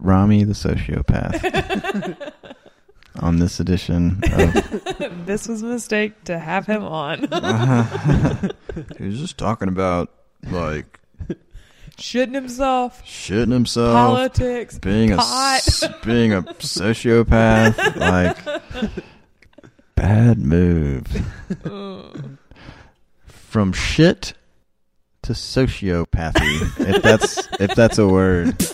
Rami 0.00 0.44
the 0.44 0.52
sociopath 0.52 2.32
on 3.20 3.38
this 3.40 3.58
edition 3.60 4.20
of 4.32 5.26
this 5.26 5.48
was 5.48 5.62
a 5.62 5.66
mistake 5.66 6.22
to 6.24 6.38
have 6.38 6.66
him 6.66 6.84
on. 6.84 7.18
he 8.98 9.04
was 9.04 9.18
just 9.18 9.36
talking 9.38 9.68
about 9.68 10.10
like 10.50 11.00
Shitting 11.96 12.34
himself, 12.34 13.02
shitting 13.04 13.50
himself, 13.50 13.92
politics, 13.92 14.78
being 14.78 15.10
a 15.10 15.16
pot. 15.16 15.56
s- 15.66 15.82
being 16.04 16.32
a 16.32 16.42
sociopath, 16.44 17.76
like 17.96 18.36
bad 19.96 20.38
move. 20.38 21.02
Mm. 21.64 22.38
From 23.26 23.72
shit 23.72 24.34
to 25.22 25.32
sociopathy, 25.32 26.88
if 26.88 27.02
that's 27.02 27.48
if 27.58 27.74
that's 27.74 27.98
a 27.98 28.06
word. 28.06 28.64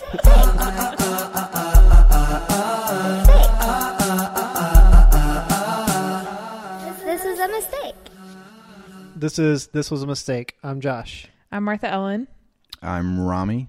This 9.15 9.39
is 9.39 9.67
this 9.67 9.89
was 9.91 10.03
a 10.03 10.07
mistake. 10.07 10.55
I'm 10.63 10.81
Josh. 10.81 11.27
I'm 11.51 11.63
Martha 11.63 11.87
Ellen. 11.89 12.27
I'm 12.81 13.19
Rami. 13.19 13.67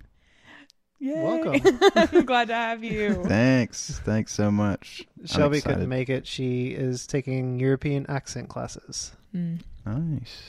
Yay. 0.98 1.23
Welcome. 1.23 1.78
I'm 1.95 2.24
glad 2.27 2.48
to 2.48 2.54
have 2.54 2.82
you. 2.82 3.23
Thanks, 3.24 4.01
thanks 4.04 4.32
so 4.32 4.51
much. 4.51 5.04
Shelby 5.24 5.60
couldn't 5.60 5.88
make 5.88 6.09
it. 6.09 6.27
She 6.27 6.68
is 6.68 7.06
taking 7.06 7.60
European 7.60 8.06
accent 8.09 8.48
classes. 8.48 9.12
Mm. 9.34 9.60
Nice. 9.84 10.42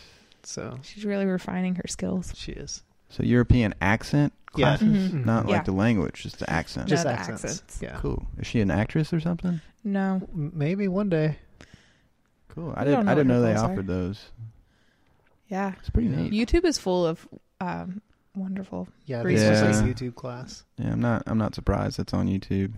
So 0.44 0.80
She's 0.82 1.06
really 1.06 1.26
refining 1.26 1.76
her 1.76 1.88
skills. 1.88 2.32
she 2.36 2.54
is. 2.54 2.82
So 3.10 3.24
European 3.24 3.76
accent 3.82 4.34
Yeah. 4.56 4.78
classes, 4.78 5.12
Mhm. 5.12 5.26
not 5.26 5.48
Yeah. 5.48 5.56
like 5.58 5.66
the 5.66 5.74
language, 5.74 6.24
just 6.24 6.40
the 6.40 6.50
accent. 6.50 6.88
Just 6.88 7.04
No, 7.06 7.12
the 7.12 7.20
accents. 7.20 7.44
accents. 7.44 7.80
Yeah. 7.82 7.98
Cool. 8.00 8.26
Is 8.40 8.48
she 8.48 8.62
an 8.62 8.72
actress 8.72 9.12
or 9.14 9.20
something? 9.20 9.60
No. 9.84 10.22
M- 10.34 10.52
Maybe 10.56 10.88
one 10.88 11.10
day. 11.10 11.38
Cool. 12.50 12.74
I 12.76 12.80
We 12.82 12.86
didn't. 12.86 12.94
don't 13.00 13.06
know 13.06 13.12
I 13.12 13.16
didn't 13.16 13.28
know 13.28 13.42
they 13.42 13.54
goals 13.54 13.64
are. 13.64 13.72
offered 13.72 13.88
those. 13.88 14.30
Yeah. 15.48 15.74
It's 15.80 15.90
pretty 15.90 16.10
neat. 16.10 16.32
YouTube 16.32 16.66
is 16.66 16.78
full 16.78 17.06
of 17.06 17.28
um, 17.62 18.02
wonderful. 18.36 18.88
Yeah, 19.06 19.22
Pretty 19.22 19.38
this 19.40 19.62
was 19.62 19.82
Yeah. 19.82 19.88
a 19.88 19.94
YouTube 19.94 20.16
class. 20.16 20.64
Yeah, 20.78 20.92
I'm 20.92 21.00
not. 21.02 21.24
I'm 21.26 21.38
not 21.38 21.56
surprised. 21.56 22.00
It's 22.00 22.14
on 22.14 22.28
YouTube. 22.28 22.74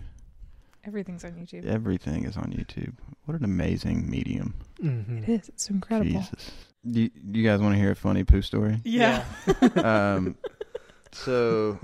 Everything's 0.84 1.24
on 1.24 1.32
YouTube. 1.32 1.66
Everything 1.66 2.24
is 2.24 2.36
on 2.36 2.52
YouTube. 2.52 2.94
What 3.26 3.36
an 3.38 3.44
amazing 3.44 4.08
medium. 4.08 4.54
Mm-hmm. 4.82 5.18
It 5.24 5.28
is. 5.28 5.48
It's 5.50 5.68
incredible. 5.68 6.20
Jesus. 6.20 6.50
Do 6.90 7.02
you, 7.02 7.08
do 7.10 7.38
you 7.38 7.46
guys 7.46 7.60
want 7.60 7.74
to 7.74 7.78
hear 7.78 7.90
a 7.90 7.94
funny 7.94 8.24
poo 8.24 8.40
story? 8.40 8.80
Yeah. 8.84 9.24
um, 9.76 10.36
so 11.12 11.78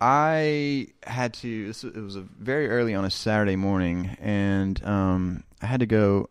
I 0.00 0.88
had 1.04 1.32
to. 1.34 1.72
It 1.84 1.96
was 2.02 2.16
a 2.16 2.20
very 2.20 2.68
early 2.68 2.94
on 2.94 3.04
a 3.06 3.10
Saturday 3.10 3.56
morning, 3.56 4.16
and 4.20 4.82
um, 4.84 5.44
I 5.62 5.66
had 5.66 5.80
to 5.80 5.86
go. 5.86 6.28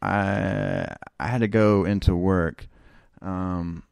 I 0.00 0.94
I 1.18 1.26
had 1.26 1.40
to 1.42 1.48
go 1.48 1.84
into 1.84 2.14
work. 2.14 2.66
Um, 3.22 3.82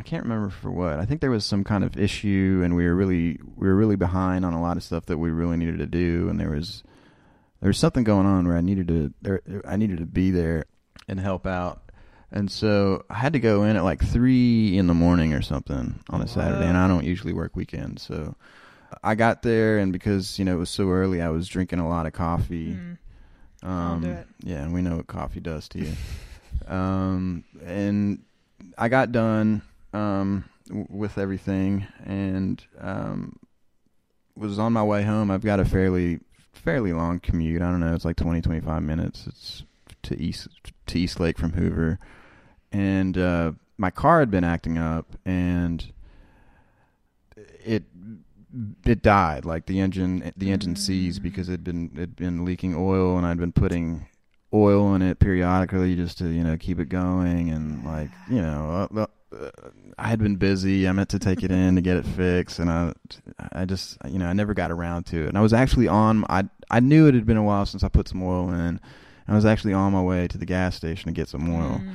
I 0.00 0.02
can't 0.02 0.22
remember 0.22 0.48
for 0.48 0.70
what. 0.70 0.98
I 0.98 1.04
think 1.04 1.20
there 1.20 1.30
was 1.30 1.44
some 1.44 1.62
kind 1.62 1.84
of 1.84 1.96
issue, 1.96 2.62
and 2.64 2.74
we 2.74 2.86
were 2.86 2.94
really 2.94 3.38
we 3.56 3.68
were 3.68 3.76
really 3.76 3.96
behind 3.96 4.44
on 4.46 4.54
a 4.54 4.60
lot 4.60 4.78
of 4.78 4.82
stuff 4.82 5.06
that 5.06 5.18
we 5.18 5.30
really 5.30 5.58
needed 5.58 5.78
to 5.78 5.86
do, 5.86 6.28
and 6.30 6.40
there 6.40 6.50
was 6.50 6.82
there 7.60 7.68
was 7.68 7.78
something 7.78 8.02
going 8.02 8.26
on 8.26 8.48
where 8.48 8.56
I 8.56 8.62
needed 8.62 8.88
to 8.88 9.12
there, 9.20 9.42
I 9.66 9.76
needed 9.76 9.98
to 9.98 10.06
be 10.06 10.30
there 10.30 10.64
and 11.06 11.20
help 11.20 11.46
out. 11.46 11.82
And 12.32 12.50
so 12.50 13.04
I 13.10 13.14
had 13.14 13.32
to 13.34 13.40
go 13.40 13.64
in 13.64 13.76
at 13.76 13.84
like 13.84 14.02
three 14.02 14.78
in 14.78 14.86
the 14.86 14.94
morning 14.94 15.34
or 15.34 15.42
something 15.42 16.00
on 16.08 16.22
a 16.22 16.28
Saturday, 16.28 16.66
and 16.66 16.78
I 16.78 16.88
don't 16.88 17.04
usually 17.04 17.32
work 17.32 17.54
weekends. 17.54 18.02
So 18.02 18.36
I 19.02 19.16
got 19.16 19.42
there, 19.42 19.78
and 19.78 19.92
because 19.92 20.38
you 20.38 20.46
know 20.46 20.54
it 20.54 20.60
was 20.60 20.70
so 20.70 20.88
early, 20.88 21.20
I 21.20 21.28
was 21.28 21.46
drinking 21.46 21.80
a 21.80 21.88
lot 21.88 22.06
of 22.06 22.14
coffee. 22.14 22.74
Mm. 22.74 22.98
Um. 23.62 24.24
Yeah, 24.42 24.62
and 24.62 24.72
we 24.72 24.80
know 24.80 24.96
what 24.96 25.08
coffee 25.08 25.40
does 25.40 25.68
to 25.70 25.80
you. 25.80 25.92
um, 26.70 27.44
and 27.64 28.22
I 28.78 28.88
got 28.88 29.12
done 29.12 29.62
um, 29.92 30.44
w- 30.68 30.86
with 30.88 31.18
everything, 31.18 31.86
and 32.04 32.64
um, 32.80 33.38
was 34.36 34.58
on 34.58 34.72
my 34.72 34.82
way 34.82 35.02
home. 35.02 35.30
I've 35.30 35.44
got 35.44 35.60
a 35.60 35.64
fairly 35.64 36.20
fairly 36.52 36.92
long 36.92 37.20
commute. 37.20 37.60
I 37.60 37.70
don't 37.70 37.80
know. 37.80 37.94
It's 37.94 38.04
like 38.04 38.16
20, 38.16 38.40
25 38.40 38.82
minutes. 38.82 39.26
It's 39.26 39.64
to 40.02 40.18
East 40.18 40.48
to 40.86 40.98
East 40.98 41.20
Lake 41.20 41.38
from 41.38 41.52
Hoover, 41.52 41.98
and 42.72 43.18
uh, 43.18 43.52
my 43.76 43.90
car 43.90 44.20
had 44.20 44.30
been 44.30 44.44
acting 44.44 44.78
up, 44.78 45.06
and 45.24 45.92
it 47.64 47.84
it 48.84 49.02
died. 49.02 49.44
Like 49.44 49.66
the 49.66 49.80
engine 49.80 50.32
the 50.36 50.52
engine 50.52 50.76
seized 50.76 51.22
because 51.22 51.48
it'd 51.48 51.64
been 51.64 51.90
it'd 51.94 52.16
been 52.16 52.44
leaking 52.44 52.74
oil, 52.76 53.16
and 53.16 53.26
I'd 53.26 53.38
been 53.38 53.52
putting 53.52 54.06
oil 54.52 54.94
in 54.94 55.02
it 55.02 55.18
periodically 55.18 55.94
just 55.96 56.18
to 56.18 56.28
you 56.28 56.42
know 56.42 56.56
keep 56.56 56.78
it 56.78 56.88
going, 56.88 57.50
and 57.50 57.84
like 57.84 58.10
you 58.28 58.42
know. 58.42 58.88
Uh, 58.94 59.06
uh, 59.32 59.50
I 59.96 60.08
had 60.08 60.18
been 60.18 60.36
busy. 60.36 60.88
I 60.88 60.92
meant 60.92 61.10
to 61.10 61.18
take 61.18 61.42
it 61.42 61.50
in 61.52 61.76
to 61.76 61.82
get 61.82 61.98
it 61.98 62.06
fixed, 62.06 62.58
and 62.58 62.70
I, 62.70 62.92
I 63.52 63.64
just, 63.66 63.98
you 64.08 64.18
know, 64.18 64.26
I 64.26 64.32
never 64.32 64.54
got 64.54 64.70
around 64.70 65.04
to 65.06 65.24
it. 65.24 65.28
And 65.28 65.36
I 65.38 65.42
was 65.42 65.52
actually 65.52 65.88
on. 65.88 66.24
I, 66.28 66.48
I 66.70 66.80
knew 66.80 67.06
it 67.06 67.14
had 67.14 67.26
been 67.26 67.36
a 67.36 67.42
while 67.42 67.66
since 67.66 67.84
I 67.84 67.88
put 67.88 68.08
some 68.08 68.22
oil 68.22 68.50
in. 68.50 68.80
I 69.28 69.34
was 69.34 69.44
actually 69.44 69.74
on 69.74 69.92
my 69.92 70.02
way 70.02 70.26
to 70.26 70.38
the 70.38 70.46
gas 70.46 70.74
station 70.74 71.06
to 71.06 71.12
get 71.12 71.28
some 71.28 71.48
oil. 71.54 71.80
Mm. 71.80 71.92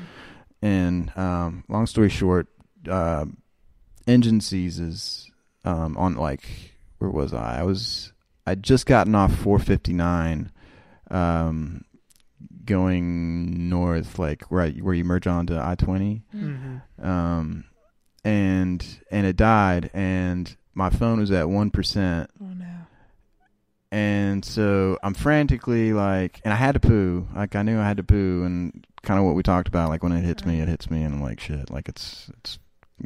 And 0.62 1.18
um, 1.18 1.64
long 1.68 1.86
story 1.88 2.10
short, 2.10 2.48
uh, 2.90 3.26
engine 4.08 4.40
seizes 4.40 5.30
um, 5.66 5.98
on 5.98 6.16
like 6.16 6.48
where 7.00 7.12
was 7.12 7.34
I? 7.34 7.60
I 7.60 7.64
was 7.64 8.14
I'd 8.48 8.64
just 8.64 8.86
gotten 8.86 9.16
off 9.16 9.36
459, 9.36 10.52
um, 11.12 11.84
going 12.66 13.70
north, 13.70 14.18
like 14.20 14.44
where 14.52 14.62
I, 14.64 14.72
where 14.72 14.94
you 14.94 15.04
merge 15.04 15.28
onto 15.28 15.58
I 15.58 15.76
20 15.76 16.24
Mm-hmm. 16.36 17.06
um, 17.08 17.66
and 18.24 18.86
and 19.12 19.26
it 19.28 19.36
died, 19.36 19.92
and 19.94 20.56
my 20.74 20.90
phone 20.90 21.20
was 21.20 21.32
at 21.32 21.48
one 21.50 21.70
percent, 21.72 22.30
Oh 22.42 22.46
no. 22.46 22.66
and 23.92 24.44
so 24.44 24.98
I'm 25.04 25.14
frantically 25.14 25.94
like, 25.94 26.42
and 26.44 26.54
I 26.54 26.58
had 26.58 26.74
to 26.74 26.80
poo, 26.80 27.28
like 27.36 27.56
I 27.56 27.62
knew 27.62 27.80
I 27.80 27.86
had 27.88 27.98
to 27.98 28.04
poo, 28.04 28.44
and 28.44 28.86
kind 29.04 29.20
of 29.20 29.26
what 29.26 29.36
we 29.36 29.44
talked 29.44 29.68
about, 29.68 29.90
like 29.90 30.02
when 30.04 30.12
it 30.12 30.24
hits 30.24 30.44
me, 30.46 30.60
it 30.60 30.68
hits 30.68 30.90
me, 30.90 31.04
and 31.04 31.14
I'm 31.14 31.22
like, 31.22 31.40
shit, 31.40 31.70
like 31.70 31.88
it's 31.88 32.30
it's, 32.40 32.58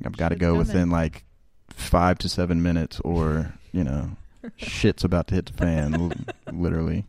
I've 0.05 0.15
got 0.17 0.29
to 0.29 0.35
go 0.35 0.55
within 0.55 0.89
like 0.89 1.25
five 1.69 2.17
to 2.19 2.29
seven 2.29 2.63
minutes, 2.63 2.99
or 3.01 3.53
you 3.73 3.83
know, 3.83 4.11
shit's 4.55 5.03
about 5.03 5.27
to 5.27 5.35
hit 5.35 5.47
the 5.47 5.53
fan, 5.53 5.95
l- 5.95 6.11
literally, 6.53 7.05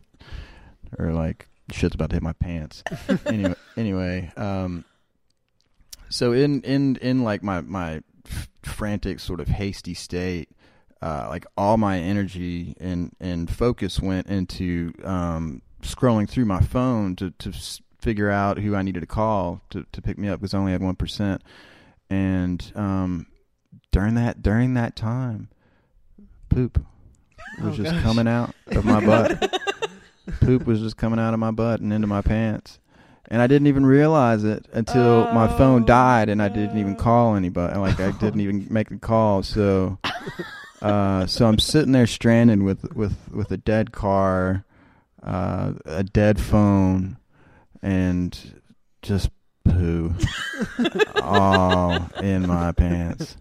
or 0.99 1.13
like 1.13 1.47
shit's 1.71 1.95
about 1.95 2.09
to 2.11 2.15
hit 2.17 2.23
my 2.23 2.33
pants. 2.33 2.83
anyway, 3.25 3.55
anyway, 3.77 4.31
um, 4.37 4.85
so 6.09 6.33
in 6.33 6.61
in 6.61 6.97
in 6.97 7.23
like 7.23 7.43
my 7.43 7.61
my 7.61 8.01
frantic 8.63 9.19
sort 9.19 9.39
of 9.39 9.47
hasty 9.47 9.93
state, 9.93 10.49
uh, 11.01 11.27
like 11.29 11.45
all 11.57 11.77
my 11.77 11.99
energy 11.99 12.75
and 12.79 13.13
and 13.19 13.49
focus 13.49 13.99
went 13.99 14.27
into 14.27 14.93
um, 15.03 15.61
scrolling 15.81 16.29
through 16.29 16.45
my 16.45 16.61
phone 16.61 17.15
to 17.15 17.31
to 17.39 17.49
s- 17.49 17.81
figure 18.01 18.29
out 18.29 18.57
who 18.59 18.75
I 18.75 18.81
needed 18.81 18.99
to 19.01 19.05
call 19.07 19.61
to 19.69 19.85
to 19.91 20.01
pick 20.01 20.17
me 20.17 20.27
up 20.27 20.39
because 20.39 20.53
I 20.53 20.57
only 20.59 20.71
had 20.73 20.81
one 20.83 20.95
percent, 20.95 21.41
and 22.09 22.71
um, 22.75 23.27
during 23.91 24.15
that 24.15 24.41
during 24.41 24.73
that 24.75 24.95
time, 24.95 25.49
poop 26.49 26.83
was 27.61 27.73
Oh, 27.73 27.83
just 27.83 27.91
gosh. 27.91 28.03
coming 28.03 28.27
out 28.27 28.53
of 28.67 28.85
my 28.85 28.99
butt. 29.05 29.61
poop 30.39 30.65
was 30.65 30.79
just 30.79 30.97
coming 30.97 31.19
out 31.19 31.33
of 31.33 31.39
my 31.39 31.51
butt 31.51 31.81
and 31.81 31.91
into 31.91 32.07
my 32.07 32.21
pants. 32.21 32.79
And 33.27 33.41
I 33.41 33.47
didn't 33.47 33.67
even 33.67 33.85
realize 33.85 34.43
it 34.43 34.65
until 34.73 35.31
my 35.33 35.47
phone 35.57 35.83
Oh, 35.83 35.85
died 35.85 36.27
and 36.27 36.41
I 36.41 36.49
didn't 36.49 36.77
even 36.77 36.95
call 36.97 37.35
anybody. 37.35 37.77
Like 37.79 37.99
I 37.99 38.11
didn't 38.11 38.41
even 38.41 38.67
make 38.69 38.89
the 38.89 38.97
call. 38.97 39.41
So 39.43 39.99
uh 40.81 41.25
so 41.27 41.45
I'm 41.47 41.59
sitting 41.59 41.93
there 41.93 42.07
stranded 42.07 42.61
with 42.61 42.93
with 42.93 43.15
with 43.31 43.51
a 43.51 43.57
dead 43.57 43.93
car, 43.93 44.65
uh 45.23 45.73
a 45.85 46.03
dead 46.03 46.41
phone 46.41 47.17
and 47.81 48.61
just 49.01 49.29
poo 49.63 50.13
all 51.15 52.09
in 52.21 52.47
my 52.47 52.73
pants. 52.73 53.37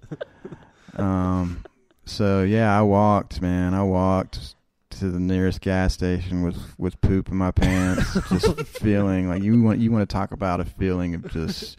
Um 0.94 1.64
so 2.04 2.42
yeah, 2.44 2.78
I 2.78 2.82
walked, 2.82 3.42
man. 3.42 3.74
I 3.74 3.82
walked 3.82 4.54
to 4.90 5.10
the 5.10 5.20
nearest 5.20 5.60
gas 5.60 5.94
station 5.94 6.42
with 6.42 6.58
with 6.78 7.00
poop 7.00 7.28
in 7.28 7.36
my 7.36 7.50
pants, 7.50 8.12
just 8.28 8.66
feeling 8.66 9.28
like 9.28 9.42
you 9.42 9.60
want 9.62 9.80
you 9.80 9.90
want 9.90 10.08
to 10.08 10.12
talk 10.12 10.32
about 10.32 10.60
a 10.60 10.64
feeling 10.64 11.14
of 11.14 11.30
just 11.30 11.78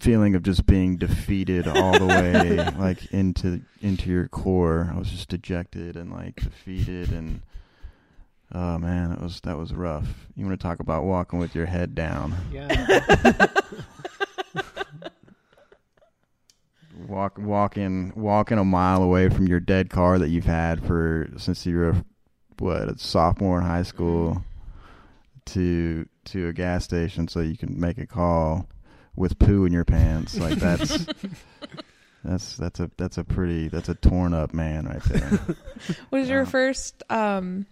feeling 0.00 0.34
of 0.34 0.42
just 0.42 0.64
being 0.64 0.96
defeated 0.96 1.68
all 1.68 1.98
the 1.98 2.06
way 2.06 2.56
like 2.78 3.12
into 3.12 3.60
into 3.80 4.10
your 4.10 4.28
core. 4.28 4.90
I 4.94 4.98
was 4.98 5.10
just 5.10 5.28
dejected 5.28 5.96
and 5.96 6.12
like 6.12 6.36
defeated 6.36 7.12
and 7.12 7.42
oh 8.52 8.78
man, 8.78 9.10
that 9.10 9.20
was 9.20 9.40
that 9.42 9.58
was 9.58 9.74
rough. 9.74 10.28
You 10.36 10.46
want 10.46 10.58
to 10.58 10.62
talk 10.62 10.80
about 10.80 11.04
walking 11.04 11.38
with 11.38 11.54
your 11.54 11.66
head 11.66 11.94
down. 11.94 12.34
Yeah. 12.52 13.48
walk 17.14 17.38
walking 17.38 18.12
walking 18.16 18.58
a 18.58 18.64
mile 18.64 19.02
away 19.02 19.28
from 19.28 19.46
your 19.46 19.60
dead 19.60 19.88
car 19.88 20.18
that 20.18 20.28
you've 20.28 20.44
had 20.44 20.84
for 20.84 21.28
since 21.36 21.64
you 21.64 21.76
were 21.78 21.94
what 22.58 22.88
a 22.88 22.98
sophomore 22.98 23.58
in 23.58 23.64
high 23.64 23.82
school 23.82 24.42
to 25.46 26.06
to 26.24 26.48
a 26.48 26.52
gas 26.52 26.84
station 26.84 27.28
so 27.28 27.40
you 27.40 27.56
can 27.56 27.78
make 27.78 27.98
a 27.98 28.06
call 28.06 28.68
with 29.16 29.38
poo 29.38 29.64
in 29.64 29.72
your 29.72 29.84
pants 29.84 30.36
like 30.38 30.58
that's 30.58 31.06
that's 32.24 32.56
that's 32.56 32.80
a 32.80 32.90
that's 32.96 33.18
a 33.18 33.24
pretty 33.24 33.68
that's 33.68 33.88
a 33.88 33.94
torn 33.94 34.34
up 34.34 34.52
man 34.54 34.86
right 34.86 35.02
there 35.04 35.38
Was 36.10 36.28
your 36.28 36.46
first? 36.46 37.02
Um, 37.10 37.66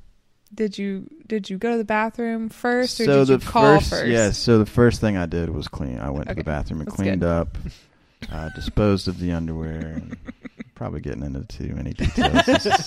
did 0.54 0.76
you 0.76 1.08
did 1.26 1.48
you 1.48 1.56
go 1.56 1.72
to 1.72 1.78
the 1.78 1.84
bathroom 1.84 2.50
first, 2.50 3.00
or 3.00 3.06
so 3.06 3.24
did 3.24 3.42
you 3.42 3.48
call 3.48 3.78
first, 3.78 3.90
first? 3.90 4.06
yes 4.06 4.36
so 4.38 4.58
the 4.58 4.66
first 4.66 5.00
thing 5.00 5.16
i 5.16 5.24
did 5.24 5.48
was 5.48 5.66
clean 5.68 5.98
i 5.98 6.10
went 6.10 6.28
to 6.28 6.34
the 6.34 6.44
bathroom 6.44 6.80
and 6.80 6.88
That's 6.88 6.96
cleaned 6.96 7.22
good. 7.22 7.28
up 7.28 7.56
uh, 8.30 8.48
disposed 8.50 9.08
of 9.08 9.19
the 9.19 9.32
underwear 9.32 9.80
and 9.80 10.16
probably 10.74 11.00
getting 11.00 11.22
into 11.22 11.44
too 11.44 11.72
many 11.74 11.92
details. 11.92 12.44
This, 12.46 12.66
is- 12.66 12.86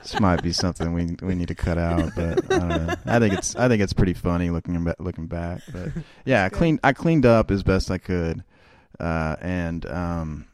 this 0.00 0.20
might 0.20 0.42
be 0.42 0.52
something 0.52 0.92
we 0.92 1.16
we 1.22 1.34
need 1.34 1.48
to 1.48 1.54
cut 1.54 1.76
out 1.78 2.12
but 2.14 2.52
i 2.52 2.96
i 3.06 3.18
think 3.18 3.34
it's 3.34 3.56
i 3.56 3.66
think 3.68 3.82
it's 3.82 3.92
pretty 3.92 4.14
funny 4.14 4.50
looking 4.50 4.84
ba- 4.84 4.94
looking 5.00 5.26
back 5.26 5.60
but 5.72 5.88
yeah 6.24 6.44
i 6.44 6.48
cleaned 6.48 6.78
i 6.84 6.92
cleaned 6.92 7.26
up 7.26 7.50
as 7.50 7.64
best 7.64 7.90
i 7.90 7.98
could 7.98 8.44
uh, 9.00 9.34
and 9.40 9.84
um 9.86 10.46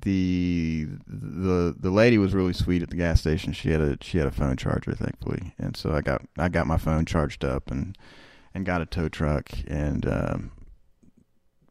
the 0.00 0.88
the 1.06 1.74
the 1.78 1.90
lady 1.90 2.16
was 2.18 2.32
really 2.32 2.54
sweet 2.54 2.82
at 2.82 2.88
the 2.90 2.96
gas 2.96 3.20
station. 3.20 3.52
She 3.52 3.70
had 3.70 3.80
a 3.82 3.98
she 4.00 4.16
had 4.18 4.26
a 4.26 4.30
phone 4.32 4.56
charger, 4.56 4.94
thankfully, 4.94 5.54
and 5.58 5.76
so 5.76 5.92
I 5.92 6.00
got 6.00 6.22
I 6.38 6.48
got 6.48 6.66
my 6.66 6.78
phone 6.78 7.04
charged 7.04 7.44
up 7.44 7.70
and 7.70 7.96
and 8.54 8.64
got 8.64 8.80
a 8.80 8.86
tow 8.86 9.08
truck 9.10 9.50
and 9.66 10.06
um, 10.06 10.52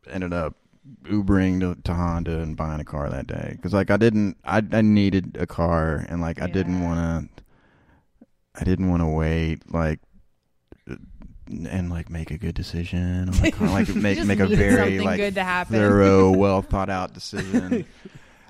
ended 0.08 0.34
up 0.34 0.56
Ubering 1.04 1.60
to, 1.62 1.82
to 1.84 1.94
Honda 1.94 2.40
and 2.40 2.56
buying 2.56 2.80
a 2.80 2.86
car 2.86 3.10
that 3.10 3.28
day 3.28 3.54
because 3.56 3.74
like 3.74 3.92
I 3.92 3.98
didn't 3.98 4.38
I 4.44 4.64
I 4.72 4.82
needed 4.82 5.38
a 5.40 5.48
car 5.48 6.06
and 6.10 6.22
like 6.22 6.42
I 6.42 6.48
didn't 6.48 6.82
want 6.82 7.36
to 7.36 7.44
I 8.56 8.64
didn't 8.64 8.90
want 8.90 9.02
to 9.02 9.08
wait 9.08 9.72
like 9.74 10.00
and 11.48 11.90
like 11.90 12.10
make 12.10 12.32
a 12.32 12.38
good 12.38 12.56
decision 12.56 13.30
on 13.30 13.36
the 13.42 13.52
car, 13.52 13.68
like 13.70 13.88
make 13.96 14.18
Just 14.18 14.28
make 14.28 14.40
a 14.40 14.48
need 14.48 14.58
very 14.58 14.76
something 14.76 15.04
like 15.04 15.18
good 15.18 15.36
to 15.36 15.44
happen. 15.44 15.76
thorough, 15.76 16.32
well 16.38 16.62
thought 16.62 16.90
out 16.90 17.14
decision. 17.14 17.86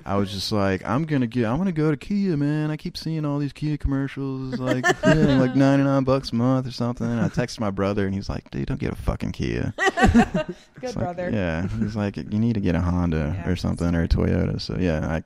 I 0.06 0.16
was 0.18 0.32
just 0.32 0.52
like, 0.52 0.86
I'm 0.86 1.06
gonna 1.06 1.28
get, 1.28 1.46
I'm 1.46 1.58
gonna 1.58 1.72
go 1.72 1.92
to 1.92 1.98
Kia, 1.98 2.36
man. 2.38 2.72
I 2.72 2.78
keep 2.78 2.98
seeing 2.98 3.26
all 3.26 3.40
these 3.40 3.54
Kia 3.54 3.78
commercials, 3.78 4.60
like 4.60 4.84
yeah, 5.06 5.40
like 5.40 5.56
99 5.56 6.04
bucks 6.04 6.32
a 6.32 6.36
month 6.36 6.68
or 6.68 6.72
something. 6.72 7.06
And 7.08 7.20
I 7.22 7.30
texted 7.30 7.60
my 7.60 7.72
brother, 7.72 8.06
and 8.06 8.14
he's 8.16 8.30
like, 8.30 8.50
dude, 8.52 8.68
don't 8.68 8.80
get 8.80 8.94
a 8.94 8.96
fucking 8.96 9.32
Kia. 9.34 9.74
Good 9.78 10.56
It's 10.82 10.96
like, 10.96 11.06
brother. 11.06 11.30
yeah, 11.32 11.68
he's 11.80 11.96
like, 11.96 12.18
you 12.18 12.24
need 12.40 12.54
to 12.56 12.62
get 12.62 12.76
a 12.76 12.82
Honda 12.82 13.36
Yeah, 13.46 13.50
or 13.50 13.56
something 13.56 13.94
or 13.96 14.04
a 14.04 14.08
Toyota. 14.08 14.60
So 14.60 14.78
yeah, 14.80 15.08
I 15.08 15.24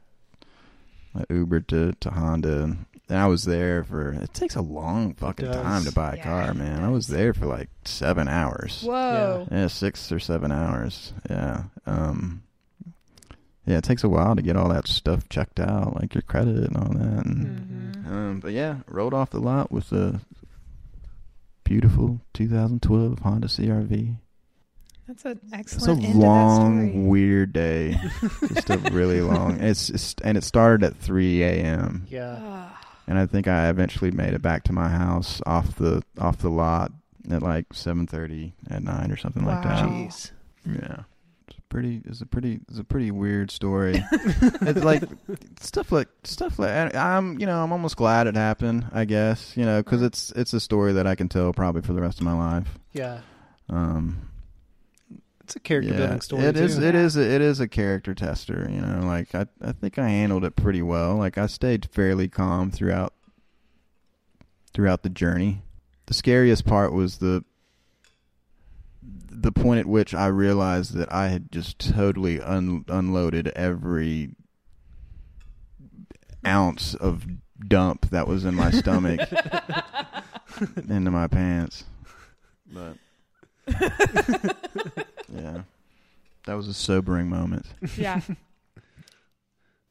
I 1.20 1.24
Ubered 1.26 1.68
to 1.68 1.94
to 2.02 2.10
Honda, 2.10 2.64
and 2.64 3.18
I 3.18 3.28
was 3.28 3.44
there 3.46 3.84
for. 3.84 4.12
It 4.12 4.34
takes 4.34 4.56
a 4.56 4.62
long 4.62 5.14
fucking 5.14 5.46
time 5.52 5.86
to 5.86 5.92
buy 5.94 6.14
a 6.14 6.18
Yeah, 6.18 6.24
car, 6.24 6.54
man. 6.54 6.84
I 6.84 6.90
was 6.90 7.08
there 7.08 7.34
for 7.34 7.46
like 7.46 7.70
seven 7.86 8.28
hours. 8.28 8.82
Whoa. 8.84 9.48
Yeah, 9.50 9.68
six 9.68 10.12
or 10.12 10.20
seven 10.20 10.52
hours. 10.52 11.14
Yeah. 11.30 11.64
Um 11.86 12.42
Yeah, 13.66 13.78
it 13.78 13.84
takes 13.84 14.04
a 14.04 14.10
while 14.10 14.36
to 14.36 14.42
get 14.42 14.56
all 14.56 14.70
that 14.70 14.88
stuff 14.88 15.28
checked 15.30 15.60
out, 15.60 15.96
like 16.00 16.14
your 16.14 16.22
credit 16.22 16.56
and 16.68 16.78
all 16.78 16.94
that. 16.94 17.26
And, 17.26 17.96
Mhm. 17.96 18.12
um, 18.12 18.40
but 18.40 18.52
yeah, 18.54 18.78
rolled 18.88 19.14
off 19.14 19.32
the 19.32 19.40
lot 19.40 19.72
with 19.72 19.92
a 19.92 20.22
beautiful 21.64 22.22
2012 22.34 23.20
Honda 23.20 23.48
CRV. 23.48 24.18
That's 25.08 25.26
an 25.26 25.40
excellent. 25.54 25.54
It's 25.54 25.54
a 25.54 25.82
excellent 25.82 26.04
end 26.04 26.14
to 26.14 26.20
that 26.20 26.26
long, 26.26 26.90
story. 26.90 27.04
weird 27.06 27.54
day. 27.54 27.96
Just 28.54 28.70
a 28.72 28.78
really 28.92 29.22
long. 29.22 29.60
It's, 29.62 29.90
it's 29.90 30.16
and 30.24 30.38
it 30.38 30.44
started 30.44 30.84
at 30.86 30.96
3 30.98 31.44
a.m. 31.44 32.06
Yeah. 32.10 32.38
Ah, 32.42 32.82
and 33.08 33.20
I 33.20 33.28
think 33.28 33.48
I 33.48 33.70
eventually 33.70 34.10
made 34.12 34.34
it 34.34 34.42
back 34.42 34.64
to 34.64 34.74
my 34.74 34.90
house 34.90 35.42
off 35.46 35.76
the 35.76 36.02
off 36.20 36.38
the 36.40 36.50
lot 36.50 36.92
at 37.30 37.44
like 37.44 37.70
7:30 37.70 38.54
at 38.70 38.82
night 38.84 39.12
or 39.12 39.18
something 39.18 39.46
like 39.46 39.62
that. 39.64 39.86
Wow. 39.88 39.92
Jeez. 39.92 40.32
Yeah. 40.66 41.04
Pretty 41.70 42.02
it's 42.06 42.22
a 42.22 42.26
pretty 42.26 42.60
it's 42.70 42.80
a 42.80 42.84
pretty 42.84 43.12
weird 43.12 43.52
story. 43.52 44.02
it's 44.12 44.84
like 44.84 45.04
stuff 45.60 45.92
like 45.92 46.08
stuff 46.24 46.58
like 46.60 46.96
I'm 46.96 47.38
you 47.40 47.46
know 47.46 47.62
I'm 47.64 47.72
almost 47.72 47.98
glad 47.98 48.28
it 48.28 48.36
happened, 48.36 48.86
I 48.94 49.06
guess, 49.06 49.58
you 49.58 49.66
know, 49.66 49.82
cuz 49.84 50.02
it's 50.02 50.32
it's 50.32 50.54
a 50.54 50.60
story 50.60 50.94
that 50.94 51.08
I 51.08 51.16
can 51.16 51.28
tell 51.28 51.52
probably 51.54 51.82
for 51.82 51.94
the 51.94 52.02
rest 52.02 52.20
of 52.20 52.26
my 52.26 52.34
life. 52.34 52.80
Yeah. 52.94 53.20
Um 53.70 54.30
It's 55.44 55.56
a 55.56 55.60
character 55.60 55.92
yeah, 55.92 55.98
building 55.98 56.22
story. 56.22 56.44
It 56.44 56.56
is 56.56 56.78
too. 56.78 56.84
it 56.84 56.96
is 56.96 57.18
a, 57.18 57.22
it 57.36 57.42
is 57.42 57.60
a 57.60 57.68
character 57.68 58.14
tester, 58.14 58.70
you 58.72 58.80
know, 58.80 59.06
like 59.06 59.36
I 59.36 59.48
I 59.62 59.72
think 59.74 59.98
I 60.00 60.08
handled 60.08 60.46
it 60.46 60.56
pretty 60.56 60.82
well. 60.84 61.16
Like 61.16 61.38
I 61.38 61.48
stayed 61.48 61.90
fairly 61.92 62.30
calm 62.30 62.72
throughout 62.72 63.14
throughout 64.74 65.04
the 65.04 65.10
journey. 65.10 65.64
The 66.06 66.14
scariest 66.14 66.66
part 66.66 66.94
was 66.94 67.18
the 67.18 67.44
the 69.42 69.52
point 69.52 69.80
at 69.80 69.86
which 69.86 70.14
I 70.14 70.28
realized 70.28 70.94
that 70.94 71.12
I 71.12 71.28
had 71.28 71.52
just 71.52 71.80
totally 71.80 72.42
un- 72.42 72.86
unloaded 72.88 73.48
every 73.50 74.32
ounce 76.46 76.94
of 76.96 77.26
dump 77.68 78.10
that 78.10 78.28
was 78.28 78.46
in 78.46 78.56
my 78.56 78.72
stomach 78.72 79.20
into 80.90 81.12
my 81.12 81.28
pants. 81.28 81.86
But 82.72 82.98
yeah. 85.30 85.62
That 86.46 86.54
was 86.54 86.68
a 86.68 86.74
sobering 86.74 87.30
moment. 87.30 87.66
yeah. 87.98 88.22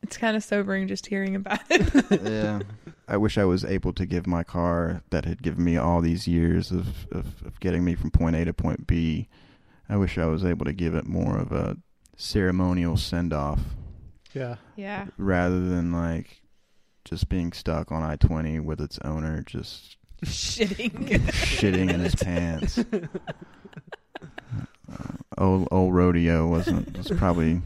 It's 0.03 0.19
kind 0.19 0.37
of 0.37 0.45
sobering 0.45 0.87
just 0.87 1.07
hearing 1.07 1.35
about 1.35 1.61
it. 1.71 2.21
yeah. 2.23 2.61
I 3.07 3.17
wish 3.19 3.37
I 3.37 3.45
was 3.45 3.65
able 3.65 3.93
to 3.95 4.07
give 4.07 4.27
my 4.27 4.43
car 4.45 5.03
that 5.11 5.25
had 5.27 5.43
given 5.43 5.63
me 5.65 5.77
all 5.77 6.01
these 6.01 6.27
years 6.27 6.71
of, 6.71 7.07
of, 7.13 7.43
of 7.45 7.61
getting 7.61 7.85
me 7.85 7.95
from 7.95 8.11
point 8.11 8.35
A 8.37 8.45
to 8.47 8.53
point 8.55 8.87
B. 8.87 9.29
I 9.89 9.97
wish 9.97 10.17
I 10.17 10.25
was 10.27 10.45
able 10.45 10.65
to 10.65 10.73
give 10.73 10.95
it 10.95 11.05
more 11.07 11.37
of 11.39 11.53
a 11.53 11.77
ceremonial 12.17 12.97
send 12.97 13.33
off 13.35 13.61
Yeah. 14.33 14.57
yeah. 14.77 15.07
rather 15.19 15.61
than 15.69 15.93
like 15.93 16.41
just 17.05 17.29
being 17.29 17.53
stuck 17.53 17.93
on 17.93 18.03
I 18.03 18.17
20 18.17 18.61
with 18.61 18.81
its 18.81 18.99
owner 19.05 19.43
just 19.47 19.97
Shitting. 20.25 21.19
shitting 21.33 21.93
in 21.93 22.01
his 22.01 22.15
pants. 22.15 22.79
Uh, 24.91 24.97
old 25.39 25.69
old 25.71 25.95
rodeo 25.95 26.47
wasn't 26.47 26.97
was 26.97 27.09
probably 27.09 27.61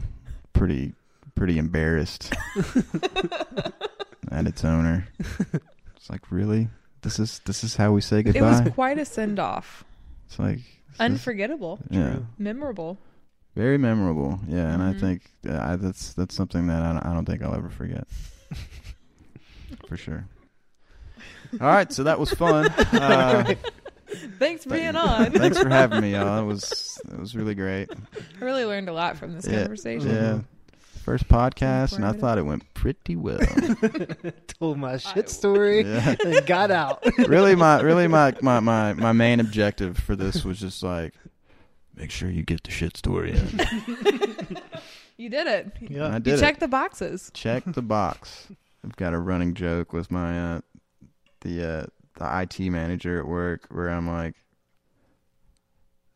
pretty 0.53 0.93
pretty 1.35 1.57
embarrassed 1.57 2.33
at 4.31 4.47
its 4.47 4.63
owner. 4.65 5.07
It's 5.95 6.09
like 6.09 6.31
really 6.31 6.69
this 7.01 7.19
is 7.19 7.39
this 7.45 7.63
is 7.63 7.75
how 7.75 7.91
we 7.91 7.99
say 8.01 8.23
goodbye. 8.23 8.39
It 8.39 8.41
was 8.65 8.73
quite 8.73 8.97
a 8.97 9.05
send 9.05 9.37
off. 9.37 9.83
it's 10.27 10.39
like 10.39 10.55
this 10.57 10.65
is- 10.95 10.99
Unforgettable. 11.01 11.79
yeah, 11.89 12.13
True. 12.13 12.27
Memorable. 12.37 12.97
very 13.55 13.77
memorable. 13.77 14.39
Yeah, 14.47 14.73
and 14.73 14.81
I 14.81 14.93
Mhm. 14.93 14.99
think 15.01 15.21
uh, 15.47 15.59
I, 15.59 15.75
that's 15.75 16.13
that's 16.13 16.33
something 16.35 16.67
that 16.67 16.81
I 16.83 16.93
don't, 16.93 17.05
I 17.05 17.13
don't 17.13 17.25
think 17.25 17.43
I'll 17.43 17.53
ever 17.53 17.69
forget 17.69 18.07
for 19.87 19.97
sure. 19.97 20.25
All 21.59 21.67
right, 21.67 21.91
so 21.91 22.03
that 22.03 22.19
was 22.19 22.31
fun. 22.31 22.69
Uh, 22.93 23.53
Thanks 24.39 24.63
for 24.63 24.71
being 24.71 24.95
on. 24.95 25.31
Thanks 25.33 25.59
for 25.59 25.69
having 25.69 26.01
me, 26.01 26.13
y'all. 26.13 26.39
It 26.41 26.45
was 26.45 26.99
it 27.11 27.19
was 27.19 27.35
really 27.35 27.53
great. 27.53 27.89
I 28.41 28.43
really 28.43 28.65
learned 28.65 28.89
a 28.89 28.93
lot 28.93 29.17
from 29.17 29.33
this 29.35 29.45
Yeah. 29.45 29.59
conversation. 29.61 30.09
Yeah. 30.09 30.39
First 31.09 31.27
podcast, 31.27 31.95
and 31.95 32.05
I 32.05 32.11
thought 32.11 32.37
it 32.37 32.43
went 32.45 32.71
pretty 32.75 33.15
well. 33.15 33.39
Told 34.59 34.77
my 34.77 34.97
shit 34.97 35.27
story 35.27 35.81
Yeah. 35.83 36.15
and 36.23 36.45
got 36.45 36.69
out. 36.69 37.03
really, 37.27 37.55
my 37.55 37.81
really 37.81 38.07
my, 38.07 38.35
my 38.43 38.59
my 38.59 38.93
my 38.93 39.11
main 39.11 39.39
objective 39.39 39.97
for 39.97 40.15
this 40.15 40.45
was 40.45 40.59
just 40.59 40.83
like, 40.83 41.15
make 41.95 42.11
sure 42.11 42.29
you 42.29 42.43
get 42.43 42.61
the 42.63 42.69
shit 42.69 42.95
story 42.95 43.31
in. 43.31 44.57
You 45.17 45.31
did 45.31 45.47
it. 45.47 45.71
And 45.89 46.03
I 46.03 46.09
Yeah. 46.11 46.19
did 46.19 46.27
you 46.27 46.33
it. 46.35 46.39
checked 46.41 46.59
the 46.59 46.67
boxes. 46.67 47.31
Check 47.33 47.63
the 47.65 47.81
box. 47.81 48.45
I've 48.85 48.95
got 48.95 49.15
a 49.15 49.17
running 49.17 49.55
joke 49.55 49.91
with 49.93 50.11
my 50.11 50.57
uh, 50.57 50.61
the 51.41 51.67
uh, 51.67 51.85
the 52.19 52.41
IT 52.43 52.69
manager 52.69 53.17
at 53.19 53.25
work 53.25 53.65
where 53.71 53.89
I'm 53.89 54.07
like, 54.07 54.35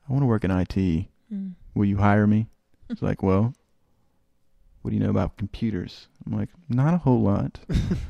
I 0.07 0.13
want 0.13 0.21
to 0.21 0.27
work 0.27 0.43
in 0.43 0.51
IT. 0.51 1.07
Hmm. 1.29 1.47
Will 1.73 1.85
you 1.85 1.97
hire 1.97 2.27
me? 2.27 2.45
It's 2.91 3.01
like, 3.01 3.23
well, 3.23 3.55
what 4.83 4.91
do 4.91 4.95
you 4.97 5.01
know 5.03 5.09
about 5.09 5.37
computers? 5.37 6.07
I'm 6.25 6.37
like, 6.37 6.49
not 6.69 6.93
a 6.93 6.97
whole 6.97 7.21
lot, 7.21 7.59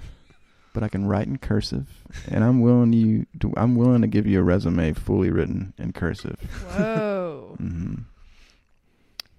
but 0.74 0.84
I 0.84 0.90
can 0.90 1.06
write 1.06 1.28
in 1.28 1.38
cursive, 1.38 1.88
and 2.28 2.44
I'm 2.44 2.60
willing 2.62 2.92
you. 2.94 3.26
To, 3.40 3.54
I'm 3.56 3.76
willing 3.76 4.02
to 4.02 4.08
give 4.08 4.28
you 4.28 4.40
a 4.40 4.44
resume 4.44 4.92
fully 4.94 5.30
written 5.30 5.74
in 5.78 5.94
cursive. 5.94 6.40
Whoa. 6.76 7.56
hmm 7.58 7.94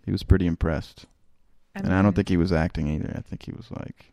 He 0.07 0.11
was 0.13 0.23
pretty 0.23 0.47
impressed, 0.47 1.05
and 1.75 1.93
I 1.93 2.01
don't 2.03 2.15
think 2.15 2.29
he 2.31 2.37
was 2.39 2.53
acting 2.53 2.89
either. 2.89 3.13
I 3.17 3.21
think 3.21 3.43
he 3.43 3.53
was 3.53 3.71
like, 3.71 4.13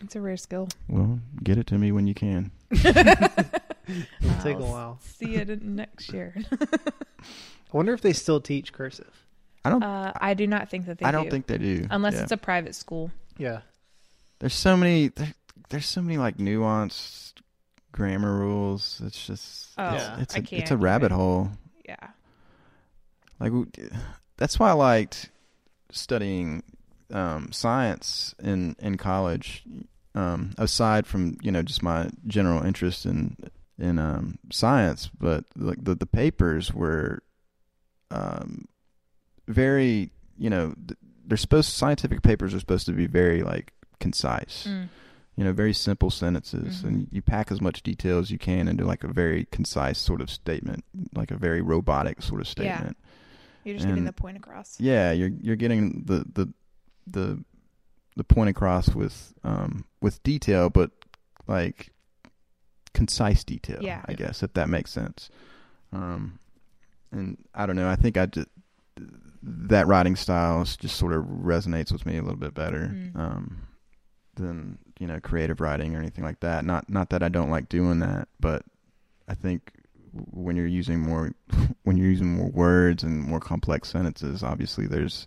it's 0.00 0.16
a 0.16 0.20
rare 0.20 0.36
skill. 0.36 0.68
well, 0.88 1.18
get 1.42 1.58
it 1.58 1.66
to 1.68 1.78
me 1.78 1.90
when 1.92 2.06
you 2.06 2.14
can. 2.14 2.50
It'll 2.70 4.42
take 4.42 4.56
a 4.56 4.62
I'll 4.64 4.70
while. 4.70 4.98
See 5.02 5.34
it 5.34 5.50
in 5.50 5.76
next 5.76 6.12
year. 6.12 6.34
I 6.52 7.76
wonder 7.76 7.92
if 7.92 8.00
they 8.00 8.12
still 8.12 8.40
teach 8.40 8.72
cursive. 8.72 9.23
I 9.64 9.70
don't. 9.70 9.82
Uh, 9.82 10.12
I 10.20 10.34
do 10.34 10.46
not 10.46 10.68
think 10.68 10.86
that 10.86 10.98
they 10.98 11.06
I 11.06 11.10
don't 11.10 11.24
do. 11.24 11.30
think 11.30 11.46
they 11.46 11.58
do. 11.58 11.86
unless 11.90 12.14
Yeah. 12.14 12.22
it's 12.24 12.32
a 12.32 12.36
private 12.36 12.74
school. 12.74 13.10
Yeah. 13.38 13.60
there's 14.40 14.54
so 14.54 14.76
many. 14.76 15.08
There, 15.08 15.32
there's 15.70 15.86
so 15.86 16.02
many 16.02 16.18
like 16.18 16.36
nuanced 16.36 17.32
grammar 17.92 18.36
rules. 18.38 19.00
It's 19.04 19.26
just. 19.26 19.68
Oh, 19.78 19.94
it's, 19.94 20.02
Yeah. 20.04 20.20
it's 20.20 20.34
I 20.34 20.38
a 20.38 20.42
can't. 20.42 20.62
it's 20.62 20.70
a 20.70 20.76
rabbit 20.76 21.06
even. 21.06 21.16
hole. 21.16 21.50
Yeah. 21.86 22.08
Like 23.40 23.52
that's 24.36 24.58
why 24.58 24.70
I 24.70 24.72
liked 24.72 25.30
studying 25.90 26.62
um, 27.12 27.50
science 27.52 28.34
in 28.42 28.76
in 28.78 28.96
college. 28.96 29.64
Um, 30.16 30.52
aside 30.58 31.06
from 31.08 31.38
you 31.42 31.50
know 31.50 31.62
just 31.62 31.82
my 31.82 32.08
general 32.26 32.62
interest 32.62 33.04
in 33.06 33.36
in 33.78 33.98
um, 33.98 34.38
science, 34.52 35.10
but 35.18 35.44
like 35.56 35.82
the 35.82 35.94
the 35.96 36.06
papers 36.06 36.72
were 36.72 37.22
um, 38.12 38.66
very 39.48 40.10
you 40.38 40.50
know 40.50 40.74
they're 41.26 41.36
supposed 41.38 41.70
scientific 41.70 42.22
papers 42.22 42.54
are 42.54 42.60
supposed 42.60 42.86
to 42.86 42.92
be 42.92 43.06
very 43.06 43.42
like 43.42 43.72
concise. 44.00 44.66
Mm. 44.68 44.88
You 45.36 45.42
know, 45.42 45.52
very 45.52 45.72
simple 45.72 46.10
sentences, 46.10 46.82
Mhm. 46.82 46.84
and 46.88 47.08
you 47.10 47.20
pack 47.20 47.50
as 47.50 47.60
much 47.60 47.82
detail 47.82 48.18
as 48.20 48.30
you 48.30 48.38
can 48.38 48.68
into 48.68 48.84
like 48.84 49.02
a 49.02 49.08
very 49.12 49.46
concise 49.50 49.98
sort 49.98 50.20
of 50.20 50.30
statement, 50.30 50.84
like 51.12 51.32
a 51.32 51.36
very 51.36 51.60
robotic 51.60 52.22
sort 52.22 52.40
of 52.40 52.46
Yeah. 52.46 52.76
statement. 52.76 52.96
You're 53.64 53.74
just 53.74 53.86
getting 53.88 54.04
the 54.04 54.12
point 54.12 54.36
across. 54.36 54.78
Yeah, 54.78 55.10
you're 55.10 55.30
you're 55.40 55.56
getting 55.56 56.04
the 56.04 56.24
the 56.32 56.52
the 57.06 57.44
the 58.16 58.22
point 58.24 58.48
across 58.50 58.94
with 58.94 59.32
um 59.42 59.86
with 60.00 60.22
detail, 60.22 60.70
but 60.70 60.92
like 61.48 61.90
concise 62.92 63.42
detail. 63.42 63.78
Yeah. 63.82 64.02
I 64.06 64.12
guess 64.14 64.42
if 64.42 64.52
that 64.54 64.68
makes 64.68 64.92
sense. 64.92 65.30
Um, 65.92 66.38
and 67.10 67.38
I 67.54 67.66
don't 67.66 67.76
know. 67.76 67.88
I 67.88 67.96
think 67.96 68.16
I 68.16 68.26
just 68.26 68.48
that 69.42 69.86
writing 69.86 70.16
style 70.16 70.64
just 70.64 70.96
sort 70.96 71.12
of 71.12 71.24
resonates 71.24 71.92
with 71.92 72.06
me 72.06 72.16
a 72.16 72.22
little 72.22 72.38
bit 72.38 72.54
better 72.54 72.88
Mm. 72.94 73.16
um, 73.16 73.66
than 74.36 74.78
you 74.98 75.06
know 75.06 75.20
creative 75.20 75.60
writing 75.60 75.94
or 75.94 75.98
anything 75.98 76.24
like 76.24 76.40
that. 76.40 76.64
Not 76.64 76.88
not 76.88 77.10
that 77.10 77.22
I 77.22 77.28
don't 77.28 77.50
like 77.50 77.68
doing 77.68 77.98
that, 78.00 78.28
but 78.40 78.62
I 79.28 79.34
think 79.34 79.72
when 80.30 80.54
you're 80.56 80.66
using 80.66 81.00
more 81.00 81.32
when 81.84 81.96
you're 81.96 82.08
using 82.08 82.34
more 82.36 82.48
words 82.50 83.02
and 83.02 83.22
more 83.22 83.40
complex 83.40 83.90
sentences, 83.90 84.42
obviously 84.42 84.86
there's 84.86 85.26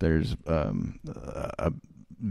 there's 0.00 0.36
um, 0.46 0.98
a 1.08 1.50
a 1.58 1.72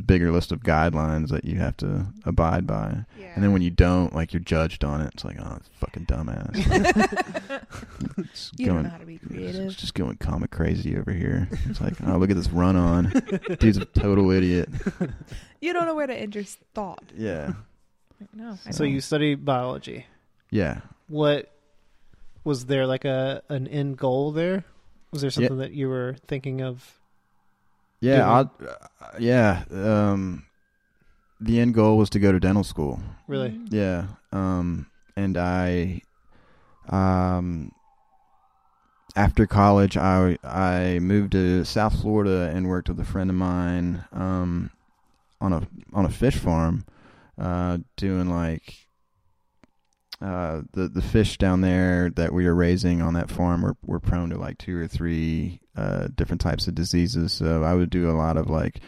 bigger 0.05 0.31
list 0.31 0.51
of 0.51 0.61
guidelines 0.61 1.29
that 1.29 1.43
you 1.45 1.57
have 1.57 1.75
to 1.77 2.05
abide 2.25 2.65
by. 2.65 3.05
Yeah. 3.19 3.31
And 3.35 3.43
then 3.43 3.51
when 3.53 3.61
you 3.61 3.69
don't, 3.69 4.13
like 4.15 4.33
you're 4.33 4.39
judged 4.39 4.83
on 4.83 5.01
it. 5.01 5.11
It's 5.13 5.23
like, 5.25 5.37
oh, 5.39 5.57
it's 5.57 5.69
fucking 5.79 6.05
dumbass. 6.05 6.55
It's 8.17 8.51
you 8.57 8.65
don't 8.67 8.75
going- 8.75 8.83
know 8.85 8.89
how 8.91 8.97
to 8.97 9.05
be 9.05 9.15
it's 9.15 9.27
creative. 9.27 9.75
just 9.77 9.93
going 9.93 10.17
comic 10.17 10.51
crazy 10.51 10.97
over 10.97 11.11
here. 11.11 11.47
It's 11.69 11.81
like, 11.81 11.93
oh, 12.05 12.17
look 12.17 12.29
at 12.29 12.35
this 12.35 12.49
run 12.49 12.75
on. 12.75 13.11
Dude's 13.59 13.77
a 13.77 13.85
total 13.85 14.31
idiot. 14.31 14.69
You 15.63 15.73
don't 15.73 15.85
know 15.85 15.93
where 15.93 16.07
to 16.07 16.15
end 16.15 16.33
your 16.33 16.43
thought. 16.73 17.03
Yeah. 17.15 17.53
No. 18.33 18.57
I 18.65 18.71
So 18.71 18.83
you 18.83 18.99
study 18.99 19.35
biology. 19.35 20.07
Yeah. 20.49 20.79
What 21.07 21.51
was 22.43 22.65
there 22.65 22.87
like 22.87 23.05
a 23.05 23.43
an 23.47 23.67
end 23.67 23.97
goal 23.99 24.31
there? 24.31 24.63
Was 25.11 25.21
there 25.21 25.29
something 25.29 25.57
that 25.59 25.71
you 25.73 25.87
were 25.87 26.15
thinking 26.25 26.61
of? 26.63 26.99
Yeah. 28.01 28.29
I, 28.29 28.39
uh, 28.39 28.45
yeah. 29.19 29.63
Um, 29.71 30.45
the 31.39 31.59
end 31.59 31.73
goal 31.73 31.97
was 31.97 32.09
to 32.11 32.19
go 32.19 32.31
to 32.31 32.39
dental 32.39 32.63
school. 32.63 32.99
Really? 33.27 33.51
Mm. 33.51 33.67
Yeah. 33.71 34.05
Um, 34.31 34.87
and 35.15 35.37
I, 35.37 36.01
um, 36.89 37.71
after 39.15 39.45
college, 39.45 39.97
I 39.97 40.37
I 40.43 40.99
moved 40.99 41.33
to 41.33 41.63
South 41.65 42.01
Florida 42.01 42.51
and 42.53 42.67
worked 42.67 42.89
with 42.89 42.99
a 42.99 43.05
friend 43.05 43.29
of 43.29 43.35
mine, 43.35 44.05
um, 44.13 44.71
on 45.39 45.53
a 45.53 45.67
on 45.93 46.05
a 46.05 46.09
fish 46.09 46.37
farm, 46.37 46.85
uh, 47.37 47.79
doing 47.97 48.29
like. 48.29 48.75
Uh, 50.21 50.61
the 50.73 50.87
the 50.87 51.01
fish 51.01 51.37
down 51.37 51.61
there 51.61 52.11
that 52.11 52.31
we 52.31 52.45
were 52.45 52.53
raising 52.53 53.01
on 53.01 53.13
that 53.15 53.29
farm 53.29 53.61
were, 53.63 53.75
were 53.83 53.99
prone 53.99 54.29
to 54.29 54.37
like 54.37 54.57
two 54.59 54.77
or 54.77 54.87
three 54.87 55.59
uh, 55.75 56.07
different 56.15 56.41
types 56.41 56.67
of 56.67 56.75
diseases. 56.75 57.33
So 57.33 57.63
I 57.63 57.73
would 57.73 57.89
do 57.89 58.09
a 58.09 58.13
lot 58.13 58.37
of 58.37 58.47
like 58.49 58.81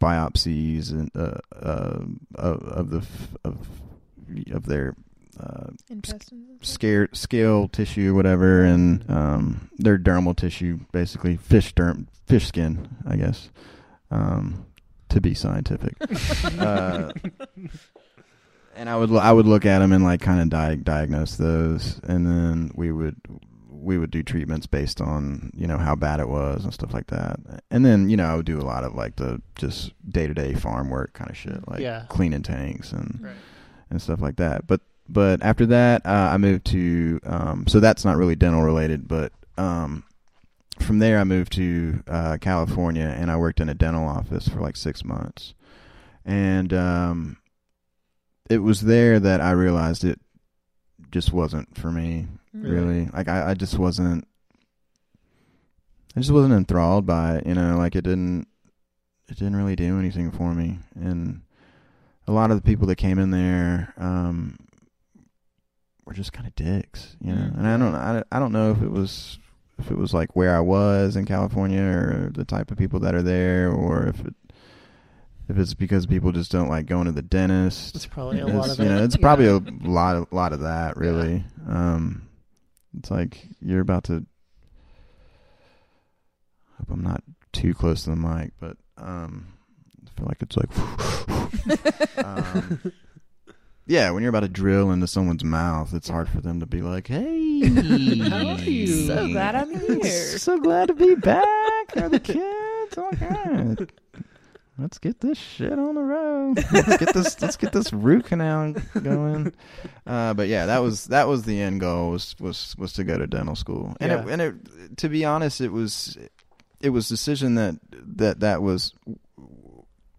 biopsies 0.00 0.90
and 0.90 1.10
uh, 1.14 1.38
uh, 1.54 2.00
of, 2.34 2.62
of 2.62 2.90
the 2.90 2.98
f- 2.98 3.36
of 3.44 3.68
of 4.52 4.66
their 4.66 4.96
uh, 5.38 5.70
Intestines. 5.88 6.32
and 6.32 6.64
scare, 6.66 7.08
scale 7.12 7.68
tissue, 7.68 8.14
whatever, 8.14 8.62
and 8.62 9.08
um, 9.10 9.70
their 9.78 9.98
dermal 9.98 10.36
tissue, 10.36 10.80
basically 10.92 11.36
fish 11.36 11.72
derm, 11.74 12.06
fish 12.26 12.46
skin, 12.46 12.88
I 13.06 13.16
guess, 13.16 13.50
um, 14.10 14.66
to 15.08 15.20
be 15.20 15.34
scientific. 15.34 15.94
and 18.80 18.88
I 18.88 18.96
would 18.96 19.12
I 19.12 19.30
would 19.32 19.46
look 19.46 19.66
at 19.66 19.80
them 19.80 19.92
and 19.92 20.02
like 20.02 20.20
kind 20.22 20.40
of 20.40 20.48
di- 20.48 20.76
diagnose 20.76 21.36
those, 21.36 22.00
and 22.04 22.26
then 22.26 22.70
we 22.74 22.90
would 22.90 23.16
we 23.68 23.96
would 23.98 24.10
do 24.10 24.22
treatments 24.22 24.66
based 24.66 25.00
on 25.00 25.50
you 25.54 25.66
know 25.66 25.76
how 25.78 25.94
bad 25.94 26.18
it 26.20 26.28
was 26.28 26.64
and 26.64 26.72
stuff 26.72 26.92
like 26.94 27.08
that. 27.08 27.38
And 27.70 27.84
then 27.84 28.08
you 28.08 28.16
know 28.16 28.24
I 28.24 28.34
would 28.36 28.46
do 28.46 28.58
a 28.58 28.62
lot 28.64 28.84
of 28.84 28.94
like 28.94 29.16
the 29.16 29.40
just 29.54 29.92
day 30.10 30.26
to 30.26 30.34
day 30.34 30.54
farm 30.54 30.88
work 30.90 31.12
kind 31.12 31.30
of 31.30 31.36
shit, 31.36 31.66
like 31.68 31.80
Yeah. 31.80 32.04
cleaning 32.08 32.42
tanks 32.42 32.90
and 32.92 33.20
Right. 33.22 33.34
and 33.90 34.00
stuff 34.00 34.20
like 34.20 34.36
that. 34.36 34.66
But 34.66 34.80
but 35.08 35.42
after 35.42 35.66
that, 35.66 36.06
uh, 36.06 36.30
I 36.32 36.36
moved 36.38 36.64
to 36.66 37.20
um, 37.24 37.66
so 37.66 37.80
that's 37.80 38.04
not 38.04 38.16
really 38.16 38.36
dental 38.36 38.62
related, 38.62 39.06
but 39.08 39.32
um, 39.58 40.04
from 40.78 41.00
there 41.00 41.18
I 41.18 41.24
moved 41.24 41.52
to 41.54 42.02
uh, 42.08 42.38
California 42.40 43.14
and 43.14 43.30
I 43.30 43.36
worked 43.36 43.60
in 43.60 43.68
a 43.68 43.74
dental 43.74 44.06
office 44.08 44.48
for 44.48 44.60
like 44.60 44.76
six 44.76 45.04
months, 45.04 45.52
and 46.24 46.72
um, 46.72 47.36
it 48.50 48.58
was 48.58 48.82
there 48.82 49.18
that 49.18 49.40
I 49.40 49.52
realized 49.52 50.04
it 50.04 50.20
just 51.10 51.32
wasn't 51.32 51.78
for 51.78 51.90
me 51.90 52.26
Mm. 52.54 52.68
really. 52.68 53.06
Like 53.06 53.28
I, 53.28 53.50
I 53.50 53.54
just 53.54 53.78
wasn't 53.78 54.26
I 56.16 56.20
just 56.20 56.32
wasn't 56.32 56.54
enthralled 56.54 57.06
by 57.06 57.36
it, 57.36 57.46
you 57.46 57.54
know, 57.54 57.76
like 57.78 57.94
it 57.94 58.02
didn't 58.02 58.48
it 59.28 59.38
didn't 59.38 59.54
really 59.54 59.76
do 59.76 59.98
anything 60.00 60.32
for 60.32 60.52
me. 60.52 60.78
And 60.96 61.42
a 62.26 62.32
lot 62.32 62.50
of 62.50 62.56
the 62.56 62.62
people 62.62 62.88
that 62.88 62.96
came 62.96 63.18
in 63.20 63.30
there 63.30 63.94
um 63.96 64.56
were 66.04 66.12
just 66.14 66.32
kind 66.32 66.48
of 66.48 66.54
dicks, 66.56 67.16
you 67.20 67.32
know. 67.32 67.52
And 67.56 67.66
I 67.68 67.76
don't 67.76 67.94
I, 67.94 68.24
I 68.32 68.38
don't 68.40 68.52
know 68.52 68.72
if 68.72 68.82
it 68.82 68.90
was 68.90 69.38
if 69.78 69.90
it 69.90 69.96
was 69.96 70.12
like 70.12 70.34
where 70.34 70.56
I 70.56 70.60
was 70.60 71.14
in 71.14 71.24
California 71.24 71.82
or 71.82 72.30
the 72.34 72.44
type 72.44 72.72
of 72.72 72.78
people 72.78 72.98
that 73.00 73.14
are 73.14 73.22
there 73.22 73.70
or 73.70 74.08
if 74.08 74.20
it 74.26 74.34
if 75.50 75.58
it's 75.58 75.74
because 75.74 76.06
people 76.06 76.32
just 76.32 76.50
don't 76.52 76.68
like 76.68 76.86
going 76.86 77.06
to 77.06 77.12
the 77.12 77.22
dentist. 77.22 77.96
It's 77.96 78.06
probably 78.06 78.38
a 78.40 78.46
It's, 78.46 78.54
lot 78.56 78.70
of 78.70 78.78
you 78.78 78.84
it. 78.84 78.88
know, 78.88 79.02
it's 79.04 79.16
Yeah. 79.16 79.20
probably 79.22 79.46
a 79.46 79.58
lot 79.88 80.16
of 80.16 80.32
lot 80.32 80.52
of 80.52 80.60
that 80.60 80.96
really. 80.96 81.44
Um, 81.68 82.22
it's 82.96 83.10
like 83.10 83.46
you're 83.60 83.80
about 83.80 84.04
to. 84.04 84.24
I 86.72 86.76
Hope 86.78 86.90
I'm 86.92 87.02
not 87.02 87.22
too 87.52 87.74
close 87.74 88.04
to 88.04 88.10
the 88.10 88.16
mic, 88.16 88.52
but 88.60 88.76
um, 88.96 89.48
I 90.06 90.10
feel 90.16 90.26
like 90.26 90.40
it's 90.40 90.56
like. 90.56 90.70
um, 92.24 92.92
yeah, 93.86 94.10
when 94.10 94.22
you're 94.22 94.30
about 94.30 94.40
to 94.40 94.48
drill 94.48 94.90
into 94.92 95.06
someone's 95.06 95.42
mouth, 95.44 95.92
it's 95.94 96.08
hard 96.08 96.28
for 96.28 96.40
them 96.40 96.60
to 96.60 96.66
be 96.66 96.80
like, 96.80 97.08
"Hey, 97.08 97.68
How 98.28 98.48
are 98.50 98.58
you? 98.60 98.86
So 99.06 99.26
glad 99.28 99.56
I'm 99.56 99.78
here. 100.02 100.38
so 100.38 100.58
glad 100.58 100.88
to 100.88 100.94
be 100.94 101.14
back. 101.16 101.44
How 101.94 102.04
are 102.04 102.08
the 102.08 102.20
kids? 102.20 102.94
Oh 102.96 103.08
my 103.12 103.18
god. 103.18 103.92
Let's 104.78 104.98
get 104.98 105.20
this 105.20 105.36
shit 105.36 105.72
on 105.78 105.94
the 105.94 106.00
road. 106.02 106.64
Let's 106.72 106.96
get 106.96 107.12
this. 107.12 107.40
let's 107.42 107.56
get 107.56 107.72
this 107.72 107.92
root 107.92 108.24
canal 108.24 108.74
going. 109.02 109.52
Uh, 110.06 110.32
but 110.34 110.48
yeah, 110.48 110.66
that 110.66 110.78
was 110.78 111.06
that 111.06 111.28
was 111.28 111.42
the 111.42 111.60
end 111.60 111.80
goal 111.80 112.10
was 112.10 112.34
was 112.40 112.74
was 112.78 112.92
to 112.94 113.04
go 113.04 113.18
to 113.18 113.26
dental 113.26 113.54
school. 113.56 113.94
And 114.00 114.10
it, 114.12 114.26
and 114.28 114.40
it, 114.42 114.96
to 114.98 115.08
be 115.10 115.24
honest, 115.24 115.60
it 115.60 115.70
was 115.70 116.16
it 116.80 116.90
was 116.90 117.08
decision 117.08 117.56
that 117.56 117.76
that 117.92 118.40
that 118.40 118.62
was 118.62 118.94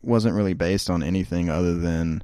wasn't 0.04 0.36
really 0.36 0.54
based 0.54 0.90
on 0.90 1.02
anything 1.04 1.50
other 1.50 1.74
than 1.76 2.24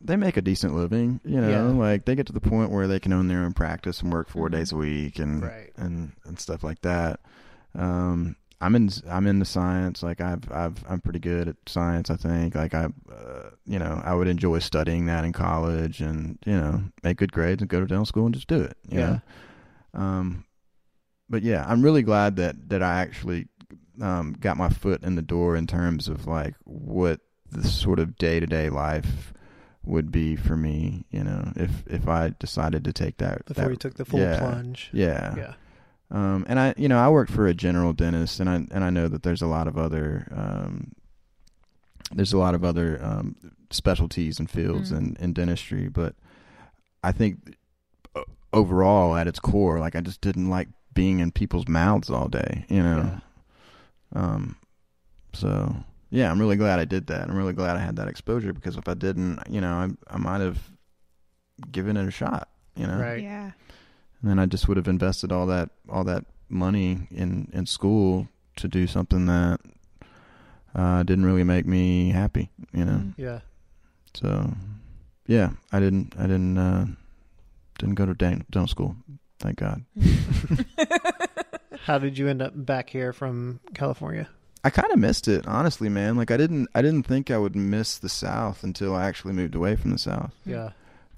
they 0.00 0.16
make 0.16 0.36
a 0.36 0.42
decent 0.42 0.74
living. 0.74 1.20
You 1.24 1.40
know, 1.40 1.48
Yeah. 1.48 1.62
like 1.62 2.04
they 2.04 2.14
get 2.14 2.26
to 2.26 2.32
the 2.32 2.40
point 2.40 2.70
where 2.70 2.86
they 2.86 3.00
can 3.00 3.12
own 3.12 3.28
their 3.28 3.40
own 3.40 3.52
practice 3.54 4.00
and 4.02 4.12
work 4.12 4.28
4 4.28 4.48
Mhm. 4.48 4.52
days 4.52 4.72
a 4.72 4.76
week 4.76 5.18
and 5.18 5.42
Right. 5.42 5.72
and 5.76 6.12
and 6.26 6.38
stuff 6.38 6.62
like 6.62 6.82
that. 6.82 7.20
Um, 7.74 8.36
I'm 8.60 8.74
in 8.74 8.90
I'm 9.08 9.26
into 9.26 9.44
science. 9.44 10.02
Like 10.02 10.20
I've 10.20 10.50
I've 10.50 10.84
I'm 10.88 11.00
pretty 11.00 11.20
good 11.20 11.48
at 11.48 11.56
science. 11.66 12.10
I 12.10 12.16
think. 12.16 12.54
Like 12.54 12.74
I, 12.74 12.88
uh, 13.12 13.50
you 13.66 13.78
know, 13.78 14.00
I 14.04 14.14
would 14.14 14.26
enjoy 14.28 14.58
studying 14.58 15.06
that 15.06 15.24
in 15.24 15.32
college, 15.32 16.00
and 16.00 16.38
you 16.44 16.54
know, 16.54 16.82
make 17.02 17.18
good 17.18 17.32
grades 17.32 17.62
and 17.62 17.68
go 17.70 17.80
to 17.80 17.86
dental 17.86 18.04
school 18.06 18.26
and 18.26 18.34
just 18.34 18.48
do 18.48 18.60
it. 18.60 18.76
You 18.88 18.98
Yeah. 18.98 19.18
Know? 19.94 20.00
Um, 20.00 20.44
but 21.30 21.42
yeah, 21.42 21.64
I'm 21.68 21.82
really 21.82 22.02
glad 22.02 22.36
that 22.36 22.68
that 22.70 22.82
I 22.82 23.00
actually 23.00 23.48
um 24.00 24.34
got 24.38 24.56
my 24.56 24.68
foot 24.68 25.02
in 25.02 25.14
the 25.16 25.22
door 25.22 25.56
in 25.56 25.66
terms 25.66 26.08
of 26.08 26.26
like 26.26 26.54
what 26.64 27.20
the 27.50 27.66
sort 27.66 27.98
of 27.98 28.16
day 28.16 28.40
to 28.40 28.46
day 28.46 28.70
life 28.70 29.32
would 29.84 30.10
be 30.10 30.34
for 30.36 30.56
me. 30.56 31.04
You 31.10 31.22
know, 31.24 31.52
if 31.56 31.84
if 31.86 32.08
I 32.08 32.34
decided 32.40 32.84
to 32.84 32.92
take 32.92 33.18
that 33.18 33.44
Before 33.46 33.64
that 33.64 33.70
you 33.70 33.76
took 33.76 33.94
the 33.94 34.04
full 34.04 34.20
yeah. 34.20 34.38
plunge. 34.40 34.90
yeah. 34.92 35.34
Yeah. 35.36 35.54
Um, 36.10 36.46
and 36.48 36.58
I, 36.58 36.74
you 36.78 36.88
know, 36.88 36.98
I 36.98 37.08
worked 37.10 37.30
for 37.30 37.46
a 37.46 37.54
general 37.54 37.92
dentist, 37.92 38.40
and 38.40 38.48
I 38.48 38.54
and 38.70 38.82
I 38.84 38.90
know 38.90 39.08
that 39.08 39.22
there's 39.22 39.42
a 39.42 39.46
lot 39.46 39.68
of 39.68 39.76
other 39.76 40.26
um, 40.34 40.92
there's 42.12 42.32
a 42.32 42.38
lot 42.38 42.54
of 42.54 42.64
other 42.64 42.98
um, 43.02 43.36
specialties 43.70 44.38
and 44.38 44.50
fields 44.50 44.90
Mhm. 44.90 44.96
in, 44.98 45.16
in 45.20 45.32
dentistry, 45.34 45.88
but 45.88 46.14
I 47.04 47.12
think 47.12 47.56
overall, 48.52 49.14
at 49.16 49.26
its 49.26 49.38
core, 49.38 49.78
like 49.78 49.94
I 49.94 50.00
just 50.00 50.20
didn't 50.22 50.48
like 50.48 50.68
being 50.94 51.20
in 51.20 51.30
people's 51.30 51.68
mouths 51.68 52.08
all 52.10 52.28
day, 52.28 52.64
you 52.68 52.82
know. 52.82 53.20
Um, 54.14 54.56
so 55.34 55.76
yeah, 56.10 56.30
I'm 56.30 56.40
really 56.40 56.56
glad 56.56 56.78
I 56.78 56.86
did 56.86 57.08
that. 57.08 57.28
I'm 57.28 57.36
really 57.36 57.52
glad 57.52 57.76
I 57.76 57.80
had 57.80 57.96
that 57.96 58.08
exposure 58.08 58.52
because 58.54 58.76
if 58.78 58.88
I 58.88 58.94
didn't, 58.94 59.40
you 59.50 59.60
know, 59.60 59.74
I 59.74 60.14
I 60.14 60.16
might 60.16 60.40
have 60.40 60.58
given 61.70 61.96
it 61.98 62.08
a 62.08 62.10
shot, 62.10 62.48
you 62.74 62.86
know. 62.86 62.96
Right. 62.98 63.22
Yeah. 63.22 63.50
And 64.20 64.30
then 64.30 64.38
I 64.38 64.46
just 64.46 64.68
would 64.68 64.76
have 64.76 64.88
invested 64.88 65.32
all 65.32 65.46
that 65.46 65.70
all 65.88 66.04
that 66.04 66.24
money 66.48 67.06
in 67.10 67.48
in 67.52 67.66
school 67.66 68.28
to 68.56 68.68
do 68.68 68.86
something 68.86 69.26
that 69.26 69.60
uh, 70.74 71.02
didn't 71.02 71.24
really 71.24 71.44
make 71.44 71.66
me 71.66 72.10
happy, 72.10 72.50
you 72.72 72.84
know. 72.84 72.92
Mm. 72.92 73.14
Yeah. 73.16 73.40
So 74.14 74.52
yeah, 75.26 75.50
I 75.72 75.80
didn't 75.80 76.14
I 76.18 76.22
didn't 76.22 76.58
uh, 76.58 76.86
didn't 77.78 77.94
go 77.94 78.06
to 78.06 78.14
dan- 78.14 78.44
dental 78.50 78.68
school, 78.68 78.96
thank 79.38 79.58
God. 79.58 79.84
How 81.84 81.98
did 81.98 82.18
you 82.18 82.28
end 82.28 82.42
up 82.42 82.52
back 82.54 82.90
here 82.90 83.12
from 83.12 83.60
California? 83.74 84.28
I 84.64 84.70
kind 84.70 84.92
of 84.92 84.98
missed 84.98 85.28
it, 85.28 85.46
honestly, 85.46 85.88
man. 85.88 86.16
Like 86.16 86.30
I 86.30 86.36
didn't 86.36 86.68
I 86.74 86.82
didn't 86.82 87.04
think 87.04 87.30
I 87.30 87.38
would 87.38 87.54
miss 87.54 87.98
the 87.98 88.08
South 88.08 88.64
until 88.64 88.94
I 88.94 89.06
actually 89.06 89.32
moved 89.34 89.54
away 89.54 89.76
from 89.76 89.92
the 89.92 89.98
South. 89.98 90.34
Yeah. 90.44 90.70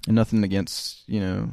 And 0.07 0.15
nothing 0.15 0.43
against 0.43 1.07
you 1.07 1.19
know 1.19 1.49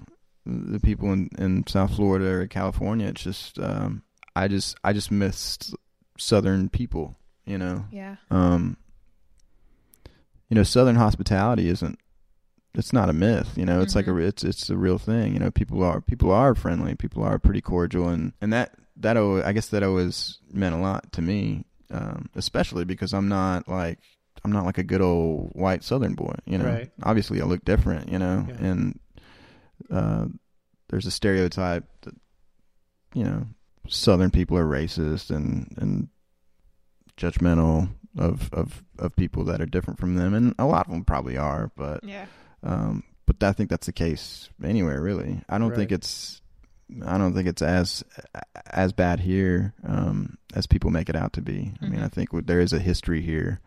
the 0.48 0.80
people 0.80 1.12
in, 1.12 1.28
in 1.38 1.66
South 1.66 1.94
Florida 1.96 2.26
or 2.26 2.46
California. 2.46 3.06
It's 3.08 3.22
just 3.22 3.58
um, 3.58 4.02
I 4.34 4.48
just 4.48 4.76
I 4.82 4.92
just 4.92 5.10
missed 5.10 5.74
Southern 6.18 6.68
people. 6.68 7.16
You 7.44 7.58
know, 7.58 7.84
Yeah. 7.90 8.16
um, 8.30 8.76
you 10.50 10.54
know, 10.54 10.62
Southern 10.62 10.96
hospitality 10.96 11.68
isn't. 11.68 11.98
It's 12.74 12.92
not 12.92 13.08
a 13.08 13.12
myth, 13.14 13.54
you 13.56 13.64
know. 13.64 13.80
It's 13.80 13.94
like 13.96 14.06
a 14.06 14.10
Mhm. 14.10 14.28
it's 14.28 14.44
it's 14.44 14.70
a 14.70 14.76
real 14.76 14.98
thing. 14.98 15.32
You 15.32 15.38
know, 15.40 15.50
people 15.50 15.82
are 15.82 16.00
people 16.00 16.30
are 16.30 16.54
friendly. 16.54 16.94
People 16.94 17.22
are 17.24 17.38
pretty 17.38 17.60
cordial, 17.60 18.08
and 18.08 18.32
and 18.40 18.52
that 18.52 18.74
that 18.96 19.16
always, 19.16 19.44
I 19.44 19.52
guess 19.52 19.68
that 19.68 19.82
always 19.82 20.38
meant 20.52 20.74
a 20.74 20.78
lot 20.78 21.10
to 21.12 21.22
me, 21.22 21.64
um, 21.90 22.28
especially 22.34 22.84
because 22.84 23.12
I'm 23.14 23.28
not 23.28 23.68
like 23.68 23.98
I'm 24.44 24.52
not 24.52 24.64
like 24.66 24.78
a 24.78 24.84
good 24.84 25.00
old 25.00 25.50
white 25.54 25.82
Southern 25.82 26.14
boy. 26.14 26.34
You 26.44 26.58
know, 26.58 26.66
Right. 26.66 26.92
obviously 27.02 27.40
I 27.40 27.44
look 27.46 27.64
different. 27.64 28.10
You 28.12 28.18
know, 28.18 28.46
Yeah. 28.48 28.54
and 28.60 29.00
uh, 29.90 30.26
there's 30.88 31.06
a 31.06 31.10
stereotype 31.10 31.84
that 32.02 32.14
you 33.14 33.24
know 33.24 33.46
Southern 33.88 34.30
people 34.30 34.56
are 34.58 34.66
racist 34.66 35.30
and 35.34 35.74
and 35.78 36.08
judgmental 37.16 37.88
of 38.16 38.48
of 38.52 38.82
of 38.98 39.14
people 39.16 39.44
that 39.44 39.60
are 39.60 39.66
different 39.66 39.98
from 40.00 40.14
them, 40.16 40.34
and 40.34 40.54
a 40.58 40.66
lot 40.66 40.86
of 40.86 40.92
them 40.92 41.04
probably 41.04 41.36
are, 41.36 41.70
but 41.76 42.02
Yeah. 42.04 42.26
um, 42.62 43.04
but 43.26 43.42
I 43.42 43.52
think 43.52 43.70
that's 43.70 43.86
the 43.86 43.92
case 43.92 44.48
anywhere, 44.62 45.00
really. 45.02 45.42
I 45.48 45.58
don't 45.58 45.74
think 45.74 45.92
it's 45.92 46.40
I 47.04 47.18
don't 47.18 47.34
think 47.34 47.48
it's 47.48 47.62
as 47.62 48.02
as 48.66 48.92
bad 48.92 49.20
here 49.20 49.74
um, 49.86 50.38
as 50.54 50.66
people 50.66 50.90
make 50.90 51.08
it 51.10 51.16
out 51.16 51.32
to 51.34 51.42
be. 51.42 51.74
I 51.82 51.86
mean, 51.88 52.00
Mhm. 52.00 52.04
I 52.04 52.08
think 52.08 52.46
there 52.46 52.60
is 52.60 52.72
a 52.72 52.78
history 52.78 53.20
here, 53.20 53.60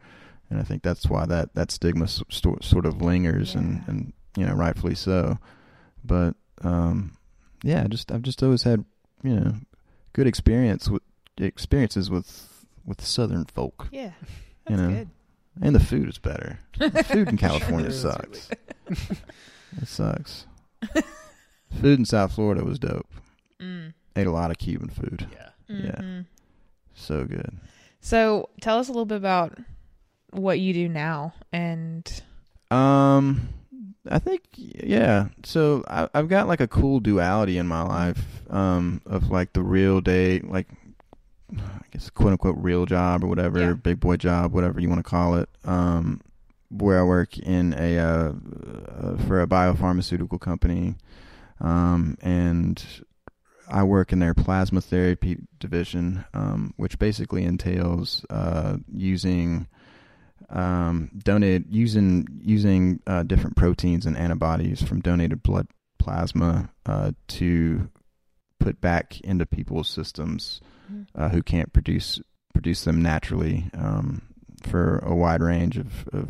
and 0.50 0.60
I 0.60 0.64
think 0.64 0.82
that's 0.82 1.08
why 1.08 1.26
that 1.28 1.54
that 1.56 1.72
stigma 1.72 2.06
s- 2.06 2.24
sort 2.30 2.86
of 2.86 3.02
lingers, 3.02 3.54
and 3.56 3.84
and 3.88 4.14
you 4.36 4.46
know, 4.46 4.54
rightfully 4.54 4.96
so. 4.96 5.38
But 6.04 6.36
um, 6.64 7.18
yeah, 7.64 7.86
just 7.88 8.12
I've 8.12 8.22
just 8.24 8.42
always 8.44 8.64
had 8.64 8.86
you 9.24 9.36
know 9.36 9.54
good 10.14 10.28
experience 10.28 10.90
with 10.90 11.04
experiences 11.38 12.10
with 12.10 12.66
with 12.86 13.02
Southern 13.06 13.46
folk, 13.46 13.88
Yeah. 13.92 14.12
You 14.70 14.78
That's 14.78 14.82
know. 14.82 14.90
good. 14.90 15.10
and 15.62 15.76
the 15.76 15.80
food 15.80 16.08
is 16.10 16.18
better. 16.18 16.60
The 16.78 17.04
food 17.04 17.28
in 17.30 17.38
California 17.46 17.92
Sure. 17.92 18.12
sucks. 18.12 18.50
It 18.90 19.88
sucks. 19.88 20.46
food 21.82 22.00
in 22.00 22.06
South 22.06 22.34
Florida 22.34 22.64
was 22.64 22.80
dope. 22.80 23.08
Mm. 23.60 23.94
Ate 24.16 24.28
a 24.28 24.32
lot 24.32 24.52
of 24.52 24.58
Cuban 24.58 24.90
food. 24.90 25.28
Yeah. 25.32 25.50
Yeah. 25.68 26.02
Mhm. 26.02 26.26
So 26.94 27.26
good. 27.26 27.58
So 28.02 28.50
tell 28.62 28.78
us 28.80 28.88
a 28.88 28.92
little 28.92 29.06
bit 29.06 29.18
about 29.18 29.58
what 30.32 30.60
you 30.60 30.74
do 30.74 30.88
now 30.90 31.34
and 31.52 32.22
Um, 32.70 33.50
I 34.10 34.20
think 34.20 34.44
yeah. 34.56 35.28
So 35.44 35.84
I, 35.88 36.10
I've 36.14 36.28
got 36.28 36.48
like 36.48 36.60
a 36.62 36.68
cool 36.68 37.00
duality 37.00 37.58
in 37.58 37.68
my 37.68 37.84
life. 37.84 38.24
Um, 38.50 39.02
of 39.06 39.30
like 39.30 39.54
the 39.54 39.62
real 39.64 40.02
day, 40.02 40.40
like 40.40 40.68
I 41.58 41.86
guess 41.92 42.10
quote 42.10 42.32
unquote 42.32 42.58
real 42.58 42.86
job 42.86 43.24
or 43.24 43.28
whatever, 43.28 43.60
Yeah. 43.60 43.74
big 43.74 44.00
boy 44.00 44.18
job, 44.18 44.54
whatever 44.54 44.80
you 44.80 44.90
want 44.90 45.00
to 45.04 45.10
call 45.10 45.36
it. 45.36 45.50
Um, 45.64 46.22
where 46.70 47.00
I 47.00 47.04
work 47.04 47.38
in 47.38 47.74
a 47.78 48.00
uh, 48.00 48.34
uh, 48.34 49.18
for 49.28 49.42
a 49.42 49.48
biopharmaceutical 49.48 50.40
company, 50.40 50.96
um, 51.60 52.18
and 52.22 52.84
I 53.70 53.84
work 53.84 54.12
in 54.14 54.20
their 54.20 54.34
plasma 54.34 54.80
therapy 54.82 55.38
division, 55.60 56.24
um, 56.34 56.74
which 56.78 56.98
basically 56.98 57.44
entails 57.44 58.26
uh, 58.30 58.78
using 58.92 59.68
um, 60.50 61.10
donated 61.18 61.66
using 61.70 62.28
using 62.42 63.00
uh, 63.08 63.24
different 63.24 63.56
proteins 63.56 64.06
and 64.06 64.18
antibodies 64.18 64.82
from 64.82 65.00
donated 65.02 65.42
blood 65.44 65.68
plasma 66.00 66.70
uh, 66.86 67.12
to 67.28 67.90
put 68.60 68.80
back 68.82 69.20
into 69.22 69.46
people's 69.46 69.88
systems 69.90 70.62
uh, 71.16 71.30
who 71.30 71.42
can't 71.42 71.72
produce 71.74 72.20
produce 72.54 72.84
them 72.84 73.02
naturally 73.02 73.70
um, 73.74 74.22
for 74.64 75.00
a 75.00 75.16
wide 75.16 75.42
range 75.42 75.78
of, 75.78 76.08
of 76.12 76.30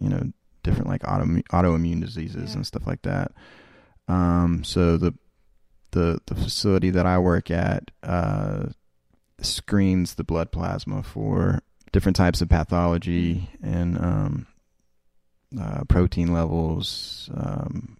you 0.00 0.08
know 0.08 0.22
different 0.62 0.86
like 0.88 1.02
auto, 1.08 1.24
autoimmune 1.52 2.00
diseases 2.00 2.50
Yeah. 2.50 2.56
and 2.56 2.66
stuff 2.66 2.86
like 2.86 3.02
that. 3.02 3.32
Um, 4.08 4.62
so 4.64 4.96
the 4.96 5.14
the 5.92 6.20
the 6.26 6.34
facility 6.34 6.90
that 6.90 7.06
I 7.06 7.18
work 7.18 7.50
at 7.50 7.90
uh, 8.02 8.66
screens 9.40 10.14
the 10.14 10.24
blood 10.24 10.52
plasma 10.52 11.02
for 11.02 11.60
different 11.92 12.16
types 12.16 12.40
of 12.40 12.48
pathology 12.48 13.48
and 13.62 13.98
um, 13.98 14.46
uh, 15.60 15.84
protein 15.88 16.32
levels, 16.32 17.30
um, 17.34 17.96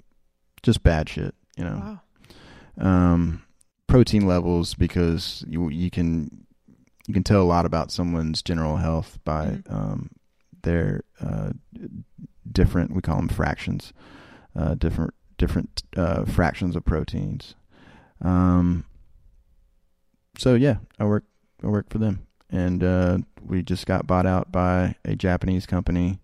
just 0.62 0.82
bad 0.82 1.08
shit, 1.08 1.34
you 1.56 1.64
know 1.64 2.00
wow. 2.78 3.12
um, 3.14 3.42
protein 3.86 4.26
levels 4.26 4.74
because 4.74 5.44
you 5.46 5.68
you 5.68 5.90
can 5.90 6.44
you 7.06 7.12
can 7.14 7.22
tell 7.24 7.42
a 7.42 7.44
lot 7.44 7.66
about 7.66 7.90
someone's 7.90 8.42
general 8.42 8.76
health 8.76 9.18
by 9.24 9.46
Mhm. 9.46 9.72
um, 9.72 10.10
their 10.62 11.02
uh, 11.20 11.50
different 12.50 12.92
we 12.94 13.02
call 13.02 13.16
them 13.16 13.28
fractions, 13.28 13.92
uh, 14.56 14.74
different 14.74 15.12
different 15.36 15.82
uh, 15.96 16.24
fractions 16.24 16.76
of 16.76 16.84
proteins. 16.84 17.54
Um, 18.20 18.84
so 20.38 20.54
yeah, 20.54 20.76
I 20.98 21.04
work 21.04 21.24
I 21.62 21.66
work 21.66 21.90
for 21.90 21.98
them, 21.98 22.26
and 22.52 22.84
uh, 22.84 23.18
we 23.44 23.62
just 23.62 23.86
got 23.86 24.06
bought 24.06 24.26
out 24.26 24.52
by 24.52 24.94
a 25.04 25.16
Japanese 25.16 25.66
company. 25.66 26.20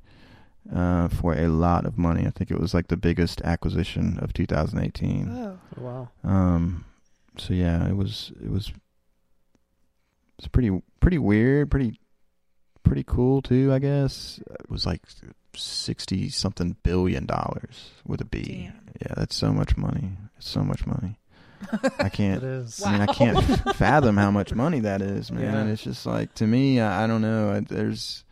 Uh, 0.74 1.08
for 1.08 1.32
a 1.32 1.48
lot 1.48 1.86
of 1.86 1.96
money, 1.96 2.26
I 2.26 2.30
think 2.30 2.50
it 2.50 2.60
was 2.60 2.74
like 2.74 2.88
the 2.88 2.96
biggest 2.98 3.40
acquisition 3.40 4.18
of 4.20 4.34
2018. 4.34 5.26
Oh. 5.30 5.58
Oh, 5.78 5.82
wow. 5.82 6.08
Um, 6.22 6.84
so 7.38 7.54
yeah, 7.54 7.88
it 7.88 7.96
was 7.96 8.32
it 8.42 8.50
was 8.50 8.70
it's 10.38 10.48
pretty 10.48 10.82
pretty 11.00 11.18
weird, 11.18 11.70
pretty 11.70 11.98
pretty 12.82 13.02
cool 13.02 13.40
too. 13.40 13.72
I 13.72 13.78
guess 13.78 14.40
it 14.60 14.70
was 14.70 14.84
like 14.84 15.02
sixty 15.54 16.28
something 16.28 16.76
billion 16.82 17.26
dollars 17.26 17.90
with 18.06 18.20
a 18.20 18.24
B. 18.26 18.42
Damn. 18.42 18.80
Yeah, 19.00 19.14
that's 19.16 19.36
so 19.36 19.52
much 19.52 19.76
money. 19.76 20.12
It's 20.36 20.48
so 20.48 20.62
much 20.62 20.86
money. 20.86 21.18
I 21.98 22.08
can't. 22.08 22.42
is. 22.42 22.82
I 22.84 22.92
mean, 22.92 23.00
I 23.02 23.06
can't 23.12 23.44
fathom 23.76 24.16
how 24.16 24.30
much 24.30 24.54
money 24.54 24.80
that 24.80 25.02
is, 25.02 25.30
man. 25.30 25.42
Yeah. 25.42 25.58
And 25.58 25.70
it's 25.70 25.82
just 25.82 26.06
like 26.06 26.34
to 26.34 26.46
me, 26.46 26.80
I, 26.80 27.04
I 27.04 27.06
don't 27.06 27.22
know. 27.22 27.50
I, 27.50 27.60
there's, 27.60 28.24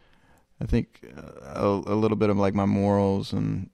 I 0.61 0.67
think 0.67 1.05
uh, 1.17 1.61
a, 1.61 1.69
a 1.69 1.97
little 1.97 2.17
bit 2.17 2.31
of 2.31 2.37
like 2.37 2.55
my 2.55 2.67
morals 2.67 3.33
and 3.33 3.71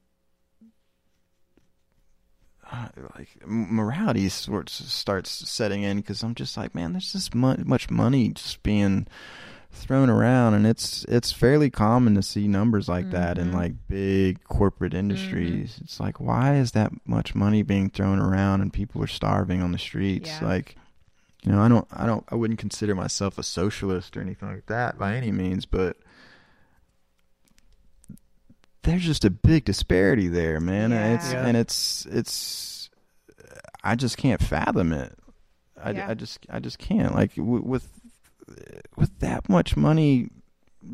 uh, 2.73 2.89
like 3.17 3.29
m- 3.43 3.75
morality 3.75 4.29
sorts 4.29 4.73
starts 4.93 5.31
setting 5.49 5.83
in 5.83 5.99
because 5.99 6.23
I'm 6.23 6.35
just 6.35 6.57
like, 6.57 6.75
man, 6.75 6.93
there's 6.93 7.13
just 7.13 7.35
mu- 7.35 7.63
much 7.65 7.91
money 7.91 8.31
just 8.31 8.63
being 8.63 9.07
thrown 9.73 10.09
around, 10.11 10.55
and 10.55 10.67
it's 10.67 11.05
it's 11.09 11.33
fairly 11.33 11.69
common 11.71 12.15
to 12.15 12.23
see 12.23 12.47
numbers 12.47 12.89
like 12.89 13.11
that 13.11 13.39
in 13.39 13.51
Mhm. 13.51 13.55
like 13.55 13.73
big 13.89 14.45
corporate 14.45 14.95
industries. 14.95 15.79
It's 15.83 15.99
like, 15.99 16.21
why 16.21 16.57
is 16.57 16.73
that 16.73 16.93
much 17.07 17.35
money 17.35 17.63
being 17.63 17.91
thrown 17.91 18.19
around 18.19 18.61
and 18.61 18.73
people 18.73 19.03
are 19.03 19.07
starving 19.09 19.63
on 19.63 19.73
the 19.73 19.79
streets? 19.79 20.29
Yeah. 20.41 20.47
Like, 20.47 20.77
you 21.43 21.51
know, 21.53 21.61
I 21.61 21.69
don't, 21.69 21.89
I 21.91 22.07
don't, 22.07 22.25
I 22.29 22.35
wouldn't 22.37 22.61
consider 22.61 22.95
myself 22.95 23.39
a 23.39 23.43
socialist 23.43 24.17
or 24.17 24.21
anything 24.21 24.49
like 24.49 24.67
that 24.67 24.99
by 24.99 25.17
any 25.17 25.33
means, 25.33 25.67
but 25.67 25.97
there's 28.83 29.05
just 29.05 29.25
a 29.25 29.31
big 29.31 29.65
disparity 29.65 30.29
there, 30.29 30.61
man. 30.61 30.93
And 30.93 31.15
it's 31.15 31.33
Yeah. 31.33 31.47
and 31.47 31.57
it's 31.57 32.07
it's 32.07 32.91
I 33.85 33.95
just 33.97 34.17
can't 34.17 34.41
fathom 34.43 34.93
it. 34.93 35.19
I, 35.83 35.91
Yeah. 35.93 36.09
I 36.11 36.15
just 36.15 36.47
I 36.51 36.59
just 36.61 36.79
can't 36.79 37.15
like 37.15 37.35
w- 37.37 37.63
with 37.65 37.89
with 38.97 39.19
that 39.21 39.49
much 39.49 39.77
money 39.77 40.29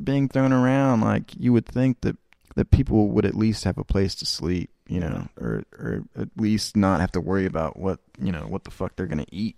being 0.04 0.28
thrown 0.28 0.52
around. 0.52 1.00
Like 1.00 1.34
you 1.36 1.52
would 1.52 1.66
think 1.66 2.00
that 2.02 2.16
that 2.56 2.70
people 2.70 3.08
would 3.10 3.24
at 3.24 3.34
least 3.34 3.64
have 3.64 3.78
a 3.78 3.84
place 3.84 4.14
to 4.16 4.26
sleep, 4.26 4.70
you 4.88 5.00
know, 5.00 5.28
or 5.40 5.62
or 5.72 6.02
at 6.16 6.28
least 6.36 6.76
not 6.76 7.00
have 7.00 7.12
to 7.12 7.20
worry 7.20 7.46
about 7.46 7.78
what 7.78 8.00
you 8.20 8.32
know 8.32 8.46
what 8.48 8.64
the 8.64 8.70
fuck 8.70 8.96
they're 8.96 9.06
gonna 9.06 9.24
eat. 9.30 9.56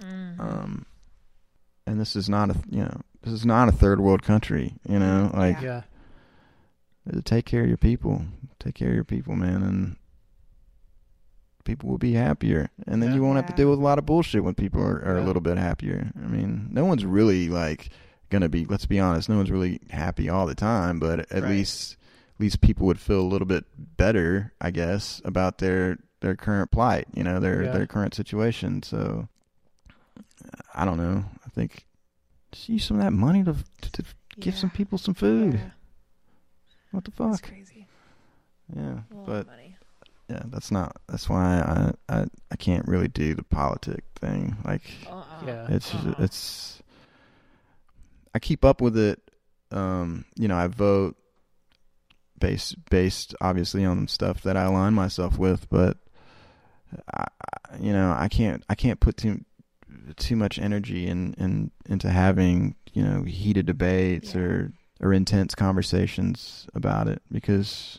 Mhm. 0.00 0.38
Um, 0.40 0.86
and 1.86 2.00
this 2.00 2.14
is 2.16 2.28
not 2.28 2.50
a 2.50 2.56
you 2.70 2.82
know 2.82 3.00
this 3.22 3.32
is 3.32 3.46
not 3.46 3.68
a 3.68 3.72
third 3.72 4.00
world 4.00 4.22
country, 4.22 4.74
you 4.88 4.98
know, 4.98 5.30
like 5.34 5.60
Yeah. 5.60 5.82
take 7.24 7.46
care 7.46 7.62
of 7.62 7.68
your 7.68 7.76
people, 7.76 8.24
take 8.58 8.74
care 8.74 8.88
of 8.88 8.94
your 8.94 9.04
people, 9.04 9.34
man, 9.36 9.62
and 9.62 9.96
people 11.64 11.88
will 11.88 11.98
be 11.98 12.12
happier, 12.14 12.70
and 12.86 13.02
then 13.02 13.10
Yeah. 13.10 13.16
you 13.16 13.22
won't 13.22 13.36
have 13.36 13.46
to 13.46 13.52
deal 13.54 13.70
with 13.70 13.78
a 13.78 13.82
lot 13.82 13.98
of 13.98 14.06
bullshit 14.06 14.44
when 14.44 14.54
people 14.54 14.82
are, 14.82 15.02
are 15.04 15.16
a 15.18 15.24
little 15.24 15.42
bit 15.42 15.58
happier. 15.58 16.10
I 16.16 16.26
mean, 16.26 16.68
no 16.70 16.84
one's 16.84 17.04
really 17.04 17.48
like 17.48 17.90
gonna 18.30 18.48
be. 18.48 18.64
Let's 18.64 18.86
be 18.86 18.98
honest, 19.00 19.28
no 19.28 19.36
one's 19.36 19.50
really 19.50 19.80
happy 19.90 20.28
all 20.28 20.46
the 20.46 20.54
time, 20.54 20.98
but 20.98 21.20
at 21.32 21.42
Right. 21.42 21.50
least 21.50 21.96
at 22.34 22.40
least 22.40 22.60
people 22.60 22.86
would 22.86 22.98
feel 22.98 23.20
a 23.20 23.28
little 23.28 23.46
bit 23.46 23.64
better, 23.96 24.52
I 24.60 24.70
guess, 24.70 25.20
about 25.24 25.58
their 25.58 25.98
their 26.20 26.34
current 26.36 26.70
plight, 26.70 27.06
you 27.14 27.22
know, 27.24 27.40
their 27.40 27.64
Yeah. 27.64 27.72
their 27.72 27.86
current 27.86 28.14
situation. 28.14 28.82
So 28.82 29.28
uh, 30.44 30.62
I 30.74 30.84
don't 30.84 30.96
know. 30.98 31.24
I 31.44 31.48
think 31.50 31.84
just 32.52 32.68
use 32.68 32.84
some 32.84 32.98
of 32.98 33.02
that 33.04 33.12
money 33.12 33.44
to 33.44 33.54
to, 33.82 33.90
to 33.92 34.04
give 34.40 34.56
some 34.56 34.70
people 34.70 34.98
some 34.98 35.14
food. 35.14 35.54
Yeah. 35.54 35.70
What 36.90 37.04
the 37.04 37.10
That's 37.12 37.40
fuck? 37.40 37.48
crazy. 37.50 37.86
Yeah, 38.74 39.00
A 39.10 39.14
lot 39.14 39.26
but 39.26 39.40
of 39.42 39.46
money. 39.48 39.76
Yeah, 40.28 40.42
that's 40.46 40.70
not. 40.70 40.96
That's 41.08 41.28
why 41.28 41.60
I 42.08 42.14
I 42.20 42.26
I 42.50 42.56
can't 42.56 42.86
really 42.88 43.08
do 43.08 43.34
the 43.34 43.42
politic 43.42 44.04
thing. 44.16 44.56
Like 44.64 44.82
Uh-uh. 45.08 45.24
Yeah. 45.46 45.66
it's 45.70 45.94
Uh-uh. 45.94 46.14
it's. 46.18 46.82
I 48.34 48.38
keep 48.38 48.64
up 48.64 48.80
with 48.80 48.96
it. 48.96 49.20
Um, 49.70 50.24
you 50.36 50.48
know, 50.48 50.56
I 50.56 50.66
vote 50.68 51.16
based 52.38 52.76
based 52.90 53.34
obviously 53.40 53.84
on 53.84 54.08
stuff 54.08 54.42
that 54.42 54.56
I 54.56 54.62
align 54.64 54.94
myself 54.94 55.38
with, 55.38 55.68
but 55.70 55.98
I, 57.12 57.22
I- 57.24 57.76
you 57.80 57.92
know, 57.92 58.14
I 58.14 58.28
can't 58.28 58.62
I 58.68 58.74
can't 58.74 59.00
put 59.00 59.16
too 59.16 59.44
too 60.16 60.36
much 60.36 60.58
energy 60.58 61.06
in, 61.06 61.32
in 61.38 61.70
into 61.88 62.10
having 62.10 62.74
you 62.92 63.02
know 63.02 63.22
heated 63.22 63.64
debates 63.64 64.34
Yeah. 64.34 64.40
or 64.42 64.72
or 65.00 65.12
intense 65.14 65.54
conversations 65.54 66.66
about 66.74 67.08
it 67.08 67.22
because 67.32 67.98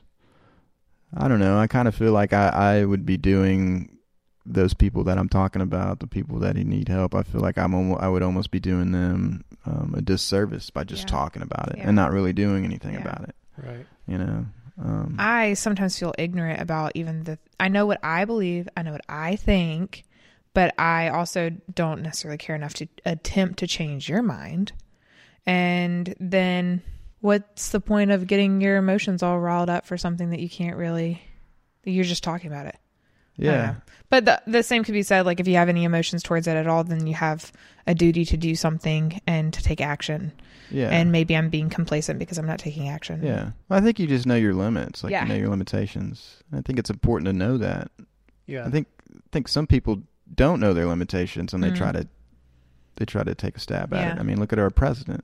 I 1.16 1.28
don't 1.28 1.40
know. 1.40 1.58
I 1.58 1.68
kind 1.68 1.88
of 1.88 1.96
feel 1.96 2.12
like 2.12 2.34
I, 2.34 2.48
I 2.80 2.86
would 2.86 3.06
be 3.06 3.18
doing 3.18 3.98
those 4.46 4.74
people 4.74 5.04
that 5.06 5.18
I'm 5.18 5.30
talking 5.30 5.62
about, 5.62 6.00
the 6.00 6.08
people 6.08 6.40
that 6.40 6.56
need 6.56 6.90
help. 6.90 7.16
I 7.16 7.24
feel 7.24 7.40
like 7.42 7.58
I'm 7.58 7.74
almo- 7.74 7.98
I 7.98 8.08
would 8.10 8.24
almost 8.24 8.52
be 8.52 8.60
doing 8.60 8.92
them 8.92 9.46
um, 9.66 9.94
a 9.96 10.02
disservice 10.02 10.70
by 10.70 10.84
just 10.84 11.04
Yeah. 11.04 11.08
talking 11.18 11.42
about 11.42 11.70
it 11.72 11.78
Yeah. 11.78 11.88
and 11.88 11.96
not 11.96 12.12
really 12.12 12.34
doing 12.34 12.66
anything 12.66 12.96
Yeah. 12.96 13.02
about 13.02 13.24
it. 13.30 13.36
Right. 13.64 13.86
You 14.08 14.18
know. 14.18 14.46
Um, 14.84 15.16
I 15.20 15.54
sometimes 15.54 15.98
feel 16.00 16.14
ignorant 16.18 16.60
about 16.60 16.94
even 16.96 17.24
the. 17.26 17.38
I 17.60 17.68
know 17.70 17.86
what 17.86 18.00
I 18.04 18.26
believe. 18.26 18.68
I 18.76 18.82
know 18.82 18.92
what 18.94 19.06
I 19.08 19.36
think, 19.36 20.04
but 20.56 20.74
I 20.80 21.10
also 21.10 21.52
don't 21.74 22.02
necessarily 22.02 22.40
care 22.40 22.56
enough 22.56 22.74
to 22.76 22.88
attempt 23.06 23.60
to 23.60 23.68
change 23.68 24.10
your 24.10 24.24
mind. 24.24 24.72
And 25.46 26.16
then, 26.20 26.82
what's 27.24 27.70
the 27.70 27.80
point 27.80 28.12
of 28.12 28.28
getting 28.28 28.60
your 28.60 28.76
emotions 28.76 29.24
all 29.24 29.40
riled 29.40 29.70
up 29.70 29.86
for 29.86 29.98
something 29.98 30.30
that 30.32 30.42
you 30.42 30.50
can't 30.50 30.76
really? 30.76 31.22
You're 31.86 32.04
just 32.04 32.22
talking 32.24 32.52
about 32.52 32.66
it. 32.68 32.76
Yeah. 33.38 33.76
But 34.10 34.26
the 34.26 34.42
the 34.46 34.62
same 34.62 34.84
could 34.84 34.92
be 34.94 35.04
said. 35.04 35.26
Like 35.26 35.40
if 35.40 35.48
you 35.48 35.56
have 35.56 35.70
any 35.70 35.86
emotions 35.86 36.22
towards 36.22 36.48
it 36.48 36.58
at 36.58 36.68
all, 36.68 36.84
then 36.84 37.08
you 37.08 37.14
have 37.14 37.52
a 37.88 37.96
duty 37.96 38.26
to 38.26 38.36
do 38.38 38.56
something 38.56 39.22
and 39.26 39.54
to 39.54 39.64
take 39.64 39.80
action. 39.82 40.34
Yeah. 40.70 40.90
And 40.90 41.12
maybe 41.14 41.36
I'm 41.36 41.50
being 41.50 41.70
complacent 41.70 42.20
because 42.20 42.38
I'm 42.38 42.46
not 42.46 42.60
taking 42.60 42.90
action. 42.90 43.22
Yeah. 43.24 43.52
Well, 43.70 43.80
I 43.80 43.82
think 43.82 44.00
you 44.00 44.08
just 44.08 44.26
know 44.26 44.36
your 44.36 44.54
limits, 44.54 45.02
like 45.04 45.12
Yeah. 45.12 45.24
you 45.24 45.30
know 45.30 45.36
your 45.36 45.50
limitations. 45.50 46.44
I 46.52 46.60
think 46.62 46.78
it's 46.78 46.90
important 46.90 47.28
to 47.28 47.34
know 47.34 47.58
that. 47.58 47.90
Yeah. 48.48 48.66
I 48.66 48.70
think 48.70 48.88
think 49.32 49.48
some 49.48 49.66
people 49.66 50.02
don't 50.36 50.60
know 50.60 50.74
their 50.74 50.88
limitations 50.88 51.54
and 51.54 51.64
they 51.64 51.72
Mm. 51.72 51.78
try 51.78 51.92
to 51.94 52.06
they 52.98 53.06
try 53.06 53.24
to 53.24 53.34
take 53.34 53.56
a 53.56 53.60
stab 53.60 53.94
at 53.94 54.00
Yeah. 54.02 54.14
it. 54.16 54.20
I 54.20 54.24
mean, 54.24 54.40
look 54.40 54.52
at 54.54 54.60
our 54.60 54.70
president. 54.70 55.24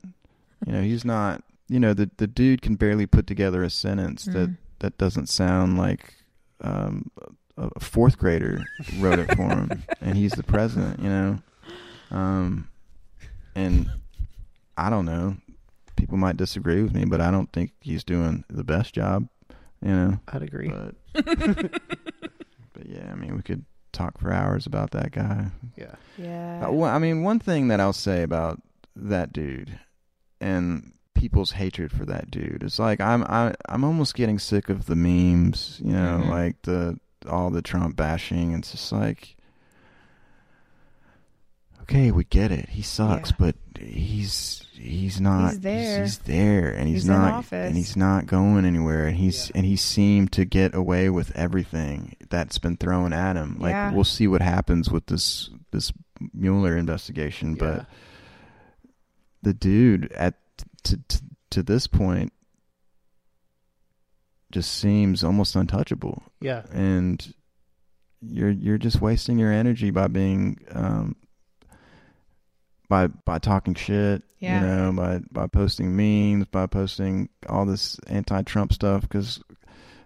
You 0.66 0.72
know, 0.72 0.82
he's 0.82 1.04
not. 1.04 1.44
You 1.70 1.78
know, 1.80 1.94
the 1.94 2.10
the 2.16 2.26
dude 2.26 2.62
can 2.62 2.74
barely 2.74 3.06
put 3.06 3.26
together 3.26 3.62
a 3.62 3.70
sentence 3.70 4.24
that 4.26 4.50
Mm. 4.50 4.56
that 4.80 4.98
doesn't 4.98 5.28
sound 5.28 5.78
like 5.78 6.14
um, 6.62 7.10
a 7.56 7.68
a 7.76 7.80
fourth 7.80 8.18
grader 8.18 8.64
wrote 8.98 9.18
it 9.20 9.34
for 9.36 9.42
him, 9.48 9.84
and 10.00 10.16
he's 10.16 10.32
the 10.32 10.42
president. 10.42 10.98
You 11.00 11.08
know, 11.08 11.38
um, 12.10 12.68
and 13.54 13.88
I 14.76 14.90
don't 14.90 15.04
know. 15.06 15.36
People 15.96 16.16
might 16.16 16.36
disagree 16.38 16.82
with 16.82 16.94
me, 16.94 17.04
but 17.04 17.20
I 17.20 17.30
don't 17.30 17.52
think 17.52 17.72
he's 17.80 18.02
doing 18.04 18.44
the 18.48 18.64
best 18.64 18.94
job. 18.94 19.28
You 19.82 19.92
know, 19.92 20.18
I'd 20.28 20.42
agree. 20.42 20.68
but 20.68 20.94
but 22.72 22.86
yeah, 22.86 23.10
I 23.12 23.14
mean, 23.14 23.36
we 23.36 23.42
could 23.42 23.64
talk 23.92 24.18
for 24.18 24.32
hours 24.32 24.66
about 24.66 24.90
that 24.92 25.12
guy. 25.12 25.46
yeah. 25.76 25.94
Yeah. 26.16 26.66
Uh, 26.68 26.72
well, 26.72 26.90
I 26.94 26.98
mean, 26.98 27.22
one 27.22 27.38
thing 27.38 27.68
that 27.68 27.80
I'll 27.80 27.92
say 27.92 28.22
about 28.22 28.60
that 28.96 29.32
dude 29.32 29.78
and 30.40 30.92
people's 31.20 31.52
hatred 31.52 31.92
for 31.92 32.04
that 32.06 32.30
dude 32.30 32.62
It's 32.62 32.78
like 32.78 33.00
I'm 33.00 33.22
I, 33.24 33.54
I'm 33.68 33.84
almost 33.84 34.14
getting 34.14 34.38
sick 34.38 34.68
of 34.70 34.86
the 34.86 34.96
memes, 34.96 35.80
you 35.84 35.92
know, 35.92 36.22
Mhm. 36.24 36.28
like 36.28 36.62
the 36.62 36.98
all 37.28 37.50
the 37.50 37.60
Trump 37.62 37.94
bashing. 37.96 38.52
It's 38.54 38.70
just 38.72 38.90
like, 38.92 39.36
okay, 41.82 42.10
we 42.10 42.24
get 42.24 42.50
it. 42.50 42.70
He 42.70 42.82
sucks, 42.82 43.30
Yeah. 43.30 43.36
but 43.38 43.56
he's 43.78 44.64
he's 44.72 45.20
not. 45.20 45.50
He's 45.50 45.60
there. 45.60 46.02
He's, 46.02 46.18
there, 46.18 46.70
and 46.70 46.88
he's, 46.88 47.02
He's 47.02 47.08
not. 47.08 47.44
And 47.52 47.76
he's 47.76 47.96
not 47.96 48.26
going 48.26 48.64
anywhere. 48.64 49.06
And 49.08 49.16
he's 49.16 49.48
Yeah. 49.50 49.58
and 49.58 49.66
he 49.66 49.76
seemed 49.76 50.32
to 50.32 50.44
get 50.44 50.74
away 50.74 51.10
with 51.10 51.36
everything 51.36 52.16
that's 52.30 52.58
been 52.58 52.76
thrown 52.78 53.12
at 53.12 53.36
him. 53.36 53.56
Like 53.58 53.72
Yeah. 53.72 53.92
we'll 53.92 54.04
see 54.04 54.26
what 54.26 54.42
happens 54.42 54.90
with 54.90 55.06
this 55.06 55.50
this 55.70 55.92
Mueller 56.34 56.76
investigation, 56.76 57.54
but 57.54 57.86
the 59.42 59.54
dude 59.54 60.10
at 60.12 60.34
to, 60.84 60.96
to 61.08 61.20
to 61.50 61.62
this 61.62 61.86
point 61.86 62.32
just 64.52 64.72
seems 64.72 65.22
almost 65.22 65.54
untouchable 65.56 66.22
Yeah. 66.40 66.62
and 66.72 67.34
you're 68.20 68.50
you're 68.50 68.78
just 68.78 69.00
wasting 69.00 69.38
your 69.38 69.52
energy 69.52 69.90
by 69.90 70.08
being 70.08 70.58
um 70.72 71.16
by 72.88 73.06
by 73.06 73.38
talking 73.38 73.74
shit 73.74 74.22
Yeah. 74.40 74.60
you 74.60 74.66
know 74.66 74.92
by 74.92 75.20
by 75.30 75.46
posting 75.46 75.94
memes 75.96 76.46
by 76.46 76.66
posting 76.66 77.28
all 77.48 77.64
this 77.64 77.98
anti-trump 78.08 78.72
stuff 78.72 79.08
cuz 79.08 79.40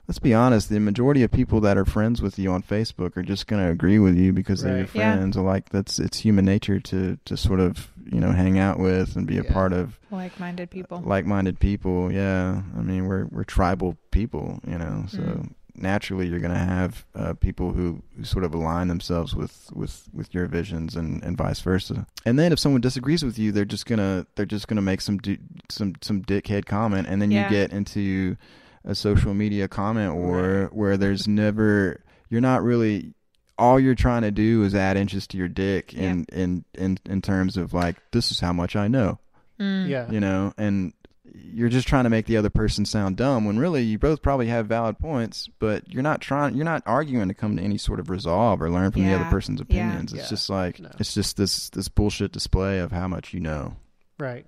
let's 0.09 0.19
be 0.19 0.35
honest 0.35 0.69
the 0.69 0.79
majority 0.81 1.23
of 1.23 1.31
people 1.31 1.61
that 1.61 1.77
are 1.79 1.85
friends 1.85 2.21
with 2.23 2.39
you 2.39 2.51
on 2.53 2.63
Facebook 2.63 3.17
are 3.17 3.23
just 3.23 3.47
going 3.47 3.63
to 3.65 3.71
agree 3.71 3.99
with 3.99 4.17
you 4.17 4.33
because 4.33 4.63
they're 4.63 4.77
your 4.79 4.85
Right. 4.87 4.95
Yeah. 4.95 5.17
friends 5.17 5.37
like 5.37 5.71
that's 5.71 5.99
it's 5.99 6.19
human 6.21 6.45
nature 6.45 6.81
to 6.81 7.19
to 7.25 7.37
sort 7.37 7.61
of 7.61 7.89
you 8.13 8.21
know 8.21 8.33
hang 8.33 8.59
out 8.59 8.79
with 8.79 9.17
and 9.17 9.27
be 9.27 9.39
a 9.39 9.45
part 9.45 9.73
of 9.73 9.99
Like-minded 10.11 10.71
people. 10.71 11.03
like-minded 11.07 11.59
people 11.59 12.13
yeah 12.13 12.63
i 12.77 12.81
mean 12.83 13.07
we're 13.07 13.25
we're 13.31 13.45
tribal 13.45 13.97
people 14.11 14.61
you 14.67 14.79
know 14.79 15.05
so 15.09 15.19
Mm. 15.19 15.53
naturally 15.75 16.29
you're 16.29 16.39
going 16.39 16.53
to 16.53 16.59
have 16.59 17.05
uh, 17.17 17.33
people 17.35 17.73
who, 17.73 18.01
who 18.17 18.23
sort 18.25 18.45
of 18.45 18.55
align 18.55 18.87
themselves 18.89 19.35
with 19.35 19.71
with 19.75 20.09
with 20.13 20.33
your 20.35 20.47
visions 20.47 20.95
and 20.97 21.23
and 21.25 21.37
vice 21.37 21.61
versa 21.61 22.07
and 22.27 22.39
then 22.39 22.53
if 22.53 22.59
someone 22.61 22.81
disagrees 22.83 23.25
with 23.25 23.39
you 23.39 23.51
they're 23.53 23.65
just 23.65 23.87
going 23.87 23.99
to 23.99 24.25
they're 24.37 24.47
just 24.47 24.69
going 24.69 24.77
to 24.77 24.83
make 24.83 25.01
some 25.01 25.17
du- 25.19 25.39
some 25.71 25.95
some 26.03 26.23
dickhead 26.23 26.67
comment 26.67 27.09
and 27.09 27.21
then 27.23 27.31
Yeah. 27.33 27.45
you 27.45 27.51
get 27.51 27.73
into 27.73 28.37
a 28.85 28.95
social 28.95 29.35
media 29.35 29.69
comment 29.69 30.15
war 30.15 30.69
where 30.73 30.97
there's 30.97 31.27
never 31.29 32.03
you're 32.29 32.41
not 32.41 32.63
really 32.63 33.15
all 33.59 33.79
you're 33.79 33.95
trying 33.95 34.23
to 34.23 34.31
do 34.31 34.63
is 34.65 34.75
add 34.75 34.97
inches 34.97 35.27
to 35.29 35.37
your 35.37 35.49
dick 35.49 35.95
in 35.95 36.25
in 36.33 36.65
in 36.75 36.99
in 37.07 37.23
terms 37.23 37.57
of 37.57 37.73
like 37.73 37.97
this 38.11 38.31
is 38.31 38.41
how 38.41 38.53
much 38.53 38.77
I 38.77 38.89
know 38.89 39.19
Mm. 39.61 39.89
Yeah. 39.89 40.11
you 40.11 40.19
know, 40.19 40.53
and 40.59 40.93
you're 41.33 41.69
just 41.69 41.87
trying 41.87 42.03
to 42.05 42.11
make 42.11 42.27
the 42.27 42.37
other 42.37 42.51
person 42.51 42.85
sound 42.85 43.17
dumb 43.17 43.45
when 43.45 43.57
really 43.57 43.83
you 43.85 44.01
both 44.01 44.21
probably 44.21 44.49
have 44.49 44.67
valid 44.67 44.99
points, 44.99 45.49
but 45.61 45.89
you're 45.93 46.03
not 46.03 46.21
trying, 46.21 46.57
you're 46.57 46.65
not 46.65 46.83
arguing 46.87 47.29
to 47.29 47.35
come 47.35 47.57
to 47.57 47.63
any 47.63 47.79
sort 47.79 48.01
of 48.01 48.11
resolve 48.11 48.61
or 48.61 48.69
learn 48.69 48.91
from 48.91 49.05
the 49.05 49.15
other 49.15 49.25
person's 49.27 49.61
Yeah. 49.61 49.63
opinions. 49.65 50.13
It's 50.13 50.23
Yeah. 50.25 50.29
just 50.29 50.51
like, 50.51 50.81
No. 50.81 50.91
it's 50.99 51.15
just 51.15 51.37
this, 51.37 51.71
this 51.71 51.87
bullshit 51.89 52.33
display 52.33 52.81
of 52.81 52.91
how 52.91 53.07
much 53.07 53.33
you 53.33 53.39
know, 53.39 53.77
Right. 54.19 54.45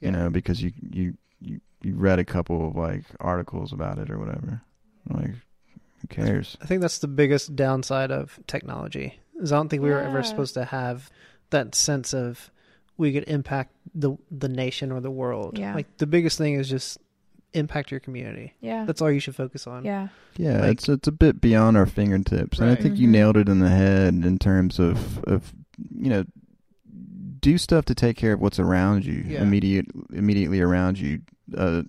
you 0.00 0.10
know, 0.10 0.30
because 0.30 0.60
you, 0.60 0.72
you, 0.82 1.14
you, 1.40 1.54
you 1.54 1.60
read 1.84 2.18
a 2.18 2.24
couple 2.24 2.66
of 2.68 2.76
like 2.76 3.04
articles 3.20 3.72
about 3.72 3.98
it 3.98 4.10
or 4.10 4.18
whatever. 4.18 4.60
Like, 5.08 5.34
who 6.00 6.06
cares? 6.08 6.56
I 6.62 6.66
think 6.66 6.80
that's 6.82 6.98
the 6.98 7.08
biggest 7.08 7.56
downside 7.56 8.10
of 8.10 8.38
technology. 8.46 9.18
Is 9.40 9.52
I 9.52 9.56
don't 9.56 9.68
think 9.68 9.82
we 9.82 9.90
were 9.90 10.00
ever 10.00 10.22
supposed 10.22 10.54
to 10.54 10.64
have 10.66 11.10
that 11.50 11.74
sense 11.74 12.12
of 12.14 12.50
we 12.98 13.12
could 13.12 13.24
impact 13.28 13.72
the 13.94 14.16
the 14.30 14.48
nation 14.48 14.92
or 14.92 15.00
the 15.00 15.10
world. 15.10 15.58
Yeah. 15.58 15.74
Like 15.74 15.96
the 15.96 16.06
biggest 16.06 16.36
thing 16.38 16.54
is 16.54 16.68
just 16.68 16.98
impact 17.54 17.90
your 17.90 17.98
community. 18.00 18.52
Yeah. 18.60 18.84
That's 18.84 19.00
all 19.02 19.10
you 19.10 19.18
should 19.18 19.34
focus 19.34 19.66
on. 19.66 19.84
yeah. 19.84 20.08
Yeah, 20.36 20.60
Like- 20.60 20.72
it's 20.72 20.88
it's 20.88 21.08
a 21.08 21.12
bit 21.12 21.40
beyond 21.40 21.76
our 21.76 21.86
fingertips, 21.86 22.58
and 22.60 22.70
I 22.70 22.74
think 22.76 22.96
you 22.98 23.08
Mhm. 23.08 23.12
nailed 23.12 23.36
it 23.38 23.48
in 23.48 23.58
the 23.60 23.68
head 23.70 24.14
in 24.14 24.38
terms 24.38 24.78
of 24.78 25.24
of 25.24 25.52
you 25.96 26.10
know 26.10 26.24
do 27.40 27.56
stuff 27.56 27.86
to 27.86 27.94
take 27.94 28.16
care 28.16 28.34
of 28.34 28.40
what's 28.40 28.58
around 28.58 29.04
you, 29.06 29.24
Yeah. 29.26 29.42
immediate 29.42 29.86
immediately 30.12 30.60
around 30.60 30.98
you. 30.98 31.20
Uh, 31.56 31.82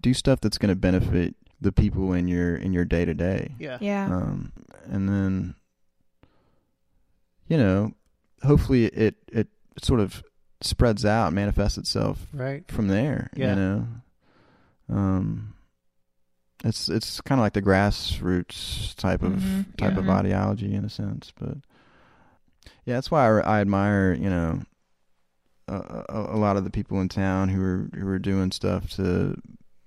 do 0.00 0.14
stuff 0.14 0.40
that's 0.40 0.58
going 0.58 0.70
to 0.70 0.76
benefit 0.76 1.34
the 1.60 1.72
people 1.72 2.12
in 2.12 2.28
your 2.28 2.56
in 2.56 2.72
your 2.72 2.84
day 2.84 3.04
to 3.04 3.14
day. 3.14 3.54
Yeah. 3.58 3.78
Yeah. 3.80 4.06
Um, 4.06 4.52
and 4.86 5.08
then, 5.08 5.54
you 7.48 7.56
know, 7.56 7.92
hopefully 8.42 8.86
it 8.86 9.16
it 9.32 9.48
sort 9.82 10.00
of 10.00 10.22
spreads 10.60 11.04
out, 11.04 11.32
manifests 11.32 11.78
itself 11.78 12.26
Right. 12.32 12.64
from 12.70 12.88
there. 12.88 13.30
Yeah. 13.34 13.50
You 13.50 13.56
know, 13.56 13.86
um, 14.88 15.54
it's 16.64 16.88
it's 16.88 17.20
kind 17.20 17.40
of 17.40 17.42
like 17.44 17.52
the 17.52 17.62
grassroots 17.62 18.94
type 18.96 19.22
of 19.22 19.34
Mhm. 19.34 19.76
type 19.76 19.96
of 19.96 20.04
Mhm. 20.06 20.10
ideology 20.18 20.74
in 20.74 20.84
a 20.84 20.88
sense, 20.90 21.32
but 21.38 21.58
yeah, 22.84 22.94
that's 22.94 23.10
why 23.10 23.26
I, 23.28 23.58
I 23.58 23.60
admire 23.60 24.12
you 24.14 24.30
know 24.30 24.62
a, 25.68 26.04
a, 26.08 26.36
a 26.36 26.38
lot 26.38 26.56
of 26.56 26.64
the 26.64 26.70
people 26.70 27.00
in 27.00 27.08
town 27.08 27.48
who 27.48 27.62
are 27.62 27.88
who 27.94 28.08
are 28.08 28.18
doing 28.18 28.50
stuff 28.52 28.90
to 28.90 29.36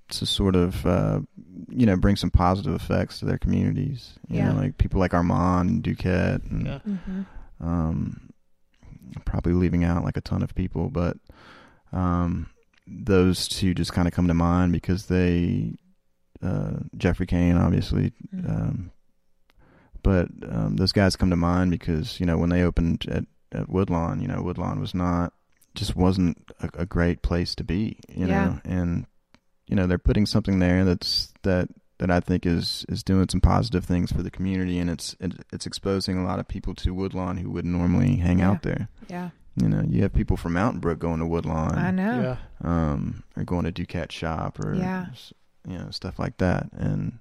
to 0.09 0.25
sort 0.25 0.55
of 0.55 0.85
uh, 0.85 1.21
you 1.69 1.85
know 1.85 1.95
bring 1.95 2.15
some 2.15 2.29
positive 2.31 2.73
effects 2.75 3.19
to 3.19 3.25
their 3.25 3.37
communities. 3.37 4.13
You 4.29 4.37
Yeah. 4.39 4.51
know, 4.53 4.59
like 4.61 4.77
people 4.77 4.99
like 4.99 5.13
Armand 5.13 5.69
and 5.69 5.83
Duquette 5.83 6.49
and 6.51 6.65
Yeah. 6.65 6.79
Mm-hmm. 6.87 7.21
um, 7.67 8.29
probably 9.25 9.53
leaving 9.53 9.83
out 9.83 10.03
like 10.03 10.17
a 10.17 10.21
ton 10.21 10.43
of 10.43 10.53
people, 10.55 10.89
but 10.89 11.17
um, 11.93 12.49
those 12.87 13.47
two 13.47 13.73
just 13.73 13.93
kind 13.93 14.07
of 14.07 14.13
come 14.13 14.27
to 14.27 14.33
mind 14.33 14.71
because 14.73 15.05
they, 15.07 15.75
uh, 16.41 16.77
Jeffrey 16.97 17.25
Kane, 17.25 17.57
obviously, 17.57 18.13
Mhm. 18.33 18.49
um, 18.49 18.91
but 20.03 20.29
um, 20.49 20.75
those 20.77 20.91
guys 20.91 21.15
come 21.15 21.29
to 21.29 21.35
mind 21.35 21.71
because 21.71 22.19
you 22.19 22.25
know 22.25 22.37
when 22.37 22.49
they 22.49 22.63
opened 22.63 23.05
at, 23.09 23.25
at 23.51 23.69
Woodlawn, 23.69 24.21
you 24.21 24.27
know 24.27 24.41
Woodlawn 24.41 24.79
was 24.79 24.93
not 24.95 25.33
just 25.75 25.95
wasn't 25.95 26.37
a, 26.61 26.69
a 26.81 26.85
great 26.85 27.21
place 27.21 27.55
to 27.55 27.63
be, 27.63 27.97
you 28.09 28.27
Yeah. 28.27 28.45
know, 28.45 28.59
and 28.65 29.05
you 29.67 29.75
know 29.75 29.87
they're 29.87 29.97
putting 29.97 30.25
something 30.25 30.59
there 30.59 30.83
that's 30.83 31.33
that 31.43 31.69
that 31.99 32.09
I 32.11 32.19
think 32.19 32.45
is 32.45 32.85
is 32.89 33.03
doing 33.03 33.27
some 33.29 33.41
positive 33.41 33.85
things 33.85 34.11
for 34.11 34.23
the 34.23 34.31
community, 34.31 34.79
and 34.79 34.89
it's 34.89 35.15
it, 35.19 35.33
it's 35.53 35.65
exposing 35.65 36.17
a 36.17 36.23
lot 36.25 36.39
of 36.39 36.47
people 36.47 36.73
to 36.75 36.93
Woodlawn 36.93 37.37
who 37.37 37.49
wouldn't 37.51 37.73
normally 37.73 38.15
hang 38.17 38.39
Yeah. 38.39 38.49
out 38.51 38.63
there. 38.63 38.89
Yeah. 39.07 39.29
You 39.55 39.67
know, 39.69 39.83
you 39.87 40.01
have 40.03 40.13
people 40.13 40.37
from 40.37 40.53
Mountain 40.53 40.79
Brook 40.79 40.99
going 40.99 41.19
to 41.19 41.25
Woodlawn, 41.25 41.77
I 41.77 41.91
know. 41.91 42.21
Yeah. 42.21 42.37
um, 42.91 43.23
or 43.35 43.43
going 43.43 43.65
to 43.65 43.71
Duquette 43.71 44.11
shop, 44.11 44.59
or 44.59 44.73
Yeah. 44.73 45.07
you 45.67 45.77
know 45.77 45.89
stuff 45.91 46.17
like 46.19 46.37
that, 46.37 46.69
and 46.73 47.19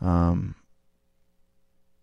um, 0.00 0.54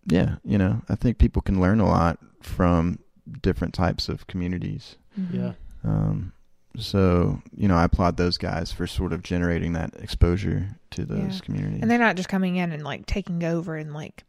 yeah, 0.06 0.36
you 0.44 0.56
know, 0.58 0.82
I 0.88 0.94
think 0.94 1.18
people 1.18 1.42
can 1.42 1.60
learn 1.60 1.80
a 1.80 1.86
lot 1.88 2.18
from 2.42 2.98
different 3.42 3.74
types 3.74 4.08
of 4.08 4.26
communities. 4.26 4.96
Mhm. 5.18 5.34
Yeah. 5.34 5.52
Um, 5.84 6.32
so 6.76 7.40
you 7.56 7.66
know, 7.68 7.76
I 7.76 7.84
applaud 7.84 8.16
those 8.16 8.38
guys 8.38 8.70
for 8.72 8.86
sort 8.86 9.12
of 9.12 9.22
generating 9.22 9.72
that 9.72 9.94
exposure 9.96 10.68
to 10.90 11.04
those 11.04 11.34
Yeah. 11.34 11.40
communities. 11.44 11.80
And 11.82 11.90
they're 11.90 11.98
not 11.98 12.16
just 12.16 12.28
coming 12.28 12.56
in 12.56 12.72
and 12.72 12.82
like 12.84 13.06
taking 13.06 13.42
over 13.44 13.76
and 13.76 13.92
like 13.94 14.24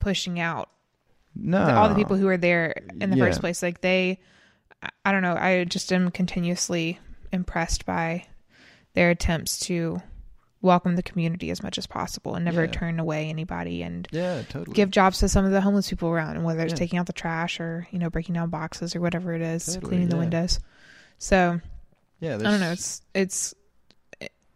pushing 0.00 0.38
out 0.40 0.68
no, 1.34 1.64
the- 1.66 1.74
all 1.74 1.88
the 1.88 1.94
people 1.94 2.16
who 2.16 2.28
are 2.28 2.36
there 2.36 2.74
in 3.00 3.10
the 3.10 3.16
Yeah. 3.16 3.24
first 3.26 3.40
place. 3.40 3.62
Like 3.62 3.80
they, 3.80 4.20
I- 4.82 4.88
I 5.06 5.12
don't 5.12 5.22
know. 5.22 5.34
I 5.36 5.64
just 5.64 5.92
am 5.92 6.10
continuously 6.10 6.98
impressed 7.32 7.84
by 7.86 8.26
their 8.94 9.10
attempts 9.10 9.58
to 9.66 10.00
welcome 10.64 10.96
the 10.96 11.02
community 11.02 11.50
as 11.50 11.62
much 11.62 11.78
as 11.78 11.86
possible 11.86 12.34
and 12.34 12.44
never 12.44 12.64
Yeah. 12.64 12.70
turn 12.72 12.98
away 12.98 13.28
anybody 13.28 13.82
and 13.82 14.08
yeah, 14.10 14.42
totally 14.48 14.74
give 14.74 14.90
jobs 14.90 15.18
to 15.18 15.28
some 15.28 15.44
of 15.44 15.52
the 15.52 15.60
homeless 15.60 15.88
people 15.90 16.08
around, 16.08 16.36
and 16.36 16.44
whether 16.44 16.62
it's 16.62 16.72
Yeah. 16.72 16.76
taking 16.78 16.98
out 16.98 17.06
the 17.06 17.12
trash 17.12 17.60
or 17.60 17.86
you 17.92 17.98
know 17.98 18.10
breaking 18.10 18.34
down 18.34 18.50
boxes 18.50 18.96
or 18.96 19.00
whatever 19.00 19.32
it 19.34 19.42
is, 19.42 19.66
Totally, 19.66 19.80
cleaning 19.88 20.08
the 20.08 20.16
windows. 20.16 20.58
So 21.18 21.60
Yeah, 22.20 22.34
I 22.36 22.38
don't 22.38 22.60
know. 22.60 22.72
It's 22.72 23.02
it's 23.14 23.54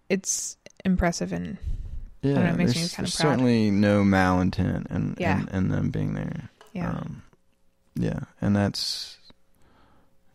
it's 0.09 0.57
impressive 0.85 1.33
and 1.33 1.59
yeah, 2.23 2.35
know, 2.35 2.47
it 2.47 2.57
makes 2.57 2.75
me 2.75 2.81
there's, 2.81 2.97
there's 2.97 3.17
proud. 3.17 3.31
certainly 3.33 3.71
no 3.71 4.03
malintent 4.03 4.87
and 4.91 5.17
Yeah. 5.21 5.41
and, 5.41 5.49
and 5.53 5.71
them 5.71 5.91
being 5.91 6.15
there. 6.15 6.49
yeah, 6.73 6.91
Um, 6.91 7.23
yeah, 7.95 8.21
and 8.41 8.57
that's 8.57 9.19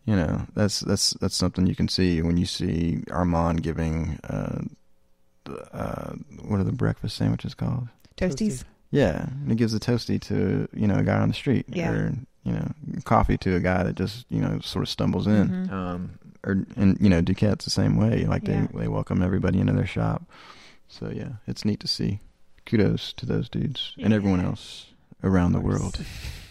you 0.06 0.14
know 0.14 0.46
that's 0.54 0.80
that's 0.80 1.10
that's 1.20 1.34
something 1.36 1.66
you 1.66 1.74
can 1.74 1.88
see 1.88 2.22
when 2.22 2.36
you 2.36 2.46
see 2.46 3.02
Armand 3.10 3.62
giving 3.62 4.18
uh, 4.24 4.62
uh, 5.72 6.12
what 6.46 6.60
are 6.60 6.64
the 6.64 6.72
breakfast 6.72 7.16
sandwiches 7.16 7.54
called? 7.54 7.88
toasties. 8.16 8.64
Yeah, 8.90 9.24
and 9.26 9.50
he 9.50 9.56
gives 9.56 9.74
a 9.74 9.80
toasty 9.80 10.20
to 10.22 10.68
you 10.72 10.86
know 10.86 10.96
a 10.96 11.02
guy 11.02 11.18
on 11.18 11.28
the 11.28 11.34
street, 11.34 11.66
Yeah. 11.68 11.90
or 11.90 12.14
you 12.44 12.52
know 12.52 12.70
coffee 13.04 13.36
to 13.38 13.56
a 13.56 13.60
guy 13.60 13.82
that 13.82 13.96
just 13.96 14.24
you 14.28 14.40
know 14.40 14.60
sort 14.60 14.82
of 14.84 14.88
stumbles 14.88 15.26
in. 15.26 15.48
Mhm. 15.48 15.72
Um, 15.72 16.18
or 16.44 16.64
and 16.76 16.96
you 17.00 17.08
know 17.08 17.20
Duquette's 17.22 17.64
the 17.64 17.70
same 17.70 17.96
way. 17.96 18.24
Like 18.26 18.46
Yeah. 18.46 18.66
they 18.72 18.80
they 18.80 18.88
welcome 18.88 19.22
everybody 19.22 19.58
into 19.58 19.72
their 19.72 19.86
shop. 19.86 20.22
So 20.88 21.10
yeah, 21.12 21.32
it's 21.46 21.64
neat 21.64 21.80
to 21.80 21.88
see. 21.88 22.20
Kudos 22.66 23.12
to 23.14 23.26
those 23.26 23.48
dudes 23.48 23.94
and 23.98 24.12
everyone 24.14 24.40
else 24.40 24.86
around 25.22 25.52
the 25.52 25.60
world 25.60 25.98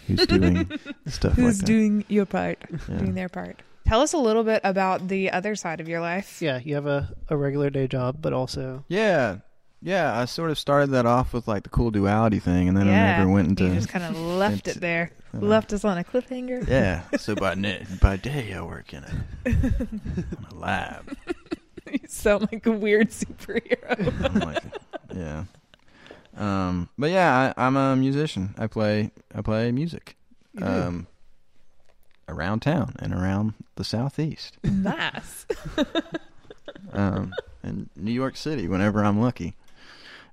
who's 0.08 0.26
doing 0.28 0.70
stuff 1.08 1.34
Who's 1.34 1.60
like 1.60 1.66
doing 1.66 2.04
your 2.10 2.26
part. 2.26 2.58
Yeah. 2.90 2.98
doing 2.98 3.14
their 3.16 3.30
part. 3.30 3.62
Tell 3.86 4.02
us 4.02 4.13
a 4.13 4.17
little 4.17 4.43
bit 4.43 4.62
about 4.63 5.08
the 5.10 5.30
other 5.32 5.56
side 5.56 5.80
of 5.82 5.88
your 5.89 6.00
life. 6.02 6.41
Yeah. 6.41 6.60
You 6.63 6.76
have 6.76 6.86
a, 6.88 7.13
a 7.30 7.36
regular 7.38 7.69
day 7.69 7.88
job, 7.88 8.17
but 8.22 8.34
also 8.34 8.86
Yeah. 8.88 9.38
Yeah, 9.86 10.17
I 10.17 10.24
sort 10.26 10.50
of 10.50 10.58
started 10.58 10.91
that 10.91 11.06
off 11.06 11.34
with 11.34 11.46
like 11.46 11.63
the 11.63 11.69
cool 11.69 11.91
duality 11.91 12.39
thing, 12.39 12.69
and 12.69 12.78
then 12.78 12.88
I 12.88 13.17
never 13.17 13.30
went 13.30 13.50
into. 13.50 13.65
you 13.65 13.74
just 13.74 13.89
kind 13.89 14.06
of 14.06 14.17
left 14.17 14.65
into- 14.65 14.78
it 14.78 14.82
there, 14.82 15.12
uh, 15.34 15.39
left 15.39 15.74
us 15.74 15.84
on 15.84 15.98
a 15.98 16.06
cliffhanger. 16.06 16.65
Yeah. 16.69 17.02
So 17.19 17.36
by 17.36 17.56
ne- 17.56 17.86
by 18.02 18.15
day 18.15 18.54
I 18.54 18.62
work 18.62 18.93
in 18.93 19.04
a, 19.04 19.26
in 19.50 20.38
a 20.50 20.56
lab. 20.56 21.17
you 21.91 22.00
sound 22.08 22.48
like 22.50 22.65
a 22.65 22.72
weird 22.72 23.10
superhero. 23.10 24.26
I'm 24.34 24.39
like, 24.39 24.63
yeah. 25.13 25.43
Um, 26.38 26.88
but 26.98 27.12
yeah, 27.12 27.54
I, 27.58 27.65
I'm 27.67 27.76
a 27.76 27.96
musician. 27.98 28.56
I 28.58 28.67
play 28.67 29.12
I 29.36 29.41
play 29.41 29.69
music. 29.74 30.15
Um, 30.62 31.08
around 32.28 32.62
town 32.62 32.96
and 33.00 33.14
around 33.14 33.54
the 33.76 33.84
southeast. 33.84 34.58
nice. 34.64 35.46
um, 36.94 37.34
in 37.64 37.90
New 37.96 38.12
York 38.12 38.36
City 38.36 38.68
whenever 38.68 39.04
I'm 39.04 39.20
lucky. 39.20 39.56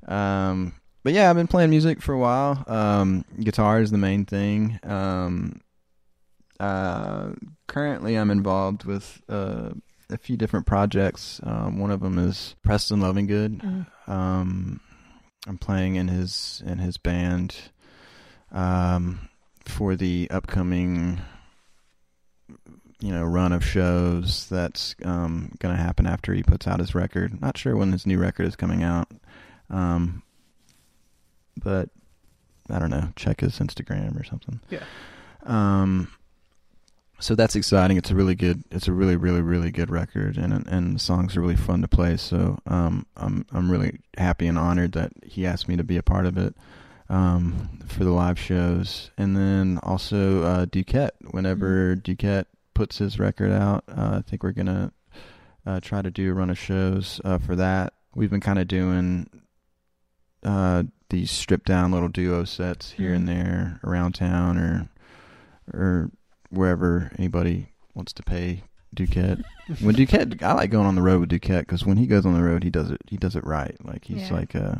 Um, 0.06 0.74
but 1.02 1.12
yeah, 1.12 1.30
I've 1.30 1.36
been 1.36 1.46
playing 1.46 1.70
music 1.70 2.02
for 2.02 2.12
a 2.12 2.18
while. 2.18 2.64
Um, 2.66 3.24
guitar 3.38 3.80
is 3.80 3.90
the 3.90 3.98
main 3.98 4.24
thing. 4.24 4.78
Um, 4.82 5.60
uh, 6.58 7.30
currently, 7.66 8.16
I'm 8.16 8.30
involved 8.30 8.84
with 8.84 9.22
uh, 9.28 9.70
a 10.10 10.18
few 10.18 10.36
different 10.36 10.66
projects. 10.66 11.40
Um, 11.42 11.78
one 11.78 11.90
of 11.90 12.00
them 12.00 12.18
is 12.18 12.54
Preston 12.62 13.00
Lovinggood. 13.00 13.62
Mm. 13.62 14.12
Um, 14.12 14.80
I'm 15.46 15.56
playing 15.56 15.96
in 15.96 16.08
his 16.08 16.62
in 16.66 16.78
his 16.78 16.98
band 16.98 17.56
um, 18.52 19.30
for 19.64 19.96
the 19.96 20.28
upcoming 20.30 21.20
you 23.00 23.12
know 23.12 23.24
run 23.24 23.52
of 23.52 23.64
shows 23.64 24.48
that's 24.48 24.94
um, 25.04 25.52
going 25.58 25.74
to 25.74 25.82
happen 25.82 26.06
after 26.06 26.32
he 26.32 26.42
puts 26.42 26.66
out 26.66 26.80
his 26.80 26.94
record. 26.94 27.40
Not 27.40 27.56
sure 27.56 27.76
when 27.76 27.92
his 27.92 28.06
new 28.06 28.18
record 28.18 28.46
is 28.46 28.56
coming 28.56 28.82
out, 28.82 29.10
um, 29.68 30.22
but 31.56 31.88
I 32.68 32.78
don't 32.78 32.90
know. 32.90 33.12
Check 33.16 33.40
his 33.40 33.58
Instagram 33.58 34.20
or 34.20 34.24
something. 34.24 34.60
Yeah. 34.70 34.84
Um. 35.44 36.12
So 37.18 37.34
that's 37.34 37.54
exciting. 37.54 37.98
It's 37.98 38.10
a 38.10 38.14
really 38.14 38.34
good. 38.34 38.64
It's 38.70 38.88
a 38.88 38.92
really, 38.92 39.16
really, 39.16 39.42
really 39.42 39.70
good 39.70 39.90
record, 39.90 40.36
and 40.36 40.66
and 40.66 40.94
the 40.94 41.00
songs 41.00 41.36
are 41.36 41.40
really 41.40 41.56
fun 41.56 41.82
to 41.82 41.88
play. 41.88 42.16
So 42.16 42.58
um, 42.66 43.06
I'm 43.16 43.46
I'm 43.52 43.70
really 43.70 44.00
happy 44.16 44.46
and 44.46 44.58
honored 44.58 44.92
that 44.92 45.12
he 45.24 45.46
asked 45.46 45.68
me 45.68 45.76
to 45.76 45.84
be 45.84 45.96
a 45.98 46.02
part 46.02 46.24
of 46.24 46.38
it 46.38 46.54
um, 47.10 47.68
for 47.88 48.04
the 48.04 48.10
live 48.10 48.38
shows, 48.38 49.10
and 49.18 49.36
then 49.36 49.78
also 49.82 50.42
uh, 50.42 50.66
Duquette. 50.66 51.10
Whenever 51.30 51.94
Duquette 51.94 52.46
puts 52.80 52.96
his 52.96 53.18
record 53.18 53.52
out, 53.52 53.84
uh, 53.88 54.16
I 54.16 54.22
think 54.26 54.42
we're 54.42 54.52
gonna 54.52 54.90
uh, 55.66 55.80
try 55.80 56.00
to 56.00 56.10
do 56.10 56.30
a 56.30 56.34
run 56.34 56.48
of 56.48 56.58
shows 56.58 57.20
uh, 57.26 57.36
for 57.36 57.54
that. 57.56 57.92
We've 58.14 58.30
been 58.30 58.40
kind 58.40 58.58
of 58.58 58.68
doing 58.68 59.28
uh, 60.42 60.84
these 61.10 61.30
stripped 61.30 61.66
down 61.66 61.92
little 61.92 62.08
duo 62.08 62.44
sets 62.44 62.92
here 62.92 63.12
and 63.12 63.28
there 63.28 63.80
around 63.84 64.12
town, 64.14 64.56
or 64.56 64.88
or 65.74 66.10
wherever 66.48 67.12
anybody 67.18 67.68
wants 67.92 68.14
to 68.14 68.22
pay 68.22 68.62
Duquette. 68.96 69.44
when 69.82 69.94
Duquette, 69.94 70.42
I 70.42 70.54
like 70.54 70.70
going 70.70 70.86
on 70.86 70.94
the 70.94 71.02
road 71.02 71.20
with 71.20 71.28
Duquette 71.28 71.60
because 71.66 71.84
when 71.84 71.98
he 71.98 72.06
goes 72.06 72.24
on 72.24 72.32
the 72.32 72.42
road, 72.42 72.64
he 72.64 72.70
does 72.70 72.90
it. 72.90 73.02
He 73.08 73.18
does 73.18 73.36
it 73.36 73.44
right. 73.44 73.76
Like 73.84 74.06
he's 74.06 74.30
Yeah. 74.30 74.32
like 74.32 74.56
uh 74.56 74.76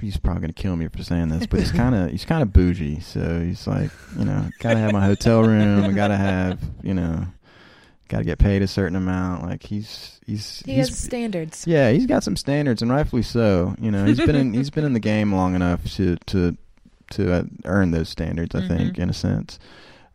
He's, 0.00 0.16
probably 0.16 0.40
gonna 0.40 0.52
kill 0.52 0.74
me 0.76 0.88
for 0.88 1.02
saying 1.04 1.28
this, 1.28 1.46
but 1.46 1.60
he's 1.60 1.70
kind 1.70 1.94
of 1.94 2.10
he's 2.10 2.24
kind 2.24 2.42
of 2.42 2.52
bougie. 2.52 3.00
So 3.00 3.40
he's 3.40 3.66
like, 3.66 3.90
you 4.18 4.24
know, 4.24 4.48
gotta 4.58 4.78
have 4.78 4.92
my 4.92 5.04
hotel 5.04 5.42
room. 5.42 5.84
I 5.84 5.92
gotta 5.92 6.16
have, 6.16 6.58
you 6.82 6.94
know, 6.94 7.26
gotta 8.08 8.24
get 8.24 8.38
paid 8.38 8.62
a 8.62 8.66
certain 8.66 8.96
amount. 8.96 9.44
Like 9.44 9.62
he's 9.62 10.20
he's 10.26 10.62
He 10.66 10.74
he's 10.74 10.88
has 10.88 10.98
standards. 10.98 11.64
yeah, 11.66 11.90
he's 11.92 12.06
got 12.06 12.24
some 12.24 12.34
standards, 12.36 12.82
and 12.82 12.90
rightfully 12.90 13.22
so. 13.22 13.76
You 13.80 13.90
know, 13.92 14.04
he's 14.04 14.18
been 14.18 14.34
in 14.34 14.52
he's 14.52 14.70
been 14.70 14.84
in 14.84 14.94
the 14.94 15.00
game 15.00 15.32
long 15.32 15.54
enough 15.54 15.84
to 15.94 16.16
to 16.26 16.56
to 17.12 17.32
uh, 17.32 17.42
earn 17.64 17.92
those 17.92 18.08
standards. 18.08 18.54
I 18.56 18.66
think, 18.66 18.96
Mhm. 18.96 18.98
in 18.98 19.10
a 19.10 19.14
sense. 19.14 19.58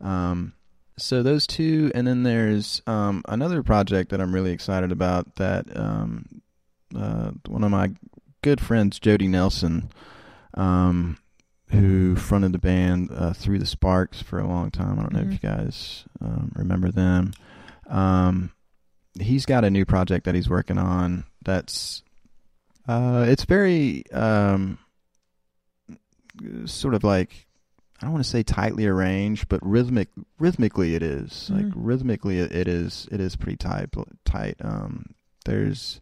Um, 0.01 0.53
so 0.97 1.23
those 1.23 1.47
two, 1.47 1.89
and 1.95 2.05
then 2.05 2.23
there's 2.23 2.81
um, 2.85 3.23
another 3.29 3.63
project 3.63 4.11
that 4.11 4.19
I'm 4.19 4.33
really 4.33 4.51
excited 4.51 4.91
about. 4.91 5.35
That 5.37 5.65
um, 5.75 6.25
uh, 6.95 7.31
one 7.47 7.63
of 7.63 7.71
my 7.71 7.91
good 8.43 8.61
friends, 8.61 8.99
Jody 8.99 9.27
Nelson, 9.27 9.89
um, 10.53 11.17
who 11.69 12.15
fronted 12.15 12.51
the 12.51 12.59
band 12.59 13.09
uh, 13.11 13.33
Through 13.33 13.57
the 13.57 13.65
Sparks 13.65 14.21
for 14.21 14.37
a 14.37 14.47
long 14.47 14.69
time. 14.69 14.99
I 14.99 15.01
don't 15.01 15.13
know 15.13 15.21
Mhm. 15.21 15.27
if 15.27 15.33
you 15.43 15.49
guys 15.49 16.03
um, 16.21 16.51
remember 16.55 16.91
them. 16.91 17.33
Um, 17.87 18.51
he's 19.19 19.45
got 19.47 19.63
a 19.65 19.71
new 19.71 19.85
project 19.85 20.25
that 20.25 20.35
he's 20.35 20.49
working 20.49 20.77
on. 20.77 21.23
That's 21.43 22.03
uh, 22.87 23.25
it's 23.27 23.45
very 23.45 24.03
um, 24.11 24.77
sort 26.65 26.93
of 26.93 27.03
like 27.03 27.47
I 28.01 28.05
don't 28.05 28.13
want 28.13 28.25
to 28.25 28.29
say 28.29 28.43
tightly 28.43 28.85
arranged, 28.85 29.47
but 29.47 29.65
rhythmic 29.65 30.09
rhythmically 30.37 30.95
it 30.95 31.01
is. 31.03 31.49
Like 31.49 31.65
Mhm. 31.65 31.73
rhythmically 31.75 32.39
it, 32.39 32.51
it 32.51 32.67
is 32.67 33.07
it 33.11 33.21
is 33.21 33.35
pretty 33.35 33.55
tight 33.57 33.89
tight. 34.25 34.55
Um, 34.61 35.05
there's 35.45 36.01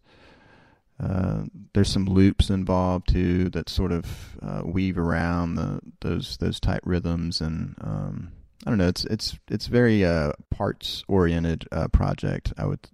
uh, 1.02 1.44
there's 1.74 1.92
some 1.92 2.06
loops 2.06 2.50
involved 2.50 3.08
too 3.10 3.50
that 3.50 3.68
sort 3.70 3.92
of 3.92 4.06
uh, 4.42 4.62
weave 4.64 4.98
around 4.98 5.56
the 5.56 5.80
those 6.02 6.38
those 6.38 6.60
tight 6.60 6.82
rhythms 6.86 7.42
and 7.42 7.76
um, 7.82 8.32
I 8.66 8.70
don't 8.70 8.78
know. 8.78 8.88
It's 8.88 9.06
it's 9.06 9.40
it's 9.50 9.66
very 9.68 10.06
uh, 10.06 10.34
parts 10.52 11.04
oriented 11.08 11.68
uh, 11.72 11.88
project. 11.88 12.54
I 12.58 12.66
would 12.68 12.88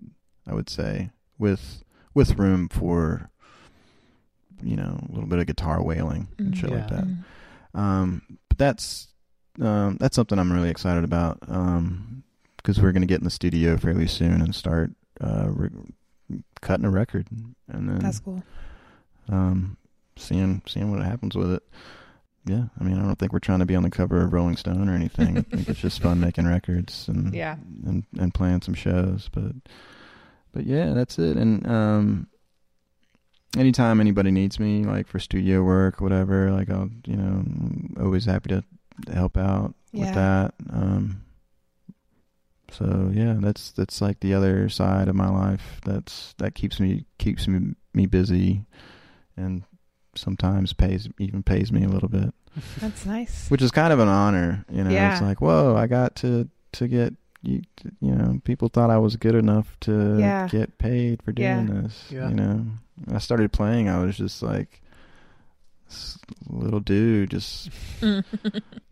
I 0.47 0.53
would 0.53 0.69
say 0.69 1.09
with 1.37 1.83
with 2.13 2.37
room 2.39 2.69
for 2.69 3.29
you 4.63 4.75
know 4.75 4.99
a 5.07 5.11
little 5.11 5.27
bit 5.29 5.39
of 5.39 5.45
guitar 5.47 5.83
wailing 5.83 6.29
and 6.39 6.53
Mhm. 6.53 6.57
shit 6.57 6.69
like 6.71 6.87
that. 6.89 7.07
Um, 7.73 8.21
but 8.49 8.57
that's 8.57 9.09
um, 9.61 9.97
that's 9.99 10.15
something 10.15 10.39
I'm 10.39 10.51
really 10.53 10.69
excited 10.69 11.03
about 11.03 11.39
because 11.41 12.81
we're 12.81 12.91
going 12.91 13.01
to 13.01 13.07
get 13.07 13.19
in 13.19 13.23
the 13.25 13.29
studio 13.29 13.75
fairly 13.77 14.07
soon 14.07 14.41
and 14.41 14.53
start 14.55 14.91
uh, 15.19 15.47
re- 15.49 15.69
cutting 16.61 16.85
a 16.85 16.89
record 16.89 17.27
and 17.31 17.89
then 17.89 17.99
That's 17.99 18.19
cool. 18.19 18.43
um, 19.29 19.77
seeing 20.15 20.61
seeing 20.67 20.91
what 20.91 21.03
happens 21.05 21.35
with 21.35 21.51
it. 21.53 21.63
Yeah, 22.45 22.65
I 22.79 22.83
mean, 22.83 22.97
I 22.97 23.01
don't 23.03 23.19
think 23.19 23.33
we're 23.33 23.39
trying 23.39 23.59
to 23.59 23.65
be 23.65 23.75
on 23.75 23.83
the 23.83 23.89
cover 23.89 24.21
of 24.23 24.31
Rolling 24.31 24.55
Stone 24.55 24.87
or 24.87 24.93
anything. 24.95 25.37
I 25.37 25.41
think 25.41 25.67
it's 25.67 25.81
just 25.81 26.01
fun 26.01 26.19
making 26.21 26.47
records 26.47 27.07
and 27.09 27.33
Yeah. 27.35 27.57
and 27.85 28.05
and 28.17 28.33
playing 28.33 28.61
some 28.61 28.73
shows. 28.73 29.29
But 29.33 29.51
but 30.53 30.65
yeah, 30.65 30.93
that's 30.93 31.19
it. 31.19 31.35
And 31.37 31.67
um, 31.67 32.27
anytime 33.57 33.99
anybody 33.99 34.31
needs 34.31 34.59
me, 34.59 34.83
like 34.85 35.07
for 35.07 35.19
studio 35.19 35.61
work, 35.63 35.99
whatever, 36.01 36.51
like 36.51 36.69
I'll 36.69 36.89
you 37.05 37.15
know 37.17 37.23
I'm 37.27 37.95
always 37.99 38.25
happy 38.25 38.49
to, 38.49 38.63
to 39.07 39.13
help 39.13 39.37
out 39.37 39.75
Yeah. 39.91 40.05
with 40.05 40.15
that. 40.15 40.53
Um, 40.71 41.21
so 42.71 43.09
yeah, 43.13 43.35
that's 43.39 43.71
that's 43.71 44.01
like 44.01 44.19
the 44.19 44.33
other 44.33 44.69
side 44.69 45.07
of 45.07 45.15
my 45.15 45.29
life. 45.29 45.79
That's 45.85 46.33
that 46.37 46.55
keeps 46.55 46.79
me 46.79 47.05
keeps 47.17 47.47
me 47.47 47.75
me 47.93 48.05
busy, 48.05 48.65
and 49.35 49.63
sometimes 50.15 50.73
pays 50.73 51.07
even 51.19 51.43
pays 51.43 51.71
me 51.71 51.83
a 51.83 51.87
little 51.87 52.09
bit 52.09 52.33
That's 52.79 53.05
nice. 53.05 53.49
which 53.49 53.61
is 53.61 53.71
kind 53.71 53.93
of 53.93 53.99
an 53.99 54.07
honor. 54.07 54.65
You 54.71 54.83
know, 54.83 54.89
Yeah. 54.89 55.13
it's 55.13 55.21
like, 55.21 55.41
whoa, 55.41 55.75
I 55.75 55.87
got 55.87 56.15
to 56.17 56.49
to 56.73 56.87
get 56.87 57.13
you. 57.43 57.61
You 58.01 58.15
know, 58.15 58.41
people 58.43 58.67
thought 58.67 58.89
I 58.89 58.97
was 58.97 59.15
good 59.15 59.35
enough 59.35 59.77
to 59.81 60.17
Yeah. 60.19 60.47
get 60.47 60.77
paid 60.77 61.21
for 61.23 61.31
doing 61.31 61.67
Yeah. 61.67 61.81
this. 61.81 62.05
Yeah. 62.11 62.29
You 62.29 62.35
know, 62.35 62.65
I 63.13 63.19
started 63.19 63.51
playing. 63.51 63.87
I 63.89 64.03
was 64.03 64.17
just 64.17 64.41
like 64.41 64.81
little 66.49 66.79
dude, 66.81 67.29
just 67.29 67.69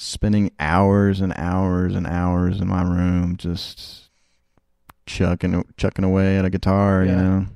spending 0.00 0.52
hours 0.60 1.20
and 1.20 1.32
hours 1.36 1.96
and 1.96 2.06
hours 2.06 2.60
in 2.60 2.68
my 2.68 2.82
room, 2.82 3.36
just 3.36 4.10
chucking 5.06 5.64
chucking 5.76 6.04
away 6.04 6.38
at 6.38 6.44
a 6.44 6.50
guitar. 6.50 7.04
You 7.04 7.16
know, 7.16 7.46